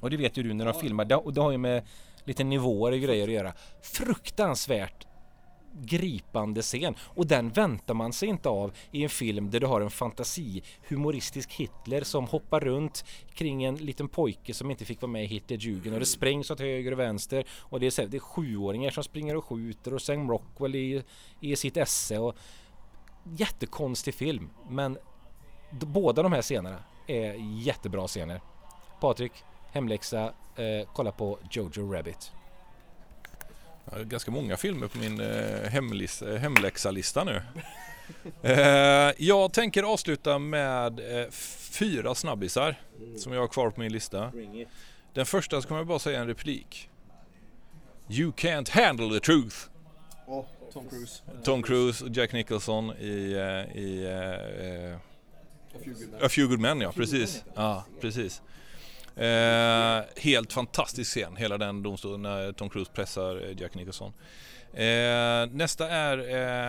[0.00, 1.04] Och det vet ju du när de filmar.
[1.04, 1.86] Det, och det har ju med
[2.24, 3.52] lite nivåer och grejer att göra.
[3.82, 5.06] Fruktansvärt
[5.82, 6.94] gripande scen.
[7.00, 10.62] Och den väntar man sig inte av i en film där du har en fantasi
[10.88, 13.04] humoristisk Hitler som hoppar runt
[13.34, 16.60] kring en liten pojke som inte fick vara med i Hitlerjugend och det sprängs åt
[16.60, 17.44] höger och vänster.
[17.58, 20.74] Och det är, så här, det är sjuåringar som springer och skjuter och Sam Rockwell
[20.74, 21.02] i,
[21.40, 22.18] i sitt esse.
[22.18, 22.36] Och
[23.24, 24.50] jättekonstig film.
[24.68, 24.98] Men
[25.70, 28.40] båda de här scenerna är jättebra scener.
[29.00, 29.32] Patrik,
[29.72, 32.32] hemläxa, eh, kolla på Jojo Rabbit.
[33.90, 37.42] Jag har ganska många filmer på min eh, hemlis, eh, hemläxa-lista nu.
[38.42, 41.00] eh, jag tänker avsluta med
[41.70, 42.80] fyra snabbisar
[43.18, 44.32] som jag har kvar på min lista.
[45.14, 46.90] Den första så kommer jag bara säga en replik.
[48.08, 49.56] You can't handle the truth.
[50.26, 51.22] Oh, Tom Cruise.
[51.44, 53.34] Tom Cruise och Jack Nicholson i,
[53.74, 54.06] i
[54.90, 54.96] uh.
[56.20, 57.44] A Few Good Men, ja precis.
[57.54, 58.42] Ja, precis.
[59.16, 64.12] Eh, helt fantastisk scen, hela den domstolen när Tom Cruise pressar eh, Jack Nicholson.
[64.72, 66.18] Eh, nästa är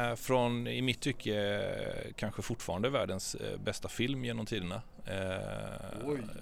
[0.09, 4.81] eh, från, i mitt tycke, eh, kanske fortfarande världens eh, bästa film genom tiderna.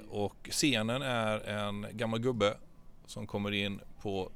[0.09, 2.53] och scenen är en gammal gubbe
[3.05, 4.31] som kommer in på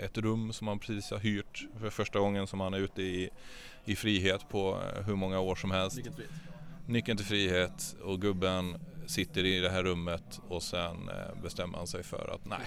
[0.00, 3.30] ett rum som han precis har hyrt för första gången som han är ute i,
[3.84, 5.98] i frihet på hur många år som helst.
[6.86, 8.76] Nyckeln till frihet och gubben
[9.06, 12.58] sitter i det här rummet och sen eh, bestämmer han sig för att nej,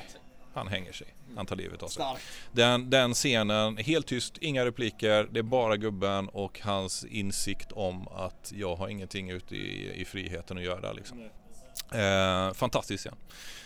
[0.53, 1.07] han hänger sig.
[1.35, 2.05] Han tar livet av sig.
[2.51, 8.07] Den, den scenen, helt tyst, inga repliker, det är bara gubben och hans insikt om
[8.07, 10.93] att jag har ingenting ute i, i friheten att göra.
[10.93, 11.29] Liksom.
[11.91, 13.15] Eh, fantastisk scen.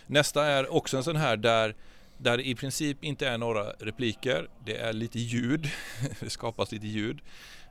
[0.07, 1.75] Nästa är också en sån här där
[2.17, 4.49] där det i princip inte är några repliker.
[4.65, 5.69] Det är lite ljud.
[6.19, 7.19] det skapas lite ljud.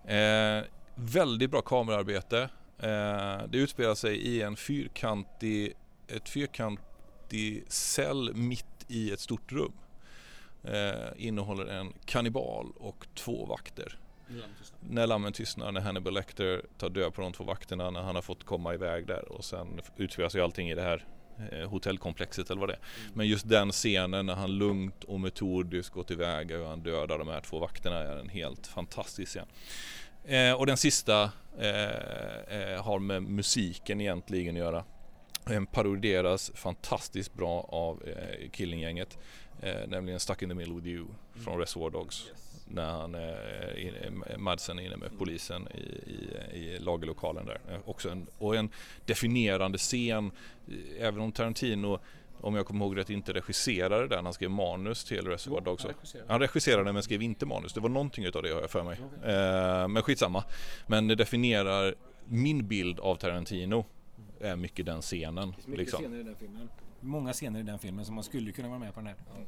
[0.04, 0.64] Eh,
[0.94, 2.48] väldigt bra kamerarbete.
[2.82, 5.72] Eh, det utspelar sig i en fyrkantig,
[6.08, 9.72] ett fyrkantig cell mitt i ett stort rum.
[10.64, 13.98] Eh, innehåller en kannibal och två vakter.
[14.80, 18.22] När lammen tystnar, när Hannibal Lecter tar död på de två vakterna, när han har
[18.22, 21.04] fått komma iväg där och sen utspelar sig allting i det här
[21.52, 22.80] eh, hotellkomplexet eller vad det är.
[23.00, 23.12] Mm.
[23.14, 27.28] Men just den scenen när han lugnt och metodiskt går tillväga och han dödar de
[27.28, 29.46] här två vakterna är en helt fantastisk scen.
[30.24, 34.84] Eh, och den sista eh, eh, har med musiken egentligen att göra.
[35.44, 39.18] Den parodieras fantastiskt bra av eh, Killinggänget.
[39.62, 41.44] Eh, nämligen Stuck in the middle with you mm.
[41.44, 42.26] från Reservoir Dogs.
[42.28, 42.66] Yes.
[42.68, 47.60] När han, eh, Madsen är inne med polisen i, i, i lagerlokalen där.
[47.70, 48.70] Eh, också en, och en
[49.06, 50.30] definierande scen.
[50.98, 52.00] Även om Tarantino
[52.40, 54.24] om jag kommer ihåg rätt, inte regisserade den.
[54.24, 55.86] Han skrev manus till Reservoir Dogs.
[56.28, 57.72] Han regisserade den men skrev inte manus.
[57.72, 58.98] Det var någonting utav det har jag för mig.
[59.18, 59.34] Okay.
[59.34, 60.44] Eh, men skitsamma.
[60.86, 61.94] Men det definierar
[62.24, 63.84] min bild av Tarantino.
[64.40, 65.54] Är mycket den scenen.
[65.66, 66.02] Det liksom.
[66.02, 66.68] scener i den filmen.
[67.00, 69.16] Många scener i den filmen som man skulle kunna vara med på den här.
[69.28, 69.44] Ja.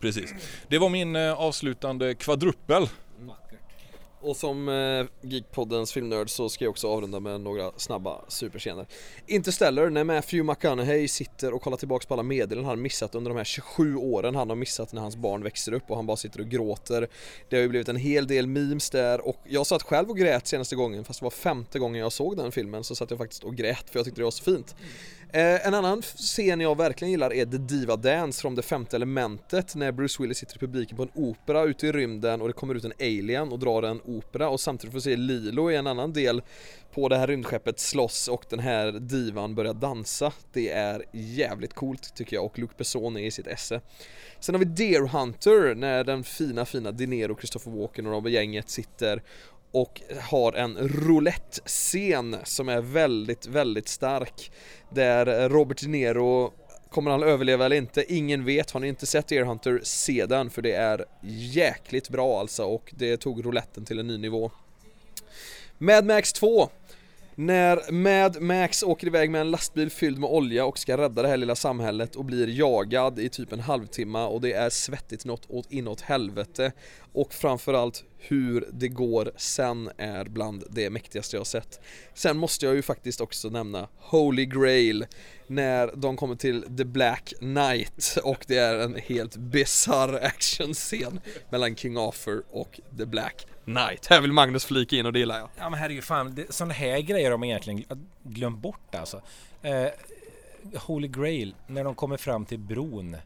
[0.00, 0.34] Precis.
[0.68, 2.88] Det var min eh, avslutande kvadruppel.
[3.18, 3.61] Vackert.
[4.22, 8.86] Och som eh, Geekpoddens filmnörd så ska jag också avrunda med några snabba superscener.
[9.26, 13.36] Interstellar, när Matthew McConaughey sitter och kollar tillbaks på alla meddelanden han missat under de
[13.36, 16.40] här 27 åren han har missat när hans barn växer upp och han bara sitter
[16.40, 17.08] och gråter.
[17.48, 20.46] Det har ju blivit en hel del memes där och jag satt själv och grät
[20.46, 23.44] senaste gången fast det var femte gången jag såg den filmen så satt jag faktiskt
[23.44, 24.74] och grät för jag tyckte det var så fint.
[25.34, 29.74] Eh, en annan scen jag verkligen gillar är The Diva Dance från det femte elementet
[29.74, 32.74] när Bruce Willis sitter i publiken på en opera ute i rymden och det kommer
[32.74, 36.12] ut en alien och drar en opera och samtidigt får se Lilo i en annan
[36.12, 36.42] del
[36.94, 40.32] på det här rymdskeppet slåss och den här divan börjar dansa.
[40.52, 43.80] Det är jävligt coolt tycker jag och Luc Besson är i sitt esse.
[44.40, 48.70] Sen har vi Deer Hunter när den fina fina Dinero, Christopher Walken och de gänget
[48.70, 49.22] sitter
[49.72, 54.52] och har en roulette-scen som är väldigt, väldigt stark.
[54.94, 56.52] Där Robert De Niro
[56.92, 58.14] Kommer han överleva eller inte?
[58.14, 58.70] Ingen vet.
[58.70, 62.92] Har ni inte sett Air Hunter, se den för det är jäkligt bra alltså och
[62.96, 64.50] det tog rouletten till en ny nivå.
[65.78, 66.70] Mad Max 2
[67.34, 71.28] när Mad Max åker iväg med en lastbil fylld med olja och ska rädda det
[71.28, 75.46] här lilla samhället och blir jagad i typ en halvtimme och det är svettigt något
[75.48, 76.72] åt inåt helvete
[77.12, 81.80] och framförallt hur det går sen är bland det mäktigaste jag har sett.
[82.14, 85.06] Sen måste jag ju faktiskt också nämna Holy Grail
[85.46, 91.76] när de kommer till The Black Knight och det är en helt bisarr actionscen mellan
[91.76, 94.06] King Arthur och The Black Knight.
[94.06, 95.48] Här vill Magnus flika in och det gillar jag.
[95.58, 97.84] Ja men herregud fan, det, sådana här grejer har man egentligen
[98.22, 99.20] glömt bort alltså.
[99.62, 99.88] Eh,
[100.74, 103.16] Holy Grail, när de kommer fram till bron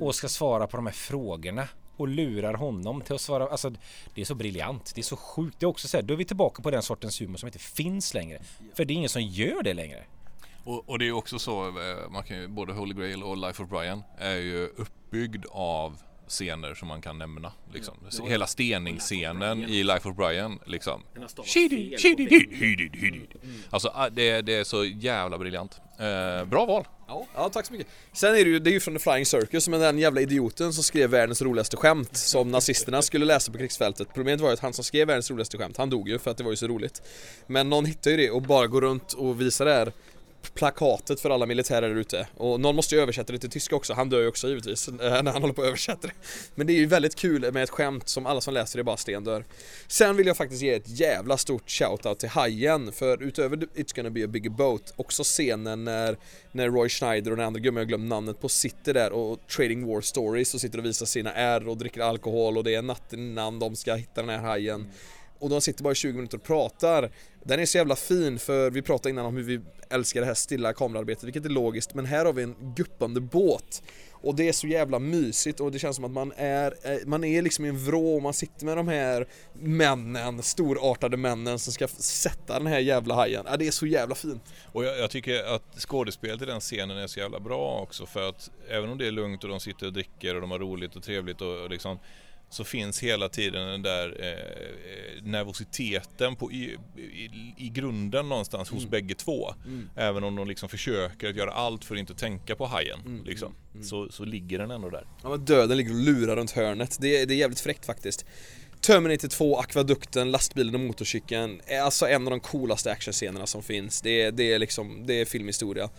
[0.00, 3.48] och ska svara på de här frågorna och lurar honom till att svara.
[3.48, 3.72] Alltså,
[4.14, 4.92] det är så briljant.
[4.94, 5.60] Det är så sjukt.
[5.60, 7.58] Det är också så här, då är vi tillbaka på den sortens humor som inte
[7.58, 8.38] finns längre.
[8.74, 10.04] För det är ingen som gör det längre.
[10.64, 13.62] Och, och det är också så, eh, man kan ju, både Holy Grail och Life
[13.62, 15.98] of Brian är ju uppbyggd av
[16.30, 17.52] scener som man kan nämna.
[17.72, 17.94] Liksom.
[18.18, 20.58] Ja, Hela steningsscenen i Life of Brian.
[20.66, 21.02] Liksom.
[23.70, 25.80] Alltså det, det är så jävla briljant.
[25.98, 26.84] Eh, bra val!
[27.08, 27.88] Ja, ja, tack så mycket.
[28.12, 30.72] Sen är det ju, det är ju från The Flying Circus, men den jävla idioten
[30.72, 34.08] som skrev världens roligaste skämt som nazisterna skulle läsa på krigsfältet.
[34.14, 36.36] Problemet var ju att han som skrev världens roligaste skämt, han dog ju för att
[36.36, 37.02] det var ju så roligt.
[37.46, 39.92] Men någon hittade ju det och bara går runt och visar det här
[40.54, 42.26] plakatet för alla militärer där ute.
[42.36, 45.32] Och någon måste ju översätta det till tyska också, han dör ju också givetvis när
[45.32, 46.12] han håller på att översätta det.
[46.54, 48.96] Men det är ju väldigt kul med ett skämt som alla som läser det bara
[48.96, 49.44] stendör.
[49.86, 54.10] Sen vill jag faktiskt ge ett jävla stort shoutout till Hajen, för utöver It's gonna
[54.10, 56.16] be a bigger boat, också scenen när,
[56.52, 59.86] när Roy Schneider och den andra gumman jag glömt namnet på sitter där och trading
[59.86, 63.18] war stories och sitter och visar sina ärr och dricker alkohol och det är natten
[63.18, 64.86] innan de ska hitta den här hajen
[65.40, 67.10] och de sitter bara i 20 minuter och pratar.
[67.44, 69.60] Den är så jävla fin för vi pratade innan om hur vi
[69.90, 73.82] älskar det här stilla kamerarbetet, vilket är logiskt, men här har vi en guppande båt.
[74.22, 77.24] Och det är så jävla mysigt och det känns som att man är, eh, man
[77.24, 81.72] är liksom i en vrå och man sitter med de här männen, storartade männen som
[81.72, 83.44] ska sätta den här jävla hajen.
[83.46, 84.42] Ja, det är så jävla fint.
[84.72, 88.28] Och jag, jag, tycker att skådespelet i den scenen är så jävla bra också för
[88.28, 90.96] att även om det är lugnt och de sitter och dricker och de har roligt
[90.96, 91.98] och trevligt och, och liksom
[92.50, 98.70] så finns hela tiden den där eh, eh, nervositeten på, i, i, i, grunden någonstans
[98.70, 98.90] hos mm.
[98.90, 99.54] bägge två.
[99.66, 99.90] Mm.
[99.96, 103.00] Även om de liksom försöker att göra allt för att inte tänka på hajen.
[103.06, 103.24] Mm.
[103.24, 103.48] Liksom.
[103.48, 103.74] Mm.
[103.74, 103.84] mm.
[103.84, 105.06] Så, så ligger den ändå där.
[105.22, 106.96] Ja men döden ligger och lurar runt hörnet.
[107.00, 108.24] Det, det är jävligt fräckt faktiskt.
[108.80, 114.00] Terminator 2, akvadukten, lastbilen och motorcykeln är alltså en av de coolaste actionscenerna som finns.
[114.00, 115.90] Det, det är liksom, det är filmhistoria.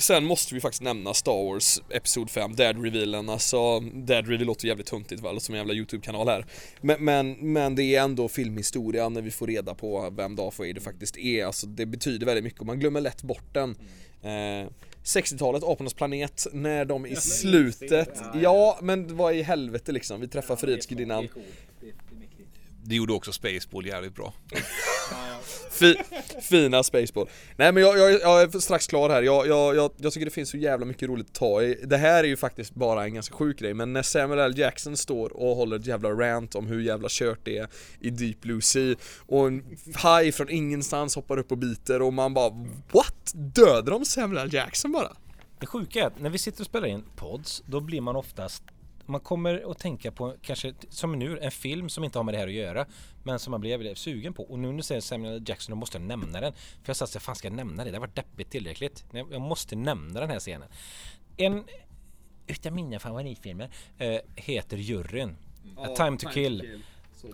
[0.00, 4.68] Sen måste vi faktiskt nämna Star Wars Episod 5, Dead Revealen, alltså Dead Reveal låter
[4.68, 6.46] jävligt tuntigt väl, som en jävla YouTube-kanal här.
[6.80, 10.80] Men, men, men, det är ändå filmhistoria när vi får reda på vem Darth Vader
[10.80, 12.60] faktiskt är, alltså det betyder väldigt mycket.
[12.60, 13.76] Och man glömmer lätt bort den.
[14.22, 14.68] Eh,
[15.04, 20.56] 60-talet, Apornas planet, när de i slutet, ja men vad i helvete liksom, vi träffar
[20.56, 21.28] Frihetsgudinnan.
[22.84, 24.34] det gjorde också Spaceball jävligt bra.
[25.70, 25.96] Fi,
[26.42, 27.28] fina Spaceball.
[27.56, 30.30] Nej men jag, jag, jag, är strax klar här, jag, jag, jag, jag tycker det
[30.30, 31.78] finns så jävla mycket roligt att ta i.
[31.84, 34.58] Det här är ju faktiskt bara en ganska sjuk grej, men när Samuel L.
[34.58, 37.68] Jackson står och håller ett jävla rant om hur jävla kört det är
[38.00, 42.34] i Deep Blue Sea och en haj från ingenstans hoppar upp och biter och man
[42.34, 42.50] bara
[42.92, 43.32] What?
[43.34, 44.54] Dödar de Samuel L.
[44.54, 45.12] Jackson bara?
[45.60, 48.62] Det sjuka är att när vi sitter och spelar in pods, då blir man oftast
[49.10, 52.38] man kommer att tänka på kanske som nu en film som inte har med det
[52.38, 52.86] här att göra
[53.22, 55.98] men som man blev sugen på och nu när du säger Samuel Jackson då måste
[55.98, 57.90] jag nämna den för jag satt så fan ska jag nämna det?
[57.90, 59.04] Det har varit deppigt tillräckligt.
[59.12, 60.68] Jag måste nämna den här scenen.
[61.36, 61.64] En
[62.46, 65.36] utav mina favoritfilmer äh, heter Juryn.
[65.76, 66.60] Oh, A Time to Kill.
[66.60, 66.82] kill.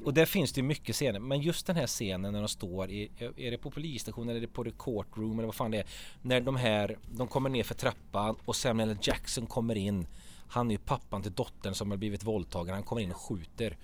[0.05, 3.11] Och där finns det mycket scener, men just den här scenen när de står i,
[3.36, 5.86] är det på polisstationen eller är det på the courtroom eller vad fan det är?
[6.23, 10.07] När de här, de kommer ner för trappan och Samuel Jackson kommer in
[10.48, 12.74] han är ju pappan till dottern som har blivit våldtagen.
[12.74, 13.77] Han kommer in och skjuter.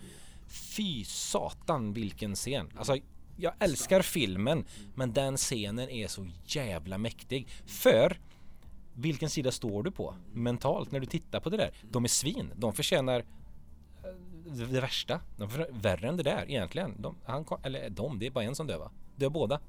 [0.46, 2.70] Fy satan vilken scen.
[2.76, 2.96] Alltså
[3.36, 4.64] jag älskar filmen
[4.94, 7.48] men den scenen är så jävla mäktig.
[7.66, 8.18] För
[8.94, 11.70] vilken sida står du på mentalt när du tittar på det där?
[11.90, 12.52] De är svin.
[12.56, 13.20] De förtjänar
[14.04, 14.12] eh,
[14.44, 15.20] det värsta.
[15.36, 17.02] De förtjänar, värre än det där egentligen.
[17.02, 18.90] De, han, eller de, det är bara en som dör va?
[19.16, 19.60] Dör båda?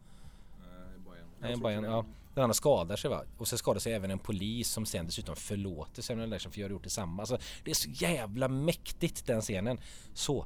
[0.59, 1.25] Nej, bara en.
[1.39, 2.05] Nej, bara en ja.
[2.33, 3.23] Den andra skadar sig va.
[3.37, 6.65] Och sen skadar sig även en polis som sen dessutom förlåter Samuel Jackson för att
[6.65, 7.21] har gjort detsamma.
[7.21, 9.79] Alltså, det är så jävla mäktigt den scenen.
[10.13, 10.45] Så,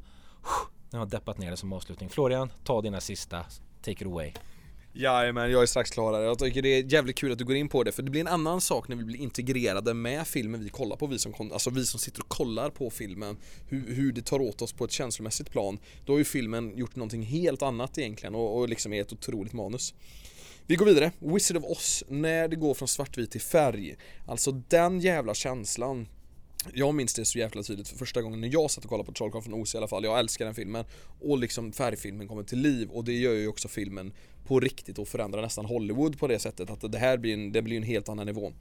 [0.90, 2.10] nu har jag deppat ner det som avslutning.
[2.10, 3.46] Florian, ta dina sista.
[3.82, 4.34] Take it away.
[4.94, 6.22] Jajamän, jag är strax klar här.
[6.22, 8.22] Jag tycker det är jävligt kul att du går in på det för det blir
[8.22, 11.70] en annan sak när vi blir integrerade med filmen vi kollar på, vi som, alltså
[11.70, 13.38] vi som sitter och kollar på filmen
[13.68, 15.80] hur, hur det tar åt oss på ett känslomässigt plan.
[16.06, 19.54] Då har ju filmen gjort någonting helt annat egentligen och, och liksom är ett otroligt
[19.54, 19.94] manus.
[20.70, 23.96] Vi går vidare, Wizard of Oz, när det går från svartvit till färg.
[24.28, 26.08] Alltså den jävla känslan
[26.74, 29.14] jag minns det så jävla tydligt för första gången när jag satt och kollade på
[29.14, 30.04] Trollkarlen från Oz i alla fall.
[30.04, 30.86] Jag älskar den filmen.
[31.22, 34.14] Och liksom färgfilmen kommer till liv och det gör ju också filmen
[34.48, 37.62] på riktigt och förändrar nästan Hollywood på det sättet att det här blir en, det
[37.62, 38.54] blir en helt annan nivå.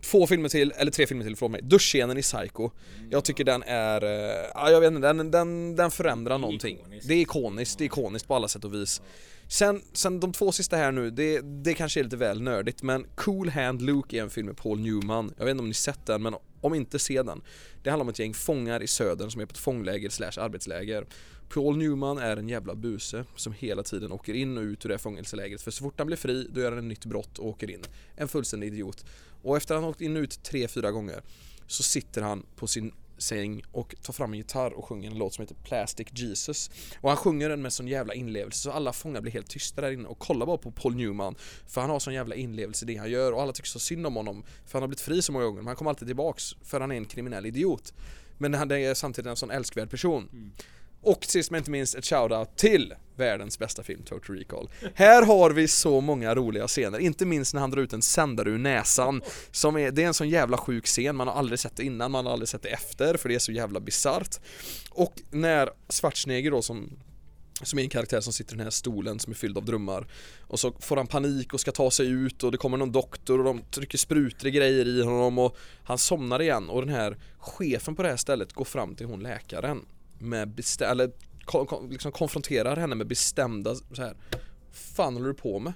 [0.00, 1.60] Två filmer till, eller tre filmer till från mig.
[1.62, 2.70] Duschscenen i Psycho.
[3.10, 6.78] Jag tycker den är, eh, ja jag vet inte, den, den, den förändrar någonting.
[7.02, 9.02] Det är ikoniskt, det är ikoniskt på alla sätt och vis.
[9.50, 13.06] Sen, sen de två sista här nu, det, det kanske är lite väl nördigt men
[13.14, 15.34] Cool Hand Luke är en film med Paul Newman.
[15.36, 17.42] Jag vet inte om ni sett den men om inte se den.
[17.82, 21.06] Det handlar om ett gäng fångar i södern som är på ett fångläger slash arbetsläger.
[21.48, 24.94] Paul Newman är en jävla buse som hela tiden åker in och ut ur det
[24.94, 27.46] här fångelselägret för så fort han blir fri då gör han ett nytt brott och
[27.46, 27.82] åker in.
[28.16, 29.04] En fullständig idiot.
[29.42, 31.22] Och efter att han åkt in och ut tre, fyra gånger
[31.66, 35.34] så sitter han på sin säng och tar fram en gitarr och sjunger en låt
[35.34, 36.70] som heter Plastic Jesus.
[37.00, 39.90] Och han sjunger den med sån jävla inlevelse så alla fångar blir helt tysta där
[39.90, 41.34] inne och kollar bara på Paul Newman
[41.66, 44.06] för han har sån jävla inlevelse i det han gör och alla tycker så synd
[44.06, 46.56] om honom för han har blivit fri så många gånger men han kommer alltid tillbaks
[46.62, 47.92] för han är en kriminell idiot.
[48.38, 50.28] Men han är samtidigt en sån älskvärd person.
[50.32, 50.52] Mm.
[51.00, 54.70] Och sist men inte minst ett shoutout till världens bästa film, Total Recall.
[54.94, 58.50] Här har vi så många roliga scener, inte minst när han drar ut en sändare
[58.50, 59.22] ur näsan.
[59.50, 62.10] Som är, det är en sån jävla sjuk scen, man har aldrig sett det innan,
[62.10, 64.36] man har aldrig sett det efter, för det är så jävla bisarrt.
[64.90, 66.90] Och när Schwarzenegger då som
[67.62, 70.06] som är en karaktär som sitter i den här stolen som är fylld av drömmar
[70.40, 73.38] Och så får han panik och ska ta sig ut och det kommer någon doktor
[73.38, 77.16] och de trycker sprutor och grejer i honom och Han somnar igen och den här
[77.38, 79.86] chefen på det här stället går fram till hon läkaren
[80.18, 81.10] med bestämda, eller
[81.44, 84.14] kon- kon- liksom konfronterar henne med bestämda så här.
[84.72, 85.72] Fan håller du på med?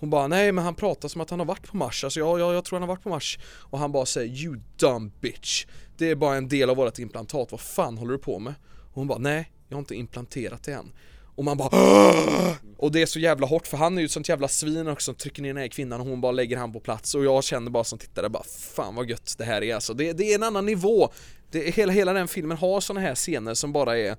[0.00, 2.40] Hon bara nej men han pratar som att han har varit på Mars, alltså jag,
[2.40, 3.38] jag, jag tror han har varit på Mars
[3.70, 7.48] Och han bara säger you dumb bitch Det är bara en del av vårt implantat,
[7.52, 8.54] vad fan håller du på med?
[8.78, 10.92] Och hon bara nej, jag har inte implanterat det än
[11.34, 14.10] och man bara "Åh!" Och det är så jävla hårt för han är ju ett
[14.10, 16.72] sånt jävla svin också som trycker ner den här kvinnan och hon bara lägger han
[16.72, 19.74] på plats och jag känner bara som tittare bara Fan vad gött det här är
[19.74, 21.12] alltså, det, det är en annan nivå
[21.50, 24.16] det, hela, hela den filmen har såna här scener som bara är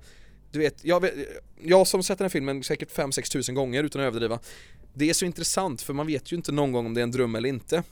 [0.50, 1.14] Du vet, jag, vet,
[1.62, 4.38] jag som sett den här filmen säkert 5-6 tusen gånger utan att överdriva.
[4.94, 7.10] Det är så intressant för man vet ju inte någon gång om det är en
[7.10, 7.82] dröm eller inte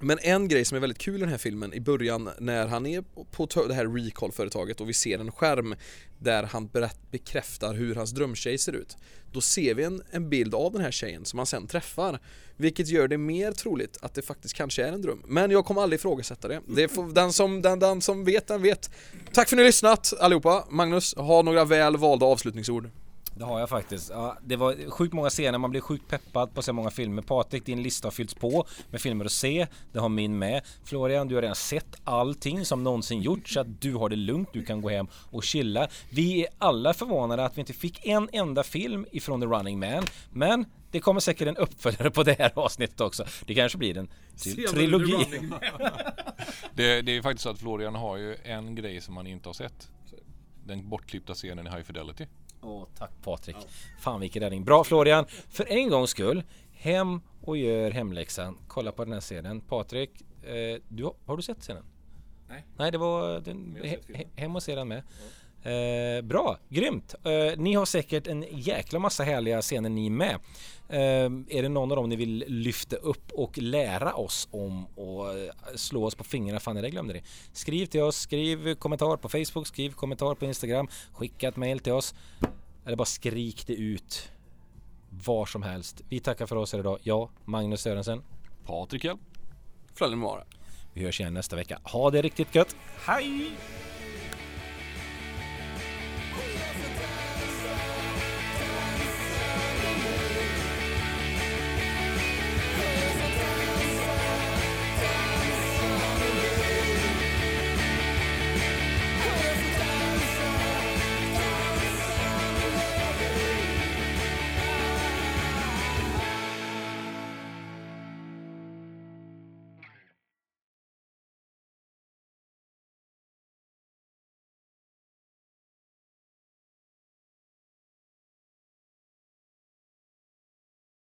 [0.00, 2.86] men en grej som är väldigt kul i den här filmen i början när han
[2.86, 5.74] är på det här recall-företaget och vi ser en skärm
[6.18, 6.70] där han
[7.10, 8.96] bekräftar hur hans drömtjej ser ut.
[9.32, 12.20] Då ser vi en, en bild av den här tjejen som han sen träffar.
[12.56, 15.22] Vilket gör det mer troligt att det faktiskt kanske är en dröm.
[15.26, 16.60] Men jag kommer aldrig ifrågasätta det.
[16.66, 18.90] det får, den, som, den, den som vet, den vet.
[19.32, 20.64] Tack för att ni har lyssnat allihopa.
[20.70, 22.90] Magnus, ha några väl valda avslutningsord.
[23.38, 24.10] Det har jag faktiskt.
[24.10, 27.22] Ja, det var sjukt många scener, man blir sjukt peppad på så många filmer.
[27.22, 29.66] Patrik, din lista har fyllts på med filmer att se.
[29.92, 30.62] Det har min med.
[30.84, 34.48] Florian, du har redan sett allting som någonsin gjorts så att du har det lugnt.
[34.52, 35.88] Du kan gå hem och chilla.
[36.10, 40.04] Vi är alla förvånade att vi inte fick en enda film ifrån The Running Man.
[40.30, 43.24] Men det kommer säkert en uppföljare på det här avsnittet också.
[43.46, 45.26] Det kanske blir en tri- trilogi.
[46.74, 49.54] Det, det är faktiskt så att Florian har ju en grej som han inte har
[49.54, 49.90] sett.
[50.64, 52.26] Den bortklippta scenen i High Fidelity.
[52.62, 53.56] Åh, tack Patrik.
[54.00, 54.64] Fan vilken räddning.
[54.64, 55.24] Bra Florian.
[55.48, 58.58] För en gångs skull, hem och gör hemläxan.
[58.68, 59.60] Kolla på den här scenen.
[59.60, 60.10] Patrik,
[60.42, 61.84] eh, du, har- du sett scenen?
[62.48, 62.64] Nej.
[62.76, 65.02] Nej, det var den, he, hem och se den med.
[65.62, 67.14] Eh, bra, grymt.
[67.24, 70.34] Eh, ni har säkert en jäkla massa härliga scener ni med.
[70.88, 70.98] Eh,
[71.48, 75.50] är det någon av dem ni vill lyfta upp och lära oss om och eh,
[75.74, 76.60] slå oss på fingrarna?
[76.60, 77.22] Fan, jag glömde det.
[77.52, 81.92] Skriv till oss, skriv kommentar på Facebook, skriv kommentar på Instagram, skicka ett mail till
[81.92, 82.14] oss.
[82.86, 84.28] Eller bara skrik det ut.
[85.10, 86.02] Var som helst.
[86.08, 86.98] Vi tackar för oss här idag.
[87.02, 88.22] Jag, Magnus Sörensen.
[88.64, 89.18] Patrik Hjelm.
[89.94, 90.44] Flöjden Mara.
[90.92, 91.80] Vi hörs igen nästa vecka.
[91.84, 92.76] Ha det riktigt gött.
[93.06, 93.50] Hej!